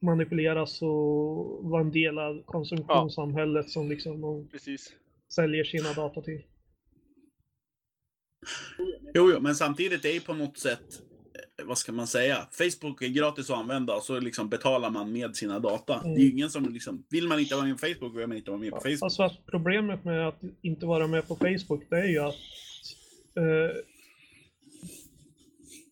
manipuleras 0.00 0.82
och 0.82 1.64
vara 1.70 1.80
en 1.80 1.92
del 1.92 2.18
av 2.18 2.42
konsumtionssamhället 2.42 3.70
som 3.70 3.88
liksom 3.88 4.20
de 4.20 4.48
Precis. 4.48 4.92
säljer 5.34 5.64
sina 5.64 5.92
data 5.92 6.22
till. 6.22 6.42
Jo, 9.14 9.30
jo, 9.34 9.40
men 9.40 9.54
samtidigt 9.54 10.04
är 10.04 10.12
ju 10.12 10.20
på 10.20 10.34
något 10.34 10.58
sätt, 10.58 11.02
eh, 11.58 11.66
vad 11.66 11.78
ska 11.78 11.92
man 11.92 12.06
säga, 12.06 12.36
Facebook 12.50 13.02
är 13.02 13.08
gratis 13.08 13.50
att 13.50 13.58
använda 13.58 13.94
och 13.94 14.02
så 14.02 14.20
liksom 14.20 14.48
betalar 14.48 14.90
man 14.90 15.12
med 15.12 15.36
sina 15.36 15.58
data. 15.58 16.00
Mm. 16.00 16.14
Det 16.14 16.20
är 16.20 16.22
ju 16.22 16.30
ingen 16.30 16.50
som 16.50 16.72
liksom, 16.72 17.04
vill 17.10 17.28
man 17.28 17.40
inte 17.40 17.54
vara 17.54 17.66
med 17.66 17.80
på 17.80 17.86
Facebook, 17.86 18.16
vill 18.16 18.26
man 18.26 18.36
inte 18.36 18.50
vara 18.50 18.60
med 18.60 18.70
på 18.70 18.80
Facebook. 18.80 19.02
Alltså 19.02 19.22
att 19.22 19.46
problemet 19.46 20.04
med 20.04 20.28
att 20.28 20.40
inte 20.62 20.86
vara 20.86 21.06
med 21.06 21.28
på 21.28 21.36
Facebook, 21.36 21.82
det 21.90 21.96
är 21.96 22.08
ju 22.08 22.18
att 22.18 22.34
eh, 23.36 23.76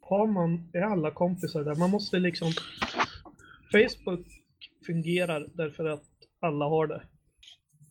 har 0.01 0.27
man, 0.27 0.71
är 0.73 0.83
alla 0.83 1.11
kompisar 1.11 1.65
där, 1.65 1.75
man 1.75 1.91
måste 1.91 2.19
liksom 2.19 2.53
Facebook 3.73 4.27
fungerar 4.87 5.47
därför 5.55 5.85
att 5.85 6.05
alla 6.41 6.65
har 6.65 6.87
det. 6.87 7.03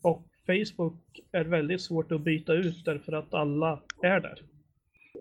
Och 0.01 0.23
Facebook 0.45 1.19
är 1.31 1.43
väldigt 1.45 1.81
svårt 1.81 2.11
att 2.11 2.21
byta 2.21 2.53
ut 2.53 2.85
därför 2.85 3.11
att 3.13 3.33
alla 3.33 3.79
är 4.03 4.19
där. 4.19 4.41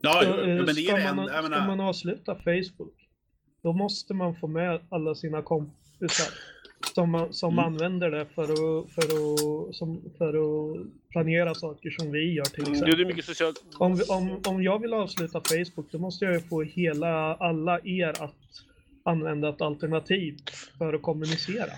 Ja, 0.03 0.21
Så, 0.25 0.41
eh, 0.41 0.47
men 0.57 0.67
det 0.67 0.75
ska, 0.75 0.97
är 0.97 1.09
en, 1.09 1.17
man, 1.17 1.29
ska 1.29 1.67
man 1.67 1.81
avsluta 1.81 2.35
Facebook, 2.35 2.95
då 3.63 3.73
måste 3.73 4.15
man 4.15 4.37
få 4.37 4.47
med 4.47 4.81
alla 4.89 5.15
sina 5.15 5.43
kompisar 5.43 6.33
som, 6.95 7.29
som 7.31 7.53
Mm. 7.53 7.65
använder 7.65 8.11
det 8.11 8.27
för 8.27 8.43
att, 8.43 8.91
för, 8.91 9.03
att, 9.03 9.75
som, 9.77 10.03
för 10.19 10.29
att 10.29 10.87
planera 11.11 11.55
saker 11.55 11.91
som 11.91 12.13
vi 12.13 12.33
gör 12.33 12.45
till 12.45 12.65
Du, 12.65 12.71
exempel. 12.71 12.97
det 12.97 13.03
är 13.03 13.07
mycket 13.07 13.25
socialt. 13.25 13.65
Om, 13.79 14.01
om, 14.09 14.41
om 14.49 14.63
jag 14.63 14.79
vill 14.79 14.95
avsluta 14.95 15.41
Facebook, 15.41 15.87
då 15.93 15.99
måste 15.99 16.25
jag 16.25 16.35
ju 16.35 16.41
få 16.41 16.63
hela, 16.63 17.35
alla 17.35 17.81
er 17.85 18.23
att 18.23 18.35
använda 19.07 19.49
ett 19.49 19.61
alternativ 19.61 20.37
för 20.79 20.95
att 20.95 21.03
kommunicera. 21.03 21.71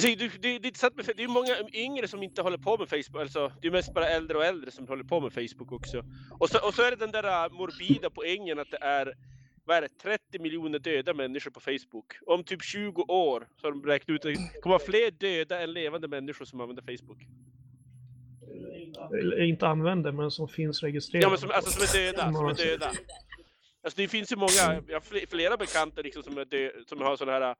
Ser, 0.00 0.16
du, 0.16 0.28
det, 0.28 0.58
det 0.58 0.68
är 0.68 1.14
det 1.16 1.22
är 1.22 1.28
många 1.28 1.56
yngre 1.72 2.08
som 2.08 2.22
inte 2.22 2.42
håller 2.42 2.58
på 2.58 2.78
med 2.78 2.88
Facebook. 2.88 3.22
Alltså, 3.22 3.52
det 3.60 3.68
är 3.68 3.72
mest 3.72 3.94
bara 3.94 4.08
äldre 4.08 4.38
och 4.38 4.44
äldre 4.44 4.70
som 4.70 4.88
håller 4.88 5.04
på 5.04 5.20
med 5.20 5.32
Facebook 5.32 5.72
också. 5.72 6.04
Och 6.38 6.48
så, 6.50 6.66
och 6.66 6.74
så 6.74 6.82
är 6.82 6.90
det 6.90 6.96
den 6.96 7.10
där 7.10 7.44
äh, 7.44 7.52
morbida 7.52 8.10
poängen 8.10 8.58
att 8.58 8.70
det 8.70 8.78
är, 8.80 9.14
vad 9.64 9.76
är 9.76 9.80
det, 9.80 9.88
30 9.88 10.38
miljoner 10.38 10.78
döda 10.78 11.14
människor 11.14 11.50
på 11.50 11.60
Facebook. 11.60 12.06
Om 12.26 12.44
typ 12.44 12.62
20 12.62 13.02
år 13.02 13.46
så 13.60 13.66
har 13.66 13.72
de 13.72 13.82
räknat 13.82 14.14
ut 14.14 14.24
att 14.24 14.34
det 14.34 14.60
kommer 14.62 14.78
vara 14.78 14.86
fler 14.86 15.10
döda 15.10 15.60
än 15.60 15.72
levande 15.72 16.08
människor 16.08 16.44
som 16.44 16.60
använder 16.60 16.82
Facebook. 16.82 17.18
Inte 19.38 19.68
använder, 19.68 20.12
men 20.12 20.30
som 20.30 20.48
finns 20.48 20.82
registrerade. 20.82 21.24
Ja 21.26 21.30
men 21.30 21.38
som, 21.38 21.50
alltså, 21.50 21.70
som 21.70 22.00
är 22.00 22.04
döda, 22.04 22.32
som 22.32 22.46
är 22.46 22.54
döda. 22.54 22.92
Alltså 23.84 23.96
det 24.00 24.08
finns 24.08 24.32
ju 24.32 24.36
många, 24.36 24.82
jag 24.88 24.94
har 24.96 25.00
fl- 25.00 25.26
flera 25.30 25.56
bekanta 25.56 26.02
liksom 26.02 26.22
som, 26.22 26.38
är 26.38 26.88
som 26.88 27.00
har 27.00 27.16
sådana 27.16 27.32
här 27.38 27.50
äh, 27.50 27.56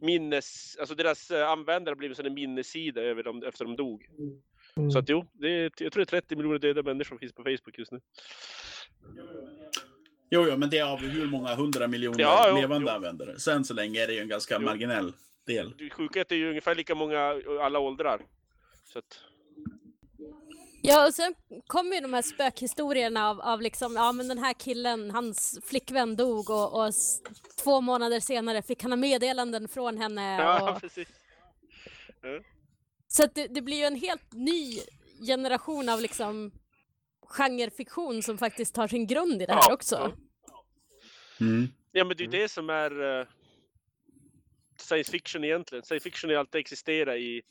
minnes, 0.00 0.76
alltså 0.80 0.94
deras 0.94 1.30
äh, 1.30 1.48
användare 1.48 1.92
har 1.92 1.96
blivit 1.96 2.18
en 2.18 2.34
minnessida 2.34 3.00
över 3.00 3.22
dem 3.22 3.42
efter 3.46 3.64
de 3.64 3.76
dog. 3.76 4.06
Mm. 4.76 4.90
Så 4.90 4.98
att 4.98 5.08
jo, 5.08 5.26
det 5.32 5.48
är, 5.48 5.62
jag 5.62 5.92
tror 5.92 6.04
det 6.04 6.14
är 6.16 6.20
30 6.20 6.36
miljoner 6.36 6.58
döda 6.58 6.82
människor 6.82 7.08
som 7.08 7.18
finns 7.18 7.32
på 7.32 7.42
Facebook 7.42 7.78
just 7.78 7.92
nu. 7.92 8.00
jo, 10.30 10.46
jo, 10.50 10.56
men 10.56 10.70
det 10.70 10.78
är 10.78 10.84
av 10.84 10.98
hur 10.98 11.26
många 11.26 11.54
hundra 11.54 11.86
miljoner 11.86 12.20
Ja, 12.20 12.46
jo, 12.50 12.56
levande 12.56 12.90
jo. 12.90 12.94
användare. 12.96 13.38
Sen 13.38 13.64
så 13.64 13.74
länge 13.74 14.02
är 14.02 14.06
det 14.06 14.12
ju 14.12 14.20
en 14.20 14.28
ganska 14.28 14.54
Jo. 14.54 14.60
marginell 14.60 15.12
del. 15.46 15.74
Det 15.78 15.90
sjuka 15.90 16.18
är 16.18 16.22
att 16.22 16.28
det 16.28 16.34
är 16.34 16.38
ju 16.38 16.48
ungefär 16.48 16.74
lika 16.74 16.94
många 16.94 17.34
i 17.34 17.58
alla 17.60 17.78
åldrar. 17.78 18.20
Så 18.84 18.98
att, 18.98 19.20
Ja, 20.82 21.06
och 21.06 21.14
sen 21.14 21.34
kommer 21.66 21.94
ju 21.94 22.00
de 22.00 22.14
här 22.14 22.22
spökhistorierna 22.22 23.30
av, 23.30 23.40
av 23.40 23.62
liksom, 23.62 23.96
ja 23.96 24.12
men 24.12 24.28
den 24.28 24.38
här 24.38 24.52
killen, 24.52 25.10
hans 25.10 25.58
flickvän 25.64 26.16
dog 26.16 26.50
och, 26.50 26.86
och 26.86 26.92
två 27.62 27.80
månader 27.80 28.20
senare 28.20 28.62
fick 28.62 28.82
han 28.82 28.92
ha 28.92 28.96
meddelanden 28.96 29.68
från 29.68 29.98
henne. 29.98 30.36
ja, 30.36 30.72
Och, 30.74 30.80
precis. 30.80 31.08
så 33.08 33.24
att 33.24 33.34
det, 33.34 33.46
det 33.46 33.62
blir 33.62 33.76
ju 33.76 33.84
en 33.84 33.96
helt 34.00 34.32
ny 34.32 34.78
generation 35.26 35.88
av 35.88 36.00
liksom 36.00 36.52
genrefiktion 37.22 38.22
som 38.22 38.38
faktiskt 38.38 38.74
tar 38.74 38.88
sin 38.88 39.06
grund 39.06 39.42
i 39.42 39.46
det 39.46 39.52
här 39.52 39.62
Ja, 39.68 39.72
också. 39.74 39.96
ja. 39.96 40.12
Mm. 41.46 41.68
Ja 41.92 42.04
men 42.04 42.16
det 42.16 42.22
är 42.22 42.24
ju 42.24 42.30
det 42.30 42.48
som 42.48 42.70
är 42.70 43.20
eh, 43.20 43.26
science 44.80 45.10
fiction 45.12 45.44
egentligen. 45.44 45.84
Science 45.84 46.02
fiction 46.10 46.30
är 46.30 46.36
alltid 46.36 46.58
existera 46.58 47.16
i... 47.16 47.42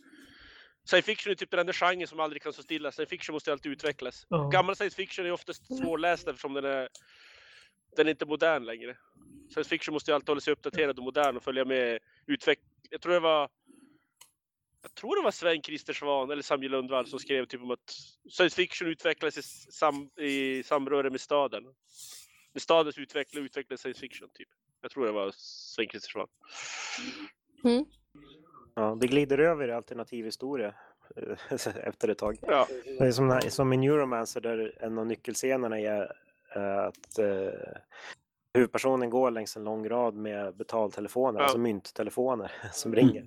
Science 0.85 1.05
fiction 1.05 1.31
är 1.31 1.35
typ 1.35 1.51
den 1.51 1.59
enda 1.59 1.73
genren 1.73 2.07
som 2.07 2.19
aldrig 2.19 2.41
kan 2.41 2.53
stå 2.53 2.63
stilla. 2.63 2.91
Science 2.91 3.09
fiction 3.09 3.33
måste 3.33 3.51
alltid 3.51 3.71
utvecklas. 3.71 4.25
Ja. 4.29 4.49
Gammal 4.53 4.75
science 4.75 4.95
fiction 4.95 5.25
är 5.25 5.31
oftast 5.31 5.77
svårläst 5.77 6.27
eftersom 6.27 6.53
den 6.53 6.65
är, 6.65 6.89
den 7.95 8.07
är 8.07 8.11
inte 8.11 8.25
modern 8.25 8.65
längre. 8.65 8.97
Science 9.53 9.69
fiction 9.69 9.93
måste 9.93 10.11
ju 10.11 10.15
alltid 10.15 10.29
hålla 10.29 10.41
sig 10.41 10.53
uppdaterad 10.53 10.97
och 10.97 11.03
modern 11.03 11.37
och 11.37 11.43
följa 11.43 11.65
med 11.65 11.99
utveck... 12.27 12.59
Jag 12.89 13.01
tror 13.01 13.13
det 13.13 13.19
var 13.19 13.49
jag 14.81 14.95
tror 14.95 15.15
det 15.15 15.21
var 15.21 15.31
Sven-Christer 15.31 15.93
Svan 15.93 16.31
eller 16.31 16.41
Samuel 16.41 16.71
Lundvall 16.71 17.07
som 17.07 17.19
skrev 17.19 17.45
typ 17.45 17.61
om 17.61 17.71
att 17.71 17.93
science 18.29 18.55
fiction 18.55 18.87
utvecklas 18.87 19.37
i, 19.37 19.41
sam, 19.71 20.09
i 20.17 20.63
samröre 20.63 21.09
med 21.09 21.21
staden. 21.21 21.63
Med 22.53 22.61
stadens 22.61 22.97
utveckling 22.97 23.45
utvecklades 23.45 23.81
science 23.81 23.99
fiction 23.99 24.29
typ. 24.33 24.49
Jag 24.81 24.91
tror 24.91 25.05
det 25.05 25.11
var 25.11 25.31
Sven-Christer 25.35 26.09
Svan. 26.09 26.27
Mm. 27.63 27.85
Ja, 28.73 28.97
det 29.01 29.07
glider 29.07 29.37
över 29.37 29.67
i 29.67 29.71
alternativ 29.71 30.25
historia 30.25 30.73
eh, 31.15 31.57
efter 31.87 32.07
ett 32.07 32.17
tag. 32.17 32.37
Ja. 32.41 32.67
Det 32.99 33.05
är 33.07 33.11
som, 33.11 33.39
som 33.49 33.73
i 33.73 33.77
Neuromancer 33.77 34.41
där 34.41 34.77
en 34.79 34.97
av 34.97 35.05
nyckelscenerna 35.05 35.79
är 35.79 36.11
äh, 36.55 36.77
att 36.85 37.19
äh, 37.19 37.25
huvudpersonen 38.53 39.09
går 39.09 39.31
längs 39.31 39.57
en 39.57 39.63
lång 39.63 39.89
rad 39.89 40.15
med 40.15 40.55
betaltelefoner, 40.55 41.39
Ja. 41.39 41.43
alltså 41.43 41.57
mynttelefoner 41.57 42.51
som 42.73 42.95
ringer. 42.95 43.23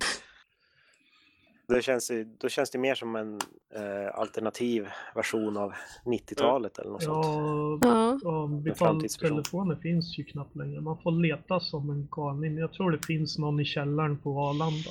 Då 1.67 1.81
känns, 1.81 2.07
det, 2.07 2.23
då 2.23 2.49
känns 2.49 2.71
det 2.71 2.77
mer 2.77 2.95
som 2.95 3.15
en 3.15 3.39
äh, 3.75 4.15
alternativ 4.19 4.87
version 5.15 5.57
av 5.57 5.73
90-talet 6.05 6.77
eller 6.79 6.91
något 6.91 7.03
sånt. 7.03 7.25
Ja, 7.25 7.79
Ja. 7.81 8.19
ja 8.23 8.75
framtidsversion. 8.75 9.37
betaltelefoner 9.37 9.75
finns 9.75 10.19
ju 10.19 10.23
knappt 10.23 10.55
längre. 10.55 10.81
Man 10.81 10.97
får 10.97 11.11
leta 11.11 11.59
som 11.59 11.89
en 11.89 12.07
galning. 12.11 12.57
Jag 12.57 12.73
tror 12.73 12.91
det 12.91 13.05
finns 13.05 13.37
någon 13.37 13.59
i 13.59 13.65
källaren 13.65 14.17
på 14.17 14.29
Arlanda. 14.39 14.89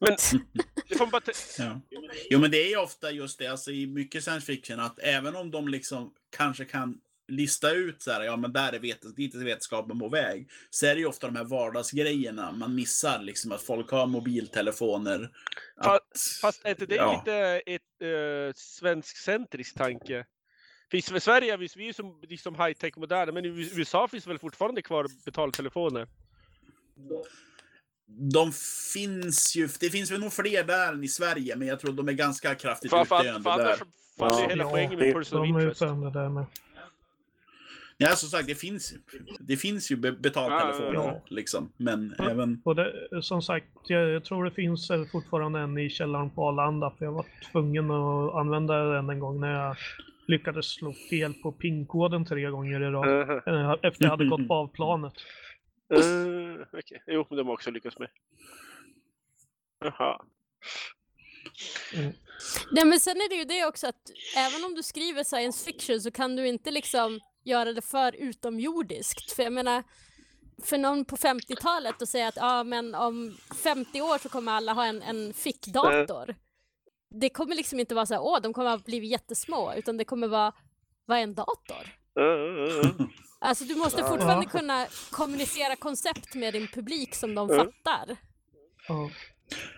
Men 0.00 0.10
det 0.88 0.94
får 0.96 1.04
man 1.04 1.10
bara 1.10 1.22
Ja. 1.58 1.80
Jo, 2.30 2.38
men 2.38 2.50
det 2.50 2.58
är 2.64 2.68
ju 2.68 2.76
ofta 2.76 3.10
just 3.10 3.38
det, 3.38 3.46
alltså 3.46 3.70
i 3.70 3.86
mycket 3.86 4.22
science 4.24 4.46
fiction, 4.46 4.80
att 4.80 4.98
även 4.98 5.36
om 5.36 5.50
de 5.50 5.68
liksom 5.68 6.14
kanske 6.36 6.64
kan 6.64 7.00
lista 7.28 7.70
ut 7.72 8.02
så 8.02 8.10
här, 8.10 8.22
ja 8.22 8.36
men 8.36 8.52
där 8.52 8.72
är 8.72 8.78
vet, 8.78 9.16
dit 9.16 9.34
är 9.34 9.38
vetenskapen 9.38 9.98
på 9.98 10.08
väg, 10.08 10.50
så 10.70 10.86
är 10.86 10.94
det 10.94 11.00
ju 11.00 11.06
ofta 11.06 11.26
de 11.26 11.36
här 11.36 11.44
vardagsgrejerna 11.44 12.52
man 12.52 12.74
missar, 12.74 13.22
liksom 13.22 13.52
att 13.52 13.62
folk 13.62 13.90
har 13.90 14.06
mobiltelefoner. 14.06 15.18
Fa- 15.82 15.96
Att, 15.96 16.02
Fast 16.40 16.64
är 16.64 16.70
inte 16.70 16.86
det 16.86 16.94
Ja. 16.94 17.12
lite 17.26 17.62
ett 17.66 17.82
uh, 18.08 18.52
svenskcentrisk 18.56 19.74
tanke? 19.78 20.26
Finns 20.90 21.12
i 21.12 21.20
Sverige 21.20 21.56
vi, 21.56 21.68
vi 21.76 21.82
är 21.82 21.86
ju 21.86 21.92
som 21.92 22.20
liksom 22.22 22.54
high-tech 22.54 22.96
moderna, 22.96 23.32
men 23.32 23.44
i 23.44 23.70
USA 23.74 24.08
finns 24.08 24.26
väl 24.26 24.38
fortfarande 24.38 24.82
kvar 24.82 25.06
betaltelefoner? 25.24 26.08
De 28.10 28.52
finns 28.92 29.56
ju, 29.56 29.68
det 29.80 29.90
finns 29.90 30.10
väl 30.10 30.20
nog 30.20 30.32
fler 30.32 30.64
där 30.64 30.92
än 30.92 31.04
i 31.04 31.08
Sverige, 31.08 31.56
men 31.56 31.68
jag 31.68 31.80
tror 31.80 31.92
de 31.92 32.08
är 32.08 32.12
ganska 32.12 32.54
kraftigt 32.54 32.90
För, 32.90 33.04
för, 33.04 33.20
utdöende 33.20 33.42
för 33.50 33.58
där. 33.58 33.64
annars 33.64 33.78
faller 34.18 34.36
ju 34.36 34.42
Ja. 34.42 34.48
hela 34.48 34.64
Ja, 34.64 34.70
poängen 34.70 34.98
med 34.98 35.14
person 35.14 35.40
of 35.40 35.46
De 35.46 35.54
är 35.56 35.60
interest. 35.60 35.82
utdöende 35.82 36.10
där 36.10 36.28
med. 36.28 36.44
Ja, 38.00 38.08
som 38.08 38.28
sagt, 38.28 38.46
det 38.46 38.54
finns, 38.54 38.94
det 39.40 39.56
finns 39.56 39.90
ju 39.92 39.96
be- 39.96 40.12
betaltelefoner, 40.12 40.94
Ja. 40.94 41.20
liksom. 41.28 41.72
Men 41.76 42.14
Ja. 42.18 42.30
även... 42.30 42.60
Och 42.64 42.74
det, 42.76 42.92
som 43.22 43.42
sagt, 43.42 43.66
jag, 43.86 44.08
jag 44.10 44.24
tror 44.24 44.44
det 44.44 44.50
finns 44.50 44.90
fortfarande 45.12 45.60
en 45.60 45.78
i 45.78 45.90
källaren 45.90 46.30
på 46.30 46.48
Arlanda. 46.48 46.92
För 46.98 47.04
jag 47.04 47.12
var 47.12 47.26
tvungen 47.52 47.90
att 47.90 48.34
använda 48.34 48.74
den 48.84 49.10
en 49.10 49.18
gång 49.20 49.40
när 49.40 49.64
jag 49.64 49.76
lyckades 50.26 50.66
slå 50.66 50.92
fel 51.10 51.34
på 51.34 51.52
PIN-koden 51.52 52.24
tre 52.26 52.50
gånger 52.50 52.80
i 52.82 52.84
rad. 52.90 53.30
Eh, 53.46 53.74
Efter 53.82 54.04
jag 54.04 54.10
hade 54.10 54.26
gått 54.26 54.48
på 54.48 54.54
av 54.54 54.66
planet. 54.68 55.12
Uh, 55.94 56.66
okej. 56.72 57.02
Jo, 57.06 57.26
men 57.30 57.36
de 57.36 57.46
har 57.46 57.54
också 57.54 57.70
lyckats 57.70 57.98
med. 57.98 58.08
Jaha. 59.80 60.24
Nej 62.72 62.84
men 62.84 63.00
sen 63.00 63.16
är 63.16 63.28
det 63.28 63.34
ju 63.34 63.44
det 63.44 63.66
också 63.66 63.86
att 63.86 64.10
även 64.36 64.64
om 64.64 64.74
du 64.74 64.82
skriver 64.82 65.24
science 65.24 65.64
fiction 65.64 66.00
så 66.00 66.10
kan 66.10 66.36
du 66.36 66.48
inte 66.48 66.70
liksom 66.70 67.20
göra 67.44 67.72
det 67.72 67.82
för 67.82 68.16
utomjordiskt. 68.16 69.32
För 69.32 69.42
jag 69.42 69.52
menar, 69.52 69.82
för 70.62 70.78
någon 70.78 71.04
på 71.04 71.16
50-talet 71.16 72.02
att 72.02 72.08
säga 72.08 72.28
att 72.28 72.36
ja 72.36 72.64
men 72.64 72.94
om 72.94 73.36
50 73.62 74.00
år 74.00 74.18
så 74.18 74.28
kommer 74.28 74.52
alla 74.52 74.72
ha 74.72 74.86
en, 74.86 75.02
en 75.02 75.32
fickdator. 75.34 76.36
Det 77.10 77.30
kommer 77.30 77.54
liksom 77.54 77.80
inte 77.80 77.94
vara 77.94 78.06
så 78.06 78.14
här, 78.14 78.22
åh 78.22 78.40
de 78.42 78.52
kommer 78.52 78.70
att 78.70 78.84
bli 78.84 79.06
jättesmå, 79.06 79.72
utan 79.76 79.96
det 79.96 80.04
kommer 80.04 80.28
vara, 80.28 80.52
vad 81.04 81.18
är 81.18 81.22
en 81.22 81.34
dator? 81.34 81.88
Uh. 82.20 83.08
Alltså 83.38 83.64
du 83.64 83.74
måste 83.74 84.00
Ja. 84.00 84.08
fortfarande 84.08 84.46
kunna 84.46 84.86
kommunicera 85.10 85.76
koncept 85.76 86.34
med 86.34 86.54
din 86.54 86.68
publik 86.68 87.14
som 87.14 87.34
de 87.34 87.50
Mm. 87.50 87.58
fattar. 87.66 88.16
Ja. 88.88 89.10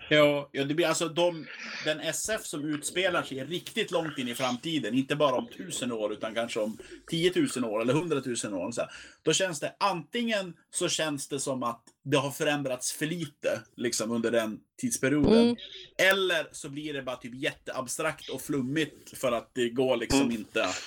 Ja, 0.09 0.49
ja, 0.51 0.63
det 0.63 0.73
blir 0.73 0.87
alltså 0.87 1.07
de, 1.09 1.45
den 1.85 1.99
SF 1.99 2.45
som 2.45 2.65
utspelar 2.65 3.23
sig 3.23 3.43
riktigt 3.45 3.91
långt 3.91 4.17
in 4.17 4.27
i 4.27 4.35
framtiden, 4.35 4.93
inte 4.93 5.15
bara 5.15 5.35
om 5.35 5.47
tusen 5.47 5.91
år 5.91 6.13
utan 6.13 6.33
kanske 6.33 6.59
om 6.59 6.77
10 7.09 7.33
000 7.55 7.65
år 7.65 7.81
eller 7.81 7.93
100 7.93 8.21
000 8.43 8.53
år. 8.53 8.71
Så 8.71 8.81
här, 8.81 8.89
då 9.23 9.33
känns 9.33 9.59
det 9.59 9.75
antingen 9.79 10.53
så 10.71 10.89
känns 10.89 11.27
det 11.27 11.39
som 11.39 11.63
att 11.63 11.83
det 12.03 12.17
har 12.17 12.31
förändrats 12.31 12.91
för 12.91 13.05
lite 13.05 13.61
liksom 13.75 14.11
under 14.11 14.31
den 14.31 14.59
tidsperioden. 14.81 15.43
Mm. 15.43 15.55
Eller 15.97 16.47
så 16.51 16.69
blir 16.69 16.93
det 16.93 17.01
bara 17.01 17.15
typ 17.15 17.35
jätteabstrakt 17.35 18.29
och 18.29 18.41
flummigt 18.41 19.17
för 19.17 19.31
att 19.31 19.49
det 19.53 19.69
går 19.69 19.97
liksom 19.97 20.21
Mm. 20.21 20.31
inte 20.31 20.63
att... 20.65 20.83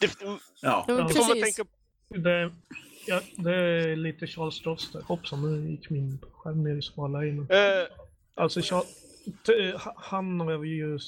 Det, 0.00 0.10
Ja. 0.20 0.38
Ja, 0.60 0.84
Ja. 0.88 1.08
precis. 1.08 1.60
Det, 2.08 2.52
ja, 3.06 3.20
det 3.36 3.54
är 3.54 3.96
lite 3.96 4.26
Charles 4.26 4.54
Stross 4.54 4.92
där. 4.92 5.02
Hoppsan, 5.02 5.42
nu 5.42 5.70
gick 5.70 5.90
min 5.90 6.18
skärm 6.32 6.64
ner 6.64 6.76
i 6.76 6.82
smallinjen. 6.82 7.38
uh, 7.40 7.48
Alltså, 8.34 8.60
Charles, 8.62 8.86
t- 9.46 9.72
han 9.96 10.40
har 10.40 10.64
ju 10.64 10.98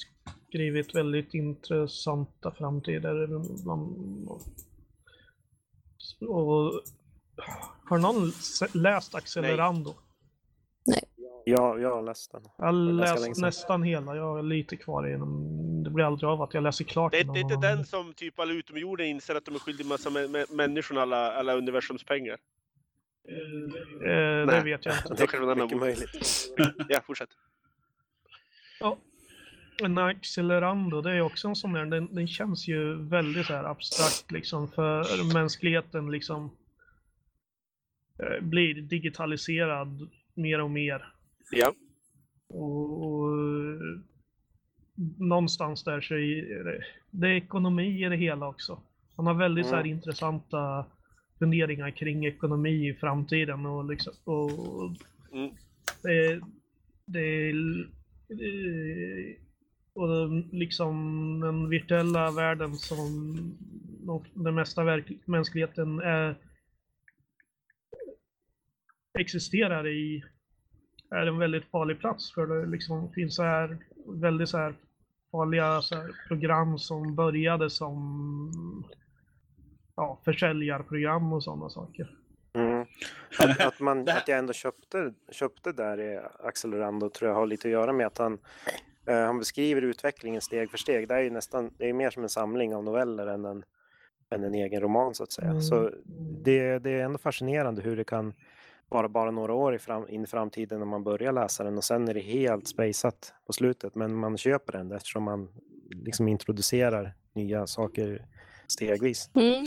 skrivit 0.48 0.94
väldigt 0.94 1.34
intressanta 1.34 2.50
framtider. 2.50 3.34
Och, 6.20 6.82
har 7.84 7.98
någon 7.98 8.32
läst 8.82 9.14
Accelerando? 9.14 9.94
Ja, 11.50 11.78
jag 11.78 11.94
har 11.94 12.02
läst 12.02 12.32
den. 12.32 12.42
Jag 12.58 12.74
läst 12.74 13.40
nästan 13.40 13.82
hela. 13.82 14.16
Jag 14.16 14.22
har 14.24 14.42
lite 14.42 14.76
kvar 14.76 15.08
inom. 15.14 15.54
Det 15.84 15.90
blir 15.90 16.04
aldrig 16.04 16.28
av 16.30 16.42
att 16.42 16.54
jag 16.54 16.62
läser 16.62 16.84
klart 16.84 17.12
det, 17.12 17.18
den 17.22 17.32
det 17.32 17.38
är 17.38 17.42
inte 17.42 17.54
och- 17.54 17.62
den 17.62 17.84
som 17.84 18.12
typ 18.14 18.38
alla 18.38 18.52
utomjorden 18.52 19.06
inser 19.06 19.34
att 19.34 19.44
de 19.44 19.54
är 19.54 19.58
skyldiga 19.58 19.87
massa 19.88 20.11
mä- 20.11 20.26
mä- 20.28 20.54
människorna 20.54 21.02
alla, 21.02 21.32
alla 21.32 21.54
universums 21.54 22.04
pengar. 22.04 22.37
Eh, 23.28 23.37
det 24.02 24.44
Nej. 24.46 24.64
vet 24.64 24.84
jag 24.84 24.94
inte. 24.94 25.08
Det 25.14 25.16
kanske 25.16 25.38
var 25.38 25.44
en 25.44 25.50
annan 25.50 25.64
Mycket 25.66 25.78
möjligt. 25.80 26.48
Ja, 26.88 27.00
fortsätt. 27.06 27.28
Men 29.82 29.98
Accelerando, 29.98 31.00
det 31.00 31.11
är 31.12 31.20
också 31.20 31.48
en 31.48 31.56
sån 31.56 31.72
där, 31.72 31.84
den, 31.87 32.14
den 32.14 32.28
känns 32.28 32.68
ju 32.68 32.94
väldigt 33.08 33.46
så 33.46 33.52
här 33.52 33.64
abstrakt 33.64 34.30
liksom 34.30 34.68
för 34.68 35.04
mänskligheten 35.34 36.11
liksom 36.11 36.50
eh, 38.18 38.40
blir 38.40 38.74
digitaliserad 38.74 40.08
mer 40.34 40.61
och 40.61 40.70
mer. 40.70 41.12
Ja. 41.50 41.74
Och, 42.48 43.02
och 43.04 43.28
någonstans 45.18 45.84
där 45.84 46.00
så 46.00 46.14
är 46.14 46.64
det, 46.64 46.84
det 47.11 47.26
är 47.28 47.34
ekonomi 47.34 48.04
i 48.04 48.08
det 48.08 48.16
hela 48.16 48.48
också. 48.48 48.80
Han 49.16 49.26
har 49.26 49.34
väldigt 49.34 49.66
så 49.66 49.74
här 49.74 49.80
Mm. 49.84 49.96
intressanta 49.96 50.87
funderingar 51.38 51.90
kring 51.90 52.26
ekonomi 52.26 52.88
i 52.88 52.94
framtiden 52.94 53.66
och 53.66 53.84
liksom 53.90 54.12
och 54.24 54.50
Mm. 55.32 55.50
det, 56.02 56.40
det 57.06 57.50
eh, 57.50 59.37
och 59.92 60.08
den, 60.08 60.40
liksom 60.52 60.94
den 61.40 61.68
virtuella 61.68 62.30
världen 62.30 62.74
som 62.74 63.08
de, 64.06 64.24
den 64.34 64.54
mesta 64.54 64.84
verk, 64.84 65.12
mänskligheten 65.24 65.98
är, 66.00 66.34
existerar 69.18 69.87
i 69.88 70.24
är 71.10 71.26
en 71.26 71.38
väldigt 71.38 71.70
farlig 71.70 72.00
plats 72.00 72.34
för 72.34 72.46
det 72.46 72.66
liksom 72.66 73.12
finns 73.12 73.36
så 73.36 73.42
här 73.42 73.78
väldigt 74.06 74.48
så 74.48 74.58
här 74.58 74.74
farliga 75.30 75.80
så 75.80 75.96
här 75.96 76.10
program 76.28 76.78
som 76.78 77.14
började 77.14 77.70
som 77.70 78.84
ja, 79.96 80.20
försäljarprogram 80.24 81.32
och 81.32 81.44
sådana 81.44 81.68
saker. 81.68 82.18
Mm. 82.54 82.86
Att, 83.38 83.60
att, 83.66 83.80
man, 83.80 84.00
att 84.00 84.28
jag 84.28 84.38
ändå 84.38 84.52
köpte, 84.52 85.14
köpte 85.32 85.72
där 85.72 86.00
i 86.00 86.20
Accelerando 86.44 87.10
tror 87.10 87.30
jag 87.30 87.36
har 87.36 87.46
lite 87.46 87.68
att 87.68 87.72
göra 87.72 87.92
med 87.92 88.06
att 88.06 88.18
han, 88.18 88.38
eh, 89.06 89.24
han 89.24 89.38
beskriver 89.38 89.82
utvecklingen 89.82 90.40
steg 90.40 90.70
för 90.70 90.78
steg. 90.78 91.08
Det 91.08 91.14
är 91.14 91.20
ju 91.20 91.30
nästan, 91.30 91.70
det 91.78 91.88
är 91.88 91.92
mer 91.92 92.10
som 92.10 92.22
en 92.22 92.28
samling 92.28 92.74
av 92.74 92.84
noveller 92.84 93.26
än 93.26 93.44
en, 93.44 93.64
än 94.30 94.44
en 94.44 94.54
egen 94.54 94.80
roman 94.80 95.14
så 95.14 95.22
att 95.22 95.32
säga. 95.32 95.50
Mm. 95.50 95.62
Så 95.62 95.90
det, 96.44 96.78
det 96.78 96.90
är 96.90 97.04
ändå 97.04 97.18
fascinerande 97.18 97.82
hur 97.82 97.96
det 97.96 98.04
kan 98.04 98.34
vara 98.88 99.09
bara 99.09 99.31
några 99.31 99.55
år 99.55 99.74
i 99.74 99.79
fram, 99.79 100.09
in 100.09 100.24
i 100.24 100.27
framtiden 100.27 100.79
när 100.79 100.87
man 100.87 101.05
börjar 101.05 101.33
läsa 101.33 101.64
den 101.64 101.76
och 101.76 101.84
sen 101.84 102.09
är 102.09 102.14
det 102.14 102.20
helt 102.20 102.68
spejsat 102.68 103.34
på 103.47 103.53
slutet. 103.53 103.95
Men 103.95 104.14
man 104.14 104.39
köper 104.39 104.72
den 104.72 104.93
eftersom 104.93 105.22
man 105.22 105.49
liksom 105.91 106.28
introducerar 106.28 107.14
nya 107.34 107.66
saker 107.66 108.26
stegvis. 108.66 109.30
Mm. 109.34 109.64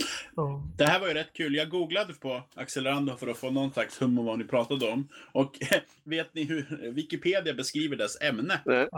Det 0.76 0.84
här 0.84 1.00
var 1.00 1.08
ju 1.08 1.14
rätt 1.14 1.32
kul. 1.32 1.54
Jag 1.54 1.70
googlade 1.70 2.14
på 2.14 2.42
Accelerando 2.54 3.16
för 3.16 3.28
att 3.28 3.36
få 3.36 3.50
någon 3.50 3.72
slags 3.72 4.02
hum 4.02 4.18
om 4.18 4.24
vad 4.24 4.38
ni 4.38 4.44
pratade 4.44 4.88
om. 4.90 5.08
Och 5.32 5.58
vet 6.04 6.34
ni 6.34 6.44
hur 6.44 6.90
Wikipedia 6.92 7.54
beskriver 7.54 7.96
dess 7.96 8.20
ämne? 8.20 8.60
Nej, 8.64 8.88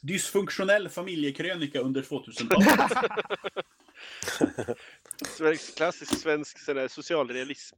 Dysfunktionell 0.00 0.88
familjekrönika 0.88 1.80
under 1.80 2.02
2000-talet. 2.02 2.90
Svensk, 5.26 5.76
klassisk 5.76 6.20
svensk 6.20 6.58
sån 6.58 6.88
socialrealism. 6.88 7.76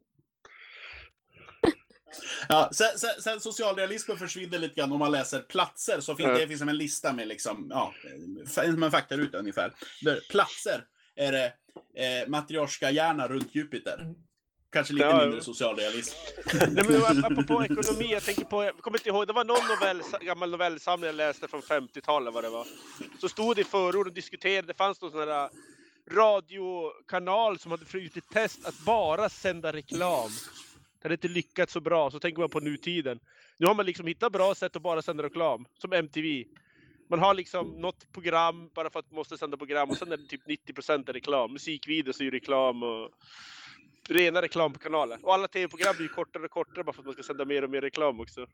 Ja, 2.48 2.68
sen, 2.72 2.98
sen, 2.98 3.22
sen 3.22 3.40
socialrealismen 3.40 4.18
försvinner 4.18 4.58
lite 4.58 4.74
grann 4.74 4.92
om 4.92 4.98
man 4.98 5.12
läser 5.12 5.40
platser. 5.40 6.00
Så 6.00 6.14
finns 6.16 6.28
Ja. 6.28 6.38
det 6.38 6.48
finns 6.48 6.60
en 6.62 6.76
lista 6.76 7.12
med 7.12 7.28
liksom, 7.28 7.66
ja, 7.70 7.94
som 8.46 8.82
en 8.82 8.90
faktaruta 8.90 9.38
ungefär. 9.38 9.72
Där 10.02 10.20
platser 10.30 10.84
är 11.16 11.32
det 11.32 11.46
eh, 11.96 12.28
Matryoshka-hjärna 12.28 13.28
runt 13.28 13.54
Jupiter. 13.54 14.14
Kanske 14.72 14.92
lite 14.94 15.06
Ja, 15.06 15.20
mindre 15.20 15.42
socialrealism. 15.42 16.16
Nej, 16.54 16.84
men 16.88 17.00
ap- 17.02 17.26
apropå 17.32 17.64
ekonomi, 17.64 18.12
jag 18.12 18.22
tänker 18.22 18.44
på, 18.44 18.64
jag 18.64 18.76
kommer 18.78 18.98
inte 18.98 19.08
ihåg, 19.08 19.26
det 19.26 19.32
var 19.32 19.44
någon 19.44 19.68
novell, 19.68 20.02
gammal 20.26 20.50
novellsamling 20.50 21.06
jag 21.06 21.14
läste 21.14 21.48
från 21.48 21.62
50-talet 21.62 22.34
vad 22.34 22.44
det 22.44 22.50
var. 22.50 22.66
Så 23.20 23.28
stod 23.28 23.56
det 23.56 23.60
i 23.60 23.64
förord 23.64 24.06
och 24.06 24.12
diskuterade, 24.12 24.66
det 24.66 24.74
fanns 24.74 25.00
någon 25.00 25.10
sån 25.10 25.20
här 25.28 25.44
äh, 25.44 25.50
radiokanal 26.10 27.58
som 27.58 27.70
hade 27.70 27.84
ett 28.16 28.28
test 28.32 28.66
att 28.66 28.78
bara 28.78 29.28
sända 29.28 29.72
reklam. 29.72 30.30
Det 30.98 31.04
hade 31.04 31.14
inte 31.14 31.28
lyckats 31.28 31.72
så 31.72 31.80
bra, 31.80 32.10
så 32.10 32.18
tänker 32.20 32.40
man 32.40 32.50
på 32.50 32.60
nutiden. 32.60 33.20
Nu 33.58 33.66
har 33.66 33.74
man 33.74 33.86
liksom 33.86 34.06
hittat 34.06 34.32
bra 34.32 34.54
sätt 34.54 34.76
att 34.76 34.82
bara 34.82 35.02
sända 35.02 35.22
reklam, 35.22 35.64
som 35.78 35.92
MTV. 35.92 36.44
Man 37.10 37.18
har 37.18 37.34
liksom 37.34 37.68
något 37.68 38.12
program 38.12 38.70
bara 38.74 38.90
för 38.90 38.98
att 38.98 39.10
man 39.10 39.16
måste 39.16 39.38
sända 39.38 39.56
program 39.56 39.90
och 39.90 39.96
sen 39.96 40.12
är 40.12 40.16
det 40.16 40.26
typ 40.26 40.46
90% 40.46 41.08
är 41.08 41.12
reklam. 41.12 41.52
Musikvideos 41.52 42.20
är 42.20 42.24
ju 42.24 42.30
reklam 42.30 42.82
och 42.82 43.10
rena 44.08 44.42
reklamkanaler. 44.42 45.18
Och 45.22 45.34
alla 45.34 45.48
tv-program 45.48 45.94
blir 45.96 46.06
ju 46.06 46.12
kortare 46.14 46.44
och 46.44 46.50
kortare 46.50 46.84
bara 46.84 46.92
för 46.92 47.02
att 47.02 47.06
man 47.06 47.14
ska 47.14 47.22
sända 47.22 47.44
mer 47.44 47.64
och 47.64 47.70
mer 47.70 47.80
reklam 47.80 48.20
också. 48.20 48.46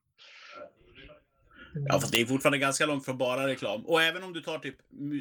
Ja, 1.89 2.01
fast 2.01 2.13
det 2.13 2.21
är 2.21 2.27
fortfarande 2.27 2.59
ganska 2.59 2.87
långt 2.87 3.05
från 3.05 3.19
bara 3.19 3.47
reklam. 3.47 3.87
Och 3.87 4.03
även 4.03 4.23
om 4.23 4.33
du 4.33 4.41
tar 4.41 4.59
typ... 4.59 4.77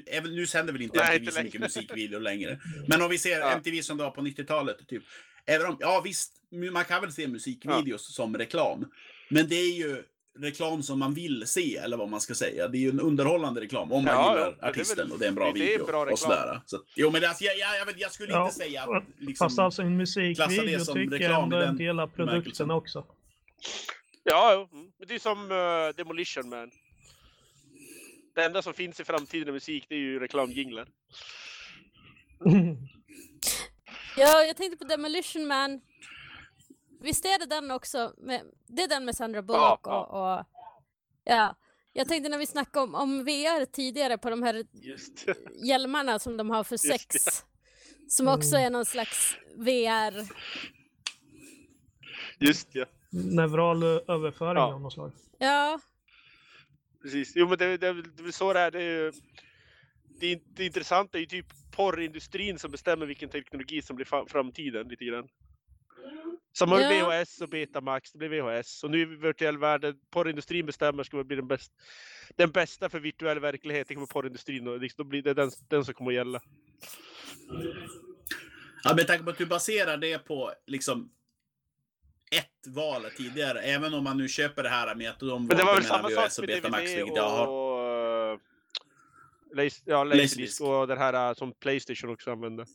Även, 0.08 0.36
nu 0.36 0.48
sänder 0.48 0.74
väl 0.74 0.82
inte 0.82 0.98
Nej, 1.00 1.18
MTV 1.18 1.20
inte 1.26 1.32
så 1.32 1.44
mycket 1.44 1.54
längre. 1.60 1.66
musikvideo 1.68 2.20
längre. 2.20 2.60
Men 2.88 3.02
om 3.02 3.10
vi 3.10 3.18
ser 3.18 3.40
Ja. 3.40 3.52
MTV 3.52 3.82
som 3.82 3.98
det 3.98 4.04
var 4.04 4.12
på 4.12 4.22
90-talet, 4.22 4.88
typ. 4.88 5.04
Även 5.46 5.68
om, 5.68 5.78
ja 5.80 6.02
visst, 6.06 6.34
man 6.72 6.86
kan 6.86 7.02
väl 7.02 7.12
se 7.12 7.28
musikvideos 7.28 8.16
som 8.16 8.38
reklam. 8.38 8.86
Men 9.30 9.48
det 9.48 9.56
är 9.56 9.74
ju 9.78 10.04
reklam 10.40 10.84
som 10.84 11.00
man 11.00 11.14
vill 11.14 11.48
se, 11.48 11.78
eller 11.78 11.98
vad 11.98 12.10
man 12.10 12.22
ska 12.22 12.34
säga. 12.36 12.68
Det 12.68 12.78
är 12.78 12.80
ju 12.80 12.90
en 12.90 13.00
underhållande 13.00 13.62
reklam, 13.62 13.92
om 13.92 14.04
man 14.06 14.14
Ja, 14.14 14.34
gillar 14.34 14.56
ja, 14.62 14.68
är 14.68 14.70
artisten 14.70 14.98
väl- 14.98 15.12
och 15.12 15.20
det 15.20 15.26
är 15.26 15.30
en 15.30 15.36
bra 15.36 15.52
det 15.54 15.60
är 15.60 15.68
video. 15.68 15.86
bra 15.86 16.02
reklam. 16.02 16.14
och 16.14 16.20
sådär. 16.20 16.62
Så, 16.66 16.78
jo, 16.96 17.10
men 17.12 17.24
alltså, 17.26 17.44
jag, 17.44 17.58
jag, 17.58 17.80
jag, 17.80 17.86
vet- 17.86 18.00
jag 18.00 18.12
skulle 18.12 18.32
Ja, 18.32 18.44
inte 18.46 18.56
säga 18.56 18.84
att... 18.84 19.04
Liksom, 19.20 19.46
Fast 19.46 19.60
alltså 19.60 19.82
en 19.82 19.98
musikvideo 19.98 20.80
som 20.80 20.94
tycker 20.94 21.12
jag 21.12 21.22
reklam 21.22 21.44
ändå 21.44 21.58
är 21.58 21.62
en 21.64 21.78
del 21.78 22.00
av 22.00 22.08
produkten 22.08 22.72
också. 22.72 23.06
Ja. 24.24 24.68
Mm. 24.74 24.92
men 25.00 25.08
det 25.08 25.16
är 25.16 25.20
som 25.20 25.52
uh, 25.52 25.96
Demolition 25.98 26.50
Man. 26.50 26.72
Det 28.36 28.44
enda 28.44 28.62
som 28.62 28.74
finns 28.74 29.00
i 29.00 29.04
framtiden 29.04 29.50
i 29.50 29.52
musik, 29.52 29.86
det 29.90 29.96
är 29.96 30.00
ju 30.00 30.20
reklamjinglar. 30.20 30.88
Ja, 34.18 34.44
jag 34.44 34.58
tänkte 34.58 34.78
på 34.78 34.84
Demolition 34.84 35.48
Man. 35.48 35.82
Visst 37.02 37.26
är 37.26 37.40
det 37.40 37.46
den 37.46 37.72
också? 37.72 38.14
Med, 38.18 38.42
det 38.68 38.82
är 38.84 38.88
den 38.88 39.06
med 39.06 39.16
Sandra 39.16 39.42
Bullock 39.42 39.80
ja. 39.84 40.06
och, 40.06 40.40
och... 40.40 40.46
Ja. 41.24 41.56
Jag 41.94 42.08
tänkte 42.08 42.30
när 42.30 42.38
vi 42.38 42.46
snackade 42.48 42.84
om, 42.84 42.96
om 42.96 43.24
VR 43.24 43.66
tidigare 43.66 44.18
på 44.18 44.30
de 44.30 44.44
här 44.44 44.66
Just 44.72 45.26
hjälmarna 45.66 46.20
som 46.20 46.38
de 46.38 46.50
har 46.50 46.64
för 46.64 46.78
sex. 46.78 47.16
Som 48.08 48.28
också 48.28 48.56
Mm. 48.56 48.66
är 48.66 48.70
någon 48.70 48.86
slags 48.86 49.36
VR. 49.56 50.28
Just 52.40 52.68
ja. 52.72 52.86
Neural 53.10 53.84
överföring 53.84 54.56
Ja. 54.58 54.74
av 54.74 54.82
något 54.82 54.94
slag. 54.94 55.12
Ja, 55.38 55.80
Precis. 57.02 57.32
Jo, 57.36 57.48
men 57.48 57.58
det, 57.58 57.66
det, 57.78 57.78
det 57.78 57.88
är 58.20 58.24
väl 58.24 58.34
så 58.34 58.54
det 58.54 58.60
är. 58.60 58.72
Det, 58.72 58.80
är 58.80 59.04
ju, 59.04 59.12
det, 60.20 60.42
det 60.56 60.66
intressanta 60.66 61.18
är 61.18 61.20
ju 61.20 61.26
typ 61.28 61.46
porrindustrin 61.76 62.60
som 62.60 62.72
bestämmer 62.72 63.06
vilken 63.06 63.30
teknologi 63.30 63.82
som 63.82 63.96
blir 63.96 64.28
framtiden 64.30 64.88
lite 64.88 65.06
grann. 65.06 65.28
Som 66.54 66.72
har 66.72 66.80
Ja. 66.80 67.22
VHS 67.22 67.42
och 67.42 67.50
Betamax, 67.50 68.12
det 68.12 68.18
blir 68.18 68.30
VHS. 68.30 68.84
Och 68.84 68.92
nu 68.92 69.02
i 69.02 69.06
virtuell 69.06 69.58
värld, 69.58 69.96
porrindustrin 70.12 70.66
bestämmer 70.66 71.04
ska 71.04 71.24
bli 71.24 71.36
den, 71.36 71.48
bäst, 71.48 71.72
den 72.36 72.52
bästa 72.52 72.90
för 72.90 73.00
virtuell 73.00 73.40
verklighet. 73.40 73.88
Det 73.88 73.94
kommer 73.94 74.08
porrindustrin 74.08 74.68
och 74.68 74.80
liksom, 74.80 75.04
då 75.04 75.10
blir 75.10 75.22
det 75.22 75.34
den, 75.34 75.52
den 75.70 75.86
som 75.86 75.94
kommer 75.94 76.12
att 76.12 76.16
gälla. 76.16 76.42
Ja, 78.84 78.96
med 78.96 79.08
tanke 79.08 79.24
på 79.24 79.30
att 79.30 79.38
du 79.38 79.46
baserar 79.46 79.98
det 79.98 80.20
på 80.20 80.54
liksom 80.68 81.12
ett 82.32 82.68
val 82.68 83.06
tidigare, 83.18 83.62
även 83.62 83.94
om 83.94 84.04
man 84.04 84.18
nu 84.18 84.28
köper 84.28 84.64
det 84.64 84.70
här 84.70 84.96
med 84.96 85.10
att 85.10 85.20
de 85.20 85.48
Men 85.48 85.58
det 85.58 85.64
var 85.64 85.66
valde 85.66 85.82
väl 85.82 85.90
samma 85.90 86.10
mellan 86.10 86.30
sak 86.30 86.30
VHS 86.30 86.40
och 86.40 86.46
med 86.46 86.56
Betamax, 86.56 86.84
DVD 86.84 86.98
vilket 86.98 87.16
jag 87.16 87.30
har. 87.30 87.48
och... 87.48 87.73
Ja, 89.86 90.04
Laserdisc. 90.04 90.62
Och 90.62 90.88
den 90.88 90.98
här 90.98 91.30
uh, 91.30 91.36
som 91.36 91.52
Playstation 91.52 92.10
också 92.10 92.32
använder. 92.32 92.66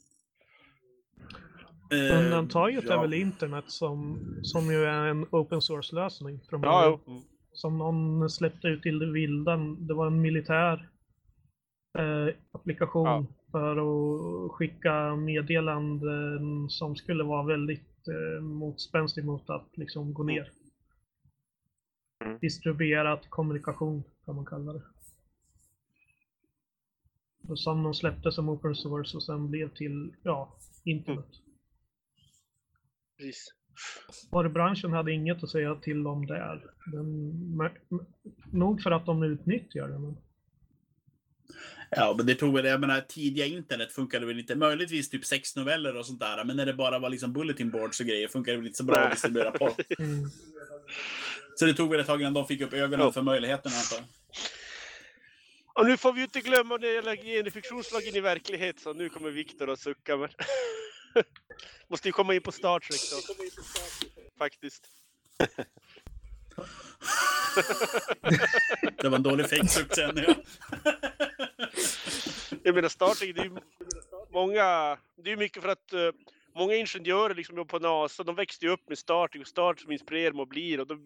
Eh, 1.90 2.18
Undantaget 2.18 2.84
är 2.84 2.94
ja. 2.94 3.00
väl 3.00 3.14
internet 3.14 3.64
som, 3.66 4.18
som 4.42 4.72
ju 4.72 4.84
är 4.84 5.06
en 5.06 5.26
open 5.30 5.62
source-lösning. 5.62 6.40
Ja. 6.50 7.00
Mm. 7.06 7.22
Som 7.52 7.78
någon 7.78 8.30
släppte 8.30 8.68
ut 8.68 8.82
till 8.82 8.98
det 8.98 9.12
vilda. 9.12 9.56
Det 9.56 9.94
var 9.94 10.06
en 10.06 10.20
militär 10.20 10.88
eh, 11.98 12.34
applikation 12.52 13.06
Ja. 13.06 13.26
för 13.50 13.76
att 13.76 14.52
skicka 14.52 15.16
meddelanden 15.16 16.68
som 16.68 16.96
skulle 16.96 17.24
vara 17.24 17.42
väldigt 17.42 18.08
eh, 18.08 18.42
motspänstig 18.42 19.24
mot 19.24 19.50
att 19.50 19.68
liksom 19.76 20.14
gå 20.14 20.22
ner. 20.22 20.52
Mm. 22.24 22.38
Distribuerad 22.38 23.30
kommunikation 23.30 24.02
kan 24.24 24.36
man 24.36 24.46
kalla 24.46 24.72
det. 24.72 24.82
Som 27.56 27.82
de 27.82 27.94
släppte 27.94 28.32
som 28.32 28.48
open 28.48 28.74
source 28.74 29.16
och 29.16 29.22
sen 29.22 29.50
blev 29.50 29.74
till, 29.74 30.12
ja, 30.22 30.56
internet. 30.84 31.26
Precis. 33.18 33.54
Varubranschen 34.30 34.92
hade 34.92 35.12
inget 35.12 35.42
att 35.42 35.50
säga 35.50 35.74
till 35.74 36.06
om 36.06 36.26
där. 36.26 36.64
Men, 36.92 37.70
nog 38.52 38.82
för 38.82 38.90
att 38.90 39.06
de 39.06 39.22
utnyttjar 39.22 39.88
det. 39.88 39.98
Men, 39.98 40.16
Ja, 41.90 42.14
men 42.16 42.26
det 42.26 42.34
tog 42.34 42.54
väl, 42.54 42.64
jag 42.64 42.80
menar, 42.80 43.00
tidiga 43.00 43.46
internet 43.46 43.92
funkade 43.92 44.26
väl 44.26 44.38
inte, 44.38 44.54
möjligtvis 44.54 45.10
typ 45.10 45.24
sex 45.24 45.56
noveller 45.56 45.96
och 45.96 46.06
sånt 46.06 46.20
där, 46.20 46.44
men 46.44 46.56
när 46.56 46.66
det 46.66 46.74
bara 46.74 46.98
var 46.98 47.10
liksom 47.10 47.32
bulletin 47.32 47.70
boards 47.70 48.00
och 48.00 48.06
grejer 48.06 48.28
funkade 48.28 48.52
det 48.52 48.58
väl 48.58 48.66
inte 48.66 48.76
så 48.76 48.84
bra 48.84 48.96
att 48.98 49.10
distribuera 49.10 49.50
porr. 49.50 49.72
mm. 49.98 50.30
Så 51.56 51.64
det 51.66 51.74
tog 51.74 51.90
väl 51.90 52.00
ett 52.00 52.06
tag 52.06 52.20
innan 52.20 52.34
de 52.34 52.46
fick 52.46 52.60
upp 52.60 52.72
ögonen 52.72 53.00
Ja. 53.06 53.12
för 53.12 53.22
möjligheterna 53.22 53.74
antar 53.76 53.96
jag. 53.96 54.27
Och 55.78 55.86
nu 55.86 55.96
får 55.96 56.12
vi 56.12 56.18
ju 56.18 56.24
inte 56.24 56.40
glömma 56.40 56.76
när 56.76 56.88
det 56.88 56.94
gäller 56.94 57.16
genfiktionslagen 57.16 58.16
i 58.16 58.20
verklighet, 58.20 58.80
så 58.80 58.92
nu 58.92 59.08
kommer 59.08 59.30
Viktor 59.30 59.70
att 59.70 59.80
sucka. 59.80 60.16
Men... 60.16 60.28
Måste 61.88 62.08
ju 62.08 62.12
komma 62.12 62.34
in 62.34 62.42
på 62.42 62.52
Star 62.52 62.80
Trek 62.80 63.00
då. 63.10 63.16
Faktiskt. 64.38 64.88
Det 68.96 69.08
var 69.08 69.16
en 69.16 69.22
dålig 69.22 69.48
fejksuck 69.48 69.94
sen. 69.94 70.24
Ja. 70.26 70.32
Jag 72.62 72.74
menar 72.74 72.88
Star 72.88 73.14
Trek, 73.14 73.34
det 73.34 73.40
är 73.40 73.44
ju 73.44 73.56
många... 74.30 74.98
Det 75.16 75.32
är 75.32 75.36
mycket 75.36 75.62
för 75.62 75.68
att 75.68 75.92
eh, 75.92 76.10
många 76.54 76.74
ingenjörer 76.74 77.34
liksom 77.34 77.66
på 77.66 77.78
NASA, 77.78 78.24
de 78.24 78.34
växte 78.34 78.64
ju 78.64 78.70
upp 78.70 78.88
med 78.88 78.98
Star 78.98 79.28
Trek 79.28 79.42
och 79.42 79.48
Star 79.48 79.74
Trek 79.74 79.82
som 79.82 79.92
inspirerar 79.92 80.30
dem 80.30 80.40
att 80.40 80.48
bli 80.48 80.78
och 80.78 80.86
då, 80.86 80.98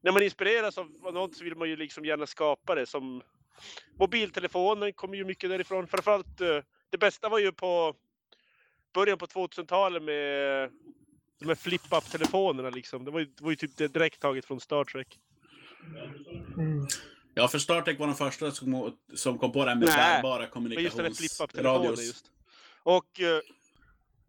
När 0.00 0.12
man 0.12 0.22
inspireras 0.22 0.78
av 0.78 0.90
något 1.12 1.36
så 1.36 1.44
vill 1.44 1.56
man 1.56 1.68
ju 1.68 1.76
liksom 1.76 2.04
gärna 2.04 2.26
skapa 2.26 2.74
det 2.74 2.86
som... 2.86 3.22
Mobiltelefonen 3.98 4.92
kommer 4.92 5.16
ju 5.16 5.24
mycket 5.24 5.50
därifrån. 5.50 5.86
Framförallt, 5.86 6.40
eh, 6.40 6.58
det 6.90 6.98
bästa 6.98 7.28
var 7.28 7.38
ju 7.38 7.52
på 7.52 7.94
början 8.94 9.18
på 9.18 9.26
2000-talet 9.26 10.02
med 10.02 10.70
de 11.40 11.48
här 11.48 11.54
flip-up-telefonerna 11.54 12.70
liksom. 12.70 13.04
Det 13.04 13.10
var 13.10 13.20
ju, 13.20 13.26
det 13.26 13.44
var 13.44 13.50
ju 13.50 13.56
typ 13.56 13.76
direkt 13.76 14.20
taget 14.20 14.44
från 14.44 14.60
Star 14.60 14.84
Trek. 14.84 15.18
Mm. 16.56 16.86
ja, 17.34 17.48
för 17.48 17.58
Star 17.58 17.82
Trek 17.82 17.98
var 17.98 18.06
de 18.06 18.16
första 18.16 18.50
som, 18.50 18.96
som 19.14 19.38
kom 19.38 19.52
på 19.52 19.64
det 19.64 19.70
här 19.70 19.76
med 19.76 19.88
bärbara 19.88 20.48
Men 20.54 20.72
just 20.72 20.96
den 20.96 21.06
här 21.06 21.12
flip-up-telefonen 21.12 21.80
kommunikationsradios. 21.80 22.06
just. 22.06 22.30
Och 22.82 23.20
eh, 23.20 23.40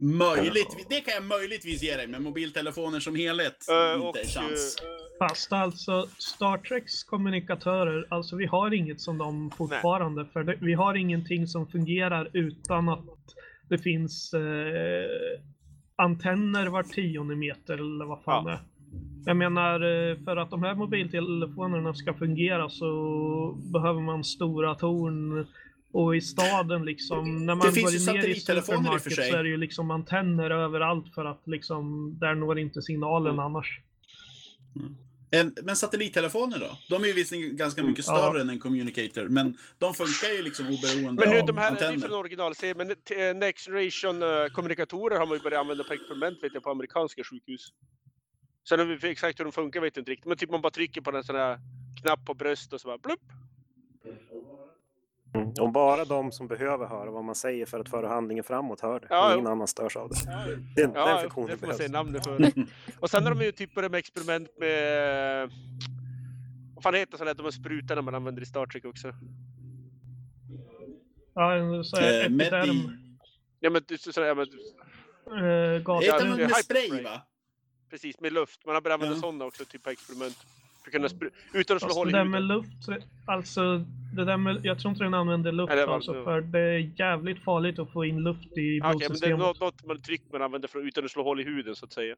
Möjligt, 0.03 0.85
det 0.89 1.01
kan 1.01 1.13
jag 1.13 1.23
möjligtvis 1.23 1.83
ge 1.83 1.95
dig, 1.97 2.07
men 2.07 2.23
mobiltelefoner 2.23 2.99
som 2.99 3.15
helhet, 3.15 3.57
Eh, 3.69 3.95
inte 3.95 4.07
och, 4.07 4.17
en 4.17 4.25
chans. 4.27 4.75
eh, 4.81 4.87
Fast 5.27 5.53
alltså 5.53 6.07
Star 6.17 6.57
Treks 6.57 7.03
kommunikatörer, 7.03 8.07
alltså 8.09 8.35
vi 8.35 8.45
har 8.45 8.73
inget 8.73 9.01
som 9.01 9.17
de 9.17 9.51
fortfarande. 9.51 10.25
För 10.25 10.43
det, 10.43 10.57
vi 10.61 10.73
har 10.73 10.95
ingenting 10.95 11.47
som 11.47 11.67
fungerar 11.67 12.29
utan 12.33 12.89
att 12.89 13.05
det 13.69 13.77
finns 13.77 14.33
eh, 14.33 15.39
antenner 15.95 16.67
var 16.67 16.83
tionde 16.83 17.35
meter 17.35 17.73
eller 17.73 18.05
vad 18.05 18.23
fan 18.23 18.43
Ja. 18.45 18.51
det 18.51 18.57
är. 18.57 18.63
Jag 19.25 19.37
menar, 19.37 19.73
eh, 19.73 20.17
för 20.25 20.37
att 20.37 20.49
de 20.49 20.63
här 20.63 20.75
mobiltelefonerna 20.75 21.93
ska 21.93 22.13
fungera 22.13 22.69
så 22.69 22.89
behöver 23.73 24.01
man 24.01 24.23
stora 24.23 24.75
torn. 24.75 25.47
Och 25.93 26.15
i 26.15 26.21
staden 26.21 26.85
liksom, 26.85 27.45
när 27.45 27.55
man 27.55 27.71
finns 27.71 27.77
ju 27.77 28.05
går 28.05 28.13
ner 28.13 28.19
i 28.19 28.35
satellittelefoner 28.35 28.93
i 28.93 28.97
och 28.97 29.01
för 29.01 29.09
supermarket 29.09 29.15
sig. 29.15 29.31
så 29.31 29.37
är 29.37 29.43
det 29.43 29.49
ju 29.49 29.57
liksom 29.57 29.91
antenner 29.91 30.49
överallt 30.51 31.13
för 31.15 31.25
att 31.25 31.41
liksom, 31.45 32.15
där 32.19 32.35
når 32.35 32.59
inte 32.59 32.81
signalen 32.81 33.33
Mm. 33.33 33.45
annars. 33.45 33.79
En, 35.31 35.55
men 35.63 35.75
satellittelefoner 35.75 36.59
då? 36.59 36.77
De 36.89 37.03
är 37.03 37.07
ju 37.07 37.13
visserligen 37.13 37.57
ganska 37.57 37.83
mycket 37.83 38.07
Mm, 38.07 38.19
ja. 38.19 38.27
större 38.27 38.41
än 38.41 38.49
en 38.49 38.59
communicator, 38.59 39.27
men 39.29 39.57
de 39.77 39.93
funkar 39.93 40.29
ju 40.37 40.41
liksom 40.43 40.65
oberoende 40.67 41.21
Men 41.25 41.33
nu 41.33 41.39
av 41.39 41.45
de 41.47 41.57
här 41.57 41.67
är 41.67 41.71
ju 41.79 41.85
antenner. 41.85 42.07
från 42.07 42.19
originalserien, 42.19 42.77
men 42.77 42.95
t- 42.95 43.33
Next 43.33 43.65
Generation 43.65 44.23
eh, 44.23 44.47
kommunikatorer 44.53 45.17
har 45.19 45.25
man 45.27 45.37
ju 45.37 45.43
börjat 45.43 45.59
använda 45.61 45.83
på 45.83 45.93
experiment 45.93 46.43
vet 46.43 46.53
jag 46.53 46.63
på 46.63 46.69
amerikanska 46.71 47.23
sjukhus. 47.23 47.73
Sen 48.69 48.97
exakt 49.03 49.39
hur 49.39 49.43
de 49.45 49.51
funkar 49.51 49.81
vet 49.81 49.95
jag 49.95 50.01
inte 50.01 50.11
riktigt. 50.11 50.25
Men 50.27 50.37
typ 50.37 50.49
man 50.51 50.61
bara 50.61 50.71
trycker 50.71 51.01
på 51.01 51.17
en 51.17 51.23
sån 51.23 51.35
här 51.35 51.59
knapp 52.01 52.25
på 52.25 52.33
bröstet 52.33 52.73
och 52.73 52.81
så 52.81 52.87
bara 52.87 52.97
blupp. 52.97 53.21
Mm. 55.33 55.53
Om 55.59 55.71
bara 55.71 56.05
de 56.05 56.31
som 56.31 56.47
behöver 56.47 56.85
höra 56.85 57.11
vad 57.11 57.23
man 57.23 57.35
säger 57.35 57.65
för 57.65 57.79
att 57.79 57.89
föra 57.89 58.07
handlingen 58.07 58.43
framåt 58.43 58.81
hör 58.81 58.99
det. 58.99 59.07
Ja, 59.09 59.25
och 59.27 59.33
ingen 59.33 59.45
jo. 59.45 59.51
annan 59.51 59.67
störs 59.67 59.95
av 59.97 60.09
det. 60.09 60.15
Den, 60.75 60.91
Ja, 60.95 61.05
den 61.05 61.15
det 61.15 61.21
funktionen 61.21 61.57
får 61.57 61.67
man 61.67 61.77
behövs. 61.77 61.77
säga 61.77 61.89
namnet 61.91 62.23
för. 62.23 62.51
Och 62.99 63.09
sen 63.09 63.23
har 63.23 63.35
de 63.35 63.43
ju 63.45 63.51
typ 63.51 63.75
börjat 63.75 63.91
med 63.91 63.99
experiment 63.99 64.49
med... 64.59 65.49
Vad 66.75 66.83
fan 66.83 66.93
heter 66.93 67.17
sådana 67.17 67.29
här 67.29 67.35
de 67.35 67.43
här 67.43 67.51
sprutorna 67.51 68.01
man 68.01 68.15
använder 68.15 68.41
i 68.41 68.45
Star 68.45 68.65
Trek 68.65 68.85
också? 68.85 69.13
Ja, 71.33 71.55
en 71.55 71.83
så 71.83 71.97
här 71.97 72.11
Eh, 72.19 72.25
epiderm. 72.25 72.67
Medi... 72.67 72.89
Ja 73.59 73.69
men, 73.69 73.81
du- 73.87 73.97
ja, 74.15 74.35
men 74.35 74.47
Eh, 75.25 75.81
gas. 75.83 76.03
Heter 76.03 76.19
Ja, 76.19 76.25
man 76.25 76.37
det 76.37 76.43
med 76.47 76.55
spray 76.55 77.03
va? 77.03 77.21
precis, 77.89 78.19
med 78.19 78.33
luft. 78.33 78.65
Man 78.65 78.75
har 78.75 78.81
börjat 78.81 78.95
använda 78.95 79.15
Ja. 79.15 79.21
sådana 79.21 79.45
också, 79.45 79.65
typ 79.65 79.83
på 79.83 79.89
experiment. 79.89 80.37
För 80.83 80.89
att 80.89 81.11
kunna 81.11 81.31
utan 81.53 81.75
att 81.77 81.83
slå 81.83 81.93
hål 81.93 82.07
det 82.07 82.11
i 82.11 82.13
där 82.13 82.23
med 82.23 82.43
luft, 82.43 82.69
alltså 83.25 83.77
det 84.15 84.25
där 84.25 84.37
med, 84.37 84.59
jag 84.65 84.79
tror 84.79 84.91
inte 84.91 85.03
den 85.03 85.13
använder 85.13 85.51
luft 85.51 85.69
Nej, 85.69 85.77
det 85.77 85.85
var- 85.85 85.95
alltså, 85.95 86.13
det 86.13 86.23
för 86.23 86.41
det 86.41 86.59
är 86.59 86.91
jävligt 86.99 87.43
farligt 87.43 87.79
att 87.79 87.91
få 87.91 88.05
in 88.05 88.23
luft 88.23 88.57
i 88.57 88.81
Ah, 88.83 88.93
Okej, 88.93 89.09
men 89.09 89.19
det 89.19 89.25
är 89.27 89.35
blodsystemet. 89.35 89.39
något, 89.39 89.59
något 89.59 89.85
man 89.85 90.01
tryck 90.01 90.21
man 90.31 90.41
använder 90.41 90.67
för, 90.67 90.87
utan 90.87 91.05
att 91.05 91.11
slå 91.11 91.23
hål 91.23 91.39
i 91.39 91.43
huden 91.43 91.75
så 91.75 91.85
att 91.85 91.93
säga. 91.93 92.15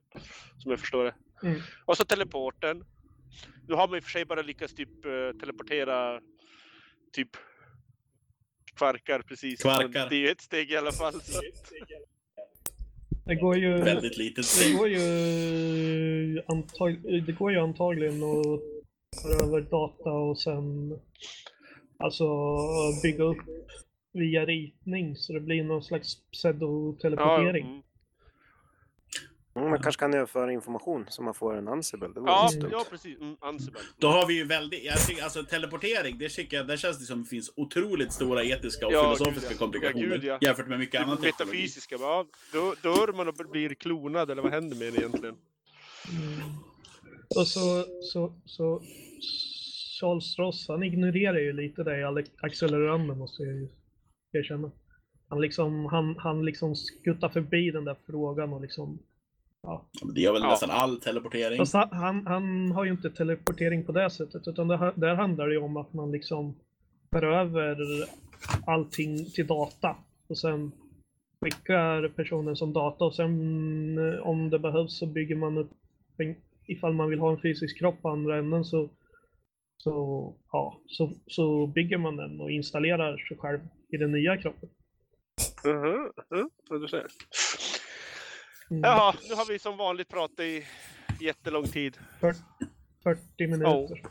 Som 0.58 0.72
jag 0.72 0.80
förstår 0.80 1.04
det. 1.04 1.14
Mm. 1.48 1.62
Och 1.86 1.98
så 1.98 2.06
teleporten. 2.06 2.84
Nu 3.68 3.74
har 3.76 3.88
man 3.88 3.98
i 3.98 4.00
och 4.00 4.04
för 4.04 4.12
sig 4.12 4.26
bara 4.26 4.42
lyckats 4.42 4.74
typ 4.76 5.06
eh, 5.06 5.40
teleportera 5.40 6.20
typ 7.14 7.30
kvarkar 8.76 9.20
precis. 9.22 9.62
Kvarkar. 9.62 9.88
Men 10.00 10.10
det 10.10 10.16
är 10.16 10.20
ju 10.20 10.30
ett 10.30 10.42
steg 10.42 10.72
i 10.72 10.78
alla 10.78 10.92
fall. 10.92 11.14
Det 13.26 13.36
går 13.36 13.58
ju... 13.58 13.78
Väldigt 13.78 14.18
litet 14.18 14.46
Det 14.64 14.78
går 14.78 14.90
ju, 14.90 16.42
antag, 16.48 17.24
det 17.26 17.32
går 17.32 17.52
ju 17.52 17.60
antagligen 17.60 18.24
att 18.24 18.62
föra 19.22 19.48
över 19.48 19.62
data 19.62 20.12
och 20.12 20.40
sen 20.40 21.00
alltså 21.98 22.26
bygga 23.04 23.24
upp 23.24 23.38
via 24.14 24.46
ritning 24.46 25.16
så 25.16 25.34
det 25.34 25.40
blir 25.40 25.64
någon 25.64 25.84
slags 25.84 26.18
Ja, 26.18 26.32
pseudoteleportering. 26.32 27.84
Mm. 29.56 29.64
Mm, 29.64 29.70
man 29.70 29.80
kanske 29.82 30.00
kan 30.00 30.14
överföra 30.14 30.52
information 30.52 31.06
så 31.10 31.22
man 31.22 31.34
får 31.34 31.58
en 31.58 31.68
Ansible. 31.68 32.08
Det 32.08 32.22
ja, 32.26 32.50
ja, 32.72 32.86
precis. 32.90 33.20
Mm, 33.20 33.38
Ansible. 33.40 33.80
Då 33.98 34.08
har 34.08 34.28
vi 34.28 34.34
ju 34.34 34.44
väldigt, 34.44 34.84
jag 34.84 35.08
tycker, 35.08 35.24
alltså 35.24 35.44
teleportering, 35.44 36.18
det, 36.18 36.30
tycker 36.30 36.58
jag, 36.58 36.68
där 36.68 36.78
känns 36.78 37.00
det 37.00 37.06
som 37.06 37.24
det 37.24 37.30
finns 37.30 37.54
otroligt 37.56 38.14
stora 38.14 38.44
etiska 38.44 38.88
och 38.88 38.94
Ja, 38.94 39.04
filosofiska 39.04 39.50
gud, 39.50 39.56
ja. 39.56 39.60
komplikationer 39.60 40.04
Ja, 40.08 40.16
gud, 40.16 40.24
ja. 40.24 40.38
jämfört 40.42 40.68
med 40.68 40.80
mycket 40.80 41.00
teknologi. 41.02 41.26
metafysiska. 41.26 41.96
Ja, 42.00 42.26
dör, 42.54 42.76
dör 42.82 43.14
man 43.14 43.28
och 43.28 43.36
blir 43.52 43.70
klonad 43.74 44.32
eller 44.32 44.42
vad 44.42 44.52
händer 44.52 44.78
med 44.78 44.88
en 44.88 44.96
egentligen? 44.96 45.36
Mm. 46.12 46.40
Och 47.36 47.48
så, 47.48 47.86
så, 48.02 48.34
så 48.46 48.82
Charles 50.00 50.40
Ross, 50.40 50.68
han 50.68 50.84
ignorerar 50.84 51.40
ju 51.40 51.54
lite 51.54 51.84
det 51.84 52.00
i 52.00 52.26
acceleranden 52.42 53.18
måste 53.18 53.44
jag 53.44 53.54
ju 53.54 53.68
erkänna. 54.34 54.72
Han 55.28 55.42
liksom, 55.42 55.86
han, 55.86 56.16
han 56.18 56.46
liksom 56.46 56.76
skuttar 56.76 57.30
förbi 57.30 57.72
den 57.72 57.86
där 57.86 57.96
frågan 58.06 58.54
och 58.54 58.62
liksom, 58.62 59.00
ja. 59.66 59.86
Det 60.14 60.22
gör 60.22 60.34
väl 60.34 60.42
Ja. 60.42 60.50
nästan 60.50 60.70
all 60.70 61.02
teleportering. 61.02 61.58
Fast 61.58 61.74
han, 61.74 62.28
han, 62.28 62.72
har 62.72 62.86
ju 62.86 62.92
inte 62.92 63.10
teleportering 63.10 63.86
på 63.86 63.92
det 63.92 64.10
sättet, 64.10 64.48
utan 64.48 64.68
det, 64.68 64.94
där 64.96 65.16
handlar 65.16 65.48
det 65.48 65.54
ju 65.54 65.60
om 65.60 65.78
att 65.78 65.94
man 65.94 66.12
liksom 66.12 66.56
för 67.12 67.24
över 67.24 67.78
allting 68.66 69.26
till 69.26 69.48
data 69.48 69.96
och 70.28 70.38
sen 70.38 70.72
skickar 71.42 72.08
personen 72.08 72.56
som 72.56 72.74
data 72.74 73.06
och 73.06 73.16
sen 73.16 73.32
eh, 73.98 74.20
om 74.20 74.50
det 74.50 74.60
behövs 74.60 74.98
så 74.98 75.06
bygger 75.06 75.36
man 75.36 75.58
upp 75.58 75.72
ifall 76.66 76.94
man 76.94 77.10
vill 77.10 77.20
ha 77.20 77.32
en 77.32 77.42
fysisk 77.42 77.80
kropp 77.80 78.02
på 78.02 78.10
andra 78.10 78.38
änden 78.38 78.66
så 78.66 78.90
så, 79.78 80.36
ja, 80.52 80.82
så, 80.88 81.12
så 81.28 81.68
bygger 81.68 81.98
man 81.98 82.18
den 82.18 82.42
och 82.42 82.52
installerar 82.52 83.18
sig 83.18 83.38
själv 83.38 83.60
i 83.90 83.98
den 83.98 84.12
nya 84.12 84.38
kroppen. 84.38 84.70
Vad 86.70 86.82
du 86.82 86.88
säger. 86.88 87.04
Mm. 87.04 87.75
Jaha, 88.70 89.14
nu 89.30 89.36
har 89.36 89.46
vi 89.48 89.60
som 89.60 89.78
vanligt 89.78 90.10
pratat 90.10 90.40
i 90.40 90.66
jättelång 91.22 91.68
tid. 91.68 91.98
40, 92.20 92.40
40 93.04 93.48
minuter. 93.48 94.02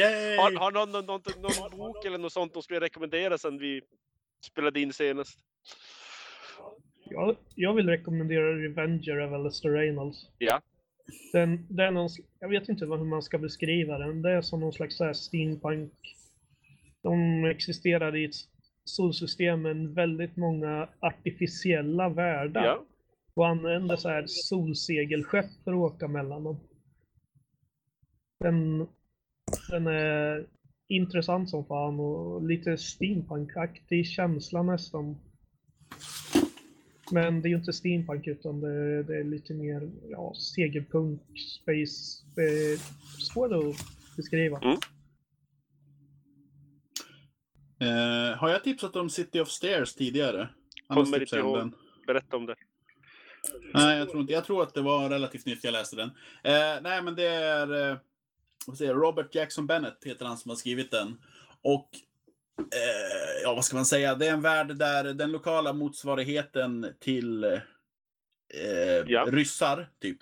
Yay! 0.00 0.36
Har, 0.36 0.58
har 0.58 0.70
någon, 0.72 0.90
någon, 0.92 1.06
någon, 1.06 1.20
någon 1.70 1.78
bok 1.78 2.04
eller 2.04 2.18
något 2.18 2.32
sånt 2.32 2.54
de 2.54 2.62
skulle 2.62 2.80
rekommendera 2.80 3.38
sen 3.38 3.58
vi 3.58 3.82
spelade 4.46 4.80
in 4.80 4.92
senast? 4.92 5.38
Jag, 7.04 7.36
jag 7.54 7.74
vill 7.74 7.88
rekommendera 7.88 8.56
Revenger 8.62 9.18
av 9.18 9.34
Alistair 9.34 9.72
Reynolds. 9.72 10.18
Ja. 10.38 10.60
Den, 11.32 11.78
är 11.80 11.90
någon, 11.90 12.08
jag 12.40 12.48
vet 12.48 12.68
inte 12.68 12.86
vad- 12.86 12.98
hur 12.98 13.06
man 13.06 13.22
ska 13.22 13.38
beskriva 13.38 13.98
den. 13.98 14.22
Det 14.22 14.30
är 14.30 14.42
som 14.42 14.60
någon 14.60 14.72
slags 14.72 14.96
så 14.96 15.14
steampunk. 15.14 15.92
De 17.02 17.44
existerar 17.44 18.16
i 18.16 18.24
ett 18.24 18.34
solsystem 18.84 19.62
med 19.62 19.76
väldigt 19.94 20.36
många 20.36 20.88
artificiella 21.00 22.08
världar. 22.08 22.64
Ja. 22.64 22.84
Och 23.36 23.48
använder 23.48 23.96
så 23.96 24.08
här 24.08 24.24
solsegelskepp 24.26 25.50
för 25.64 25.72
att 25.72 25.92
åka 25.92 26.08
mellan 26.08 26.44
dem. 26.44 26.60
Den, 28.38 28.86
den 29.70 29.86
är 29.86 30.46
intressant 30.88 31.50
som 31.50 31.64
fan 31.66 32.00
och 32.00 32.48
lite 32.48 32.78
steampunk-aktig 32.78 34.06
känsla 34.06 34.62
nästan. 34.62 35.16
Men 37.10 37.42
det 37.42 37.48
är 37.48 37.50
ju 37.50 37.56
inte 37.56 37.72
steampunk 37.72 38.26
utan 38.26 38.60
det, 38.60 39.02
det 39.02 39.16
är 39.16 39.24
lite 39.24 39.54
mer 39.54 39.90
ja, 40.08 40.34
segelpunk, 40.34 41.20
space. 41.60 42.22
Eh, 42.36 42.80
svårt 43.32 43.52
att 43.52 44.16
beskriva. 44.16 44.58
Mm. 44.58 44.78
Eh, 47.80 48.38
har 48.38 48.48
jag 48.48 48.64
tipsat 48.64 48.96
om 48.96 49.10
City 49.10 49.40
of 49.40 49.48
Stairs 49.48 49.94
tidigare? 49.94 50.48
Annars 50.88 51.04
Kommer 51.04 51.20
inte 51.20 51.36
ihåg. 51.36 51.72
Berätta 52.06 52.36
om 52.36 52.46
det. 52.46 52.54
Nej, 53.74 53.98
jag 53.98 54.08
tror 54.08 54.20
inte. 54.20 54.32
Jag 54.32 54.44
tror 54.44 54.62
att 54.62 54.74
det 54.74 54.82
var 54.82 55.08
relativt 55.10 55.46
nytt 55.46 55.64
jag 55.64 55.72
läste 55.72 55.96
den. 55.96 56.08
Eh, 56.44 56.80
nej, 56.82 57.02
men 57.02 57.14
det 57.14 57.26
är 57.26 57.90
eh, 57.90 57.96
vad 58.66 58.78
säger 58.78 58.94
Robert 58.94 59.34
Jackson 59.34 59.66
Bennett 59.66 59.98
heter 60.04 60.24
han 60.26 60.38
som 60.38 60.48
har 60.48 60.56
skrivit 60.56 60.90
den. 60.90 61.20
Och 61.62 61.90
eh, 62.58 63.42
ja, 63.42 63.54
vad 63.54 63.64
ska 63.64 63.76
man 63.76 63.86
säga? 63.86 64.14
Det 64.14 64.26
är 64.26 64.32
en 64.32 64.42
värld 64.42 64.76
där 64.76 65.04
den 65.04 65.32
lokala 65.32 65.72
motsvarigheten 65.72 66.86
till 67.00 67.44
eh, 67.44 67.60
Ja. 69.06 69.26
ryssar, 69.28 69.88
typ. 70.02 70.18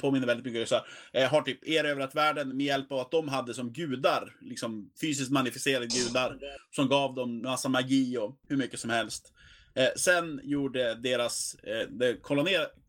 Påminner 0.00 0.26
väldigt 0.26 0.44
mycket 0.44 0.56
om 0.56 0.60
ryssar. 0.60 0.86
Eh, 1.12 1.30
har 1.30 1.42
typ 1.42 1.68
erövrat 1.68 2.14
världen 2.14 2.56
med 2.56 2.66
hjälp 2.66 2.92
av 2.92 2.98
att 2.98 3.10
de 3.10 3.28
hade 3.28 3.54
som 3.54 3.72
gudar, 3.72 4.36
liksom 4.40 4.90
fysiskt 5.00 5.30
manifesterade 5.30 5.86
gudar, 5.86 6.38
som 6.70 6.88
gav 6.88 7.14
dem 7.14 7.42
massa 7.42 7.68
magi 7.68 8.18
och 8.18 8.38
hur 8.48 8.56
mycket 8.56 8.80
som 8.80 8.90
helst. 8.90 9.32
Eh, 9.76 9.88
sen 9.96 10.40
gjorde 10.44 10.94
deras, 10.94 11.54
eh, 11.54 11.88
det 11.88 12.16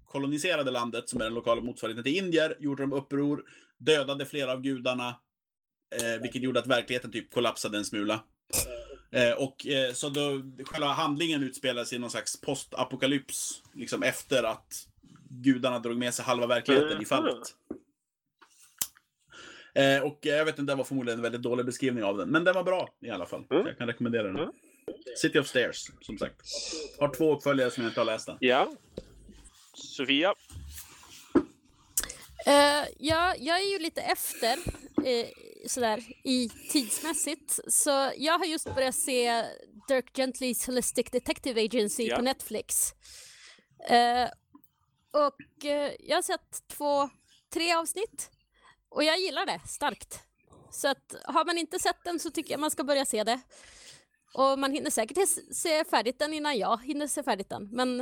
koloniserade 0.06 0.72
landet, 0.72 1.10
som 1.10 1.22
är 1.22 1.26
den 1.26 1.34
lokala 1.34 1.62
motsvarigheten 1.62 2.04
till 2.04 2.18
indier, 2.18 2.58
gjorde 2.60 2.84
de 2.84 2.94
uppror, 2.94 3.44
dödade 3.78 4.26
flera 4.26 4.52
av 4.52 4.62
gudarna, 4.62 5.16
eh, 6.02 6.22
vilket 6.22 6.42
gjorde 6.42 6.60
att 6.60 6.68
verkligheten 6.68 7.12
typ 7.12 7.34
kollapsade 7.34 7.78
en 7.78 7.86
smula. 7.86 8.24
Eh, 9.12 9.32
och 9.32 9.68
eh, 9.68 9.94
så 9.94 10.10
då, 10.10 10.42
själva 10.66 10.88
handlingen 10.88 11.44
utspelar 11.44 11.84
sig 11.84 11.96
i 11.96 12.00
någon 12.00 12.10
slags 12.10 12.42
postapokalyps, 12.42 13.64
liksom 13.74 14.04
efter 14.04 14.44
att 14.44 14.88
gudarna 15.30 15.80
drog 15.80 15.98
med 15.98 16.14
sig 16.14 16.26
halva 16.26 16.48
verkligheten 16.48 17.02
i 17.02 17.06
fallet. 17.06 17.56
Eh, 19.76 20.04
och 20.04 20.20
jag 20.22 20.46
vet 20.46 20.60
inte, 20.60 20.72
det 20.72 20.76
var 20.76 20.84
förmodligen 20.84 21.20
en 21.20 21.24
väldigt 21.24 21.42
dålig 21.42 21.66
beskrivning 21.66 22.04
av 22.04 22.18
den, 22.18 22.30
men 22.30 22.44
den 22.44 22.56
var 22.56 22.64
bra 22.64 22.90
i 23.02 23.10
alla 23.10 23.26
fall. 23.26 23.46
Mm. 23.50 23.68
Jag 23.68 23.78
kan 23.78 23.88
rekommendera 23.88 24.24
den. 24.24 24.36
Mm. 24.36 24.50
City 25.16 25.40
of 25.40 25.48
Stairs, 25.48 25.92
som 26.02 26.18
sagt. 26.18 26.42
Har 27.00 27.14
två 27.14 27.36
uppföljare 27.36 27.72
som 27.72 27.84
jag 27.84 27.92
inte 27.92 28.00
har 28.00 28.06
läst 28.06 28.30
än. 28.30 28.38
Ja. 28.40 28.72
Sofia? 29.74 30.34
Eh, 32.46 32.86
ja, 33.00 33.36
jag 33.38 33.60
är 33.62 33.72
ju 33.72 33.80
lite 33.80 34.02
efter 34.02 34.58
eh, 35.06 35.28
sådär 35.68 36.04
i 36.24 36.50
tidsmässigt. 36.72 37.60
Så 37.68 38.12
jag 38.18 38.40
har 38.40 38.46
just 38.46 38.76
börjat 38.76 38.96
se 38.96 39.46
Dirk 39.88 40.16
Gentlys 40.18 40.68
Holistic 40.68 41.06
Detective 41.12 41.62
Agency 41.66 42.04
Ja. 42.08 42.16
på 42.16 42.22
Netflix. 42.22 42.94
Eh, 43.90 44.30
och 45.14 45.36
jag 46.00 46.18
har 46.18 46.22
sett 46.22 46.68
två, 46.68 47.10
tre 47.54 47.74
avsnitt 47.74 48.30
och 48.90 49.04
jag 49.04 49.20
gillar 49.20 49.46
det 49.46 49.60
starkt. 49.68 50.20
Så 50.72 50.88
att 50.88 51.16
har 51.24 51.46
man 51.46 51.58
inte 51.58 51.80
sett 51.80 52.04
den 52.04 52.20
så 52.20 52.32
tycker 52.32 52.52
jag 52.52 52.60
man 52.60 52.72
ska 52.72 52.84
börja 52.84 53.06
se 53.06 53.24
det. 53.24 53.40
Och 54.34 54.60
man 54.60 54.72
hinner 54.72 54.90
säkert 54.90 55.18
se- 55.52 55.84
färdigt 55.86 56.20
den 56.20 56.34
innan 56.34 56.58
jag 56.58 56.84
hinner 56.84 57.08
se 57.08 57.24
färdigt 57.24 57.50
den. 57.50 57.70
Men 57.72 57.98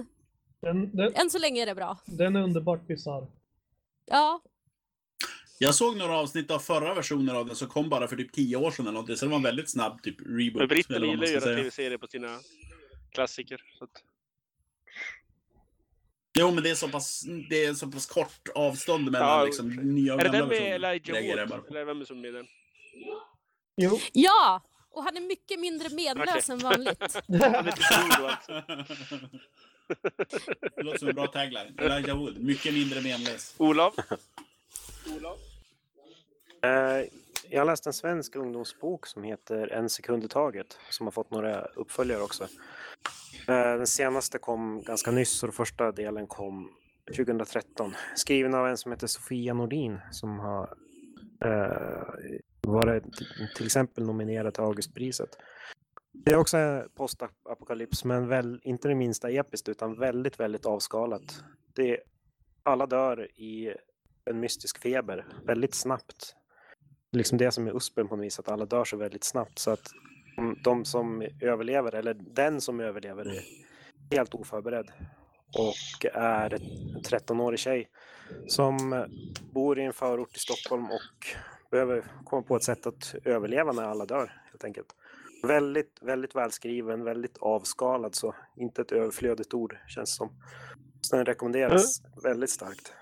Den, 0.61 0.95
den, 0.95 1.13
än 1.15 1.29
så 1.29 1.39
länge 1.39 1.61
är 1.61 1.65
det 1.65 1.75
bra. 1.75 1.97
den 2.05 2.35
är 2.35 2.41
underbart 2.43 2.87
bisarr. 2.87 3.27
Ja, 4.05 4.41
Jag 5.59 5.75
såg 5.75 5.97
några 5.97 6.17
avsnitt 6.17 6.51
av 6.51 6.59
förra 6.59 6.93
versionen 6.93 7.35
av 7.35 7.45
den 7.45 7.55
som 7.55 7.67
kom 7.67 7.89
bara 7.89 8.07
för 8.07 8.15
typ 8.15 8.31
tio 8.33 8.57
år 8.57 8.71
sedan 8.71 8.87
eller 8.87 8.99
något, 9.01 9.17
så 9.17 9.25
det 9.25 9.29
var 9.29 9.37
en 9.37 9.43
väldigt 9.43 9.69
snabb 9.71 10.03
typ 10.03 10.15
reboot. 10.21 10.89
Men 10.89 11.01
man 11.01 11.09
gillar 11.09 11.27
ju 11.27 11.37
att 11.37 11.45
göra 11.45 11.55
tv-serier 11.57 11.97
på 11.97 12.07
sina 12.07 12.39
klassiker. 13.11 13.61
Så 13.77 13.83
att... 13.83 14.03
Jo, 16.39 16.51
men 16.51 16.63
det 16.63 16.69
är 16.69 16.75
så 16.75 16.87
pass, 16.89 17.23
det 17.49 17.65
är 17.65 17.73
så 17.73 17.91
pass 17.91 18.05
kort 18.05 18.47
avstånd 18.55 19.11
mellan 19.11 19.29
Ja, 19.39 19.45
liksom, 19.45 19.69
nya 19.69 20.13
och 20.13 20.19
Är 20.19 20.23
det 20.23 20.29
gamla 20.37 20.39
den 20.39 20.47
med 20.47 20.79
versioner. 20.81 21.15
Elijah 21.15 21.47
Wood? 21.49 21.65
Eller 21.69 21.85
vem 21.85 22.01
är 22.01 22.05
som 22.05 22.17
är 22.17 22.21
med 22.21 22.33
den? 22.33 22.45
Jo. 23.77 23.99
Ja! 24.13 24.61
Och 24.95 25.03
han 25.03 25.17
är 25.17 25.21
mycket 25.21 25.59
mindre 25.59 25.89
medlös 25.95 26.49
än 26.49 26.57
vanligt. 26.59 26.99
Han 27.41 27.65
heter 27.65 27.81
Frodo 27.81 28.27
alltså. 28.27 28.63
Det 30.75 30.83
låter 30.83 30.99
som 30.99 31.07
en 31.07 31.15
bra 31.15 31.27
tagline. 31.27 31.75
Elijah 31.79 32.17
Wood, 32.17 32.37
mycket 32.43 32.73
mindre 32.73 33.01
menlös. 33.01 33.55
Olof? 33.57 33.93
Eh, 36.63 37.07
Jag 37.49 37.61
har 37.61 37.65
läst 37.65 37.87
en 37.87 37.93
svensk 37.93 38.35
ungdomsbok 38.35 39.07
som 39.07 39.23
heter 39.23 39.67
En 39.67 39.89
sekund 39.89 40.23
i 40.23 40.27
taget 40.27 40.77
som 40.89 41.07
har 41.07 41.11
fått 41.11 41.31
några 41.31 41.61
uppföljare 41.61 42.21
också. 42.21 42.43
Eh, 43.47 43.77
Den 43.77 43.87
senaste 43.87 44.37
kom 44.37 44.83
ganska 44.83 45.11
nyss 45.11 45.43
och 45.43 45.47
den 45.49 45.53
första 45.55 45.91
delen 45.91 46.27
kom 46.27 46.71
2013. 47.15 47.95
Skriven 48.15 48.53
av 48.53 48.67
en 48.67 48.77
som 48.77 48.91
heter 48.91 49.07
Sofia 49.07 49.53
Nordin 49.53 49.99
som 50.11 50.39
har 50.39 50.73
varit 52.65 53.03
till 53.55 53.65
exempel 53.65 54.03
nominerad 54.05 54.53
till 54.53 54.63
Augustpriset. 54.63 55.29
Det 56.13 56.31
är 56.31 56.37
också 56.37 56.57
en 56.57 56.89
postapokalyps 56.95 58.03
men 58.03 58.27
väl, 58.27 58.61
inte 58.63 58.87
det 58.87 58.95
minsta 58.95 59.29
episkt 59.29 59.69
utan 59.69 59.99
väldigt, 59.99 60.39
väldigt 60.39 60.65
avskalat. 60.65 61.43
Det, 61.75 61.99
alla 62.63 62.85
dör 62.85 63.31
i 63.41 63.73
en 64.25 64.39
mystisk 64.39 64.81
feber 64.81 65.25
väldigt 65.45 65.73
snabbt 65.75 66.35
liksom 67.11 67.37
det 67.37 67.51
som 67.51 67.67
är 67.67 67.75
uspen 67.75 68.07
på 68.07 68.15
något 68.15 68.25
vis, 68.25 68.39
att 68.39 68.49
alla 68.49 68.65
dör 68.65 68.83
så 68.85 68.97
väldigt 68.97 69.23
snabbt 69.23 69.59
så 69.59 69.71
att 69.71 69.91
de- 70.35 70.57
de 70.63 70.85
som 70.85 71.27
överlever, 71.41 71.95
eller 71.95 72.13
den 72.13 72.61
som 72.61 72.79
överlever 72.79 73.25
är 73.25 73.43
helt 74.15 74.33
oförberedd 74.33 74.91
och 75.57 76.05
är 76.13 76.53
en 76.53 77.01
13-årig 77.03 77.59
tjej 77.59 77.89
som 78.47 79.05
bor 79.53 79.79
i 79.79 79.83
en 79.83 79.93
förort 79.93 80.35
i 80.35 80.39
Stockholm 80.39 80.85
och 80.85 81.27
behöver 81.71 82.05
komma 82.25 82.41
på 82.41 82.55
ett 82.55 82.63
sätt 82.63 82.85
att 82.85 83.15
överleva 83.23 83.71
när 83.71 83.83
alla 83.83 84.05
dör 84.05 84.41
helt 84.45 84.63
enkelt. 84.63 84.95
Väldigt, 85.43 85.97
väldigt 86.01 86.35
välskriven, 86.35 87.03
väldigt 87.03 87.37
avskalad 87.37 88.15
så 88.15 88.35
inte 88.57 88.81
ett 88.81 88.91
överflödigt 88.91 89.53
ord 89.53 89.77
känns 89.87 90.15
som. 90.15 90.29
Så 91.01 91.15
den 91.15 91.25
rekommenderas 91.25 92.01
väldigt 92.23 92.49
starkt. 92.49 92.93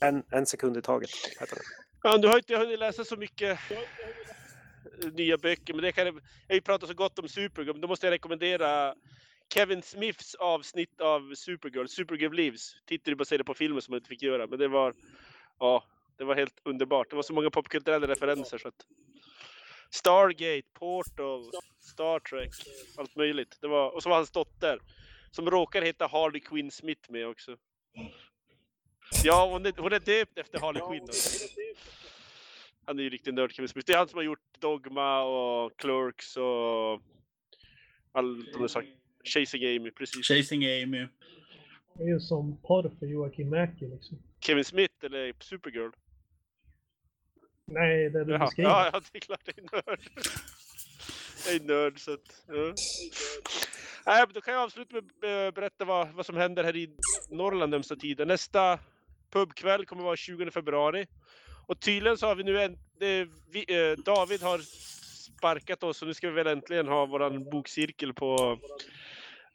En, 0.00 0.22
en 0.30 0.46
sekund 0.46 0.76
i 0.76 0.82
taget 0.82 1.10
heter 1.40 1.54
den. 1.56 1.64
Ja, 2.02 2.18
du 2.18 2.28
har 2.28 2.36
inte 2.36 2.56
hunnit 2.56 2.78
läsa 2.78 3.04
så 3.04 3.16
mycket 3.16 3.58
nya 5.12 5.38
böcker, 5.38 5.74
men 5.74 5.82
det 5.82 5.92
kan 5.92 6.06
jag, 6.06 6.12
har 6.48 6.54
ju 6.54 6.60
pratat 6.60 6.88
så 6.88 6.94
gott 6.94 7.18
om 7.18 7.28
Supergirl, 7.28 7.80
då 7.80 7.88
måste 7.88 8.06
jag 8.06 8.12
rekommendera 8.12 8.94
Kevin 9.54 9.82
Smiths 9.82 10.34
avsnitt 10.34 11.00
av 11.00 11.34
Supergirl, 11.34 11.86
Supergirl 11.86 12.34
Lives. 12.34 12.76
Tittar 12.86 13.12
ju 13.12 13.16
baserat 13.16 13.46
på 13.46 13.54
filmen 13.54 13.82
som 13.82 13.92
man 13.92 13.98
inte 13.98 14.08
fick 14.08 14.22
göra, 14.22 14.46
men 14.46 14.58
det 14.58 14.68
var, 14.68 14.94
ja, 15.58 15.84
det 16.16 16.24
var 16.24 16.34
helt 16.34 16.60
underbart. 16.62 17.10
Det 17.10 17.16
var 17.16 17.22
så 17.22 17.32
många 17.32 17.50
popkulturella 17.50 18.08
referenser 18.08 18.58
så 18.58 18.68
att 18.68 18.86
Stargate, 19.90 20.68
Portal, 20.72 21.44
Star 21.78 22.18
Trek, 22.18 22.50
allt 22.96 23.16
möjligt. 23.16 23.58
Det 23.60 23.68
var, 23.68 23.94
och 23.94 24.02
så 24.02 24.08
var 24.08 24.16
hans 24.16 24.30
dotter 24.30 24.78
som 25.30 25.50
råkar 25.50 25.82
heta 25.82 26.06
Harley 26.06 26.40
Quinn 26.40 26.70
Smith 26.70 27.10
med 27.10 27.26
också. 27.26 27.56
Ja, 29.24 29.50
hon 29.52 29.66
är, 29.66 29.72
hon 29.76 29.92
är 29.92 30.00
döpt 30.00 30.38
efter 30.38 30.58
Harley 30.60 30.82
Quinn. 30.90 31.02
Också. 31.02 31.46
Han 32.84 32.98
är 32.98 33.02
ju 33.02 33.10
riktig 33.10 33.34
nörd 33.34 33.52
Kevin 33.52 33.68
Smith. 33.68 33.86
Det 33.86 33.92
är 33.92 33.98
han 33.98 34.08
som 34.08 34.16
har 34.16 34.24
gjort 34.24 34.60
Dogma 34.60 35.22
och 35.22 35.76
Clerks 35.76 36.36
och 36.36 37.02
all 38.12 38.44
de 38.44 38.60
där 38.60 38.68
sakerna. 38.68 38.94
Chasing 39.24 39.64
Amy, 39.64 39.90
precis. 39.90 40.26
Chasing 40.26 40.64
Amy. 40.64 41.06
Det 41.94 42.02
är 42.02 42.08
ju 42.08 42.20
som 42.20 42.56
porr 42.62 42.90
för 42.98 43.06
Joakim 43.06 43.48
Mäki 43.48 43.86
liksom. 43.86 44.18
Kevin 44.40 44.64
Smith 44.64 44.94
eller 45.02 45.34
Supergirl? 45.40 45.90
Nej, 47.66 48.10
det 48.10 48.24
du 48.24 48.32
Jaha. 48.32 48.44
beskriver. 48.44 48.70
Ja, 48.70 48.90
ja, 48.92 49.00
det 49.12 49.18
är 49.18 49.20
klart 49.20 49.40
jag 49.44 49.58
är 49.58 49.62
nörd. 49.72 50.00
Jag 51.46 51.54
är 51.54 51.60
nörd 51.60 52.00
så 52.00 52.12
att... 52.12 52.44
Ja. 52.48 52.74
Nej, 54.06 54.24
då 54.34 54.40
kan 54.40 54.54
jag 54.54 54.62
avsluta 54.62 54.96
med 55.22 55.48
att 55.48 55.54
berätta 55.54 55.84
vad, 55.84 56.08
vad 56.08 56.26
som 56.26 56.36
händer 56.36 56.64
här 56.64 56.76
i 56.76 56.90
Norrland 57.30 57.70
närmsta 57.70 57.96
tiden. 57.96 58.28
Nästa 58.28 58.78
pubkväll 59.30 59.86
kommer 59.86 60.02
vara 60.02 60.16
20 60.16 60.50
februari. 60.50 61.06
Och 61.66 61.80
tydligen 61.80 62.18
så 62.18 62.26
har 62.26 62.34
vi 62.34 62.44
nu 62.44 62.62
en... 62.62 62.78
Det, 62.98 63.28
vi, 63.50 63.64
eh, 63.68 63.98
David 64.04 64.42
har 64.42 64.58
sparkat 65.38 65.82
oss 65.82 66.02
och 66.02 66.08
nu 66.08 66.14
ska 66.14 66.28
vi 66.28 66.34
väl 66.34 66.46
äntligen 66.46 66.88
ha 66.88 67.06
våran 67.06 67.44
bokcirkel 67.44 68.14
på 68.14 68.58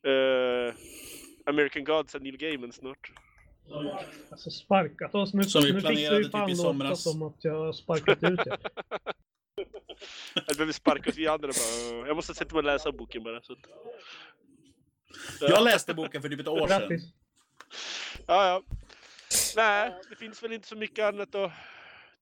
eh, 0.04 0.74
American 1.46 1.84
Gods 1.84 2.16
och 2.16 2.22
Neil 2.22 2.38
Gaiman 2.38 2.72
snart. 2.72 3.12
Alltså 4.32 4.50
sparkat 4.52 5.16
oss. 5.16 5.34
Nu, 5.34 5.44
Som 5.44 5.62
vi 5.64 5.68
nu 5.74 5.74
fick 5.82 5.90
planerade 5.90 6.24
typ 6.24 6.50
i 6.50 6.56
somras. 6.56 7.04
som 7.04 7.22
att 7.22 7.44
jag 7.44 7.56
har 7.66 7.74
sparkat 7.74 8.24
ut 8.24 8.40
er. 8.40 8.58
Eller 10.36 10.56
behöver 10.56 10.74
sparka 10.74 11.10
oss 11.10 11.18
vi 11.18 11.28
andra 11.28 11.48
bara. 11.48 12.00
"Åh, 12.02 12.08
Jag 12.08 12.16
måste 12.16 12.34
sätta 12.34 12.54
mig 12.56 12.60
och 12.60 12.64
läsa 12.64 12.92
boken 12.92 13.24
bara. 13.24 13.42
Så 13.42 13.56
Jag 15.42 15.64
läste 15.64 15.94
boken 15.94 16.22
för 16.22 16.30
typ 16.30 16.40
ett 16.40 16.48
år 16.48 16.68
sedan. 16.68 16.80
Grattis. 16.80 17.04
Ja, 18.28 18.48
ja. 18.48 18.64
Nej, 19.56 19.94
det 20.10 20.16
finns 20.16 20.44
väl 20.44 20.52
inte 20.52 20.68
så 20.68 20.76
mycket 20.76 21.06
annat 21.06 21.36
att 21.36 21.52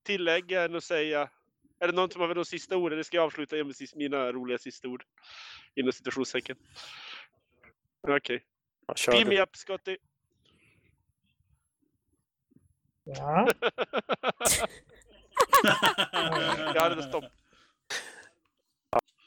tillägga 0.03 0.63
än 0.63 0.75
att 0.75 0.83
säga. 0.83 1.29
Är 1.79 1.87
det 1.87 1.93
någon 1.93 2.11
som 2.11 2.21
har 2.21 2.27
väl 2.27 2.35
de 2.35 2.45
sista 2.45 2.77
orden? 2.77 2.97
Det 2.97 3.03
ska 3.03 3.17
jag 3.17 3.23
avsluta 3.25 3.55
med 3.55 3.75
mina 3.95 4.31
roliga 4.31 4.57
sista 4.57 4.87
ord. 4.87 5.03
Inom 5.75 5.91
citationstecken. 5.91 6.57
Okej. 8.07 8.43
Kör 8.95 9.11
Beam 9.11 9.27
me 9.27 9.41
up, 9.41 9.55
Scotty. 9.55 9.97
Ja. 13.15 13.47
jag 16.75 16.81
hade 16.81 17.03
stopp. 17.03 17.23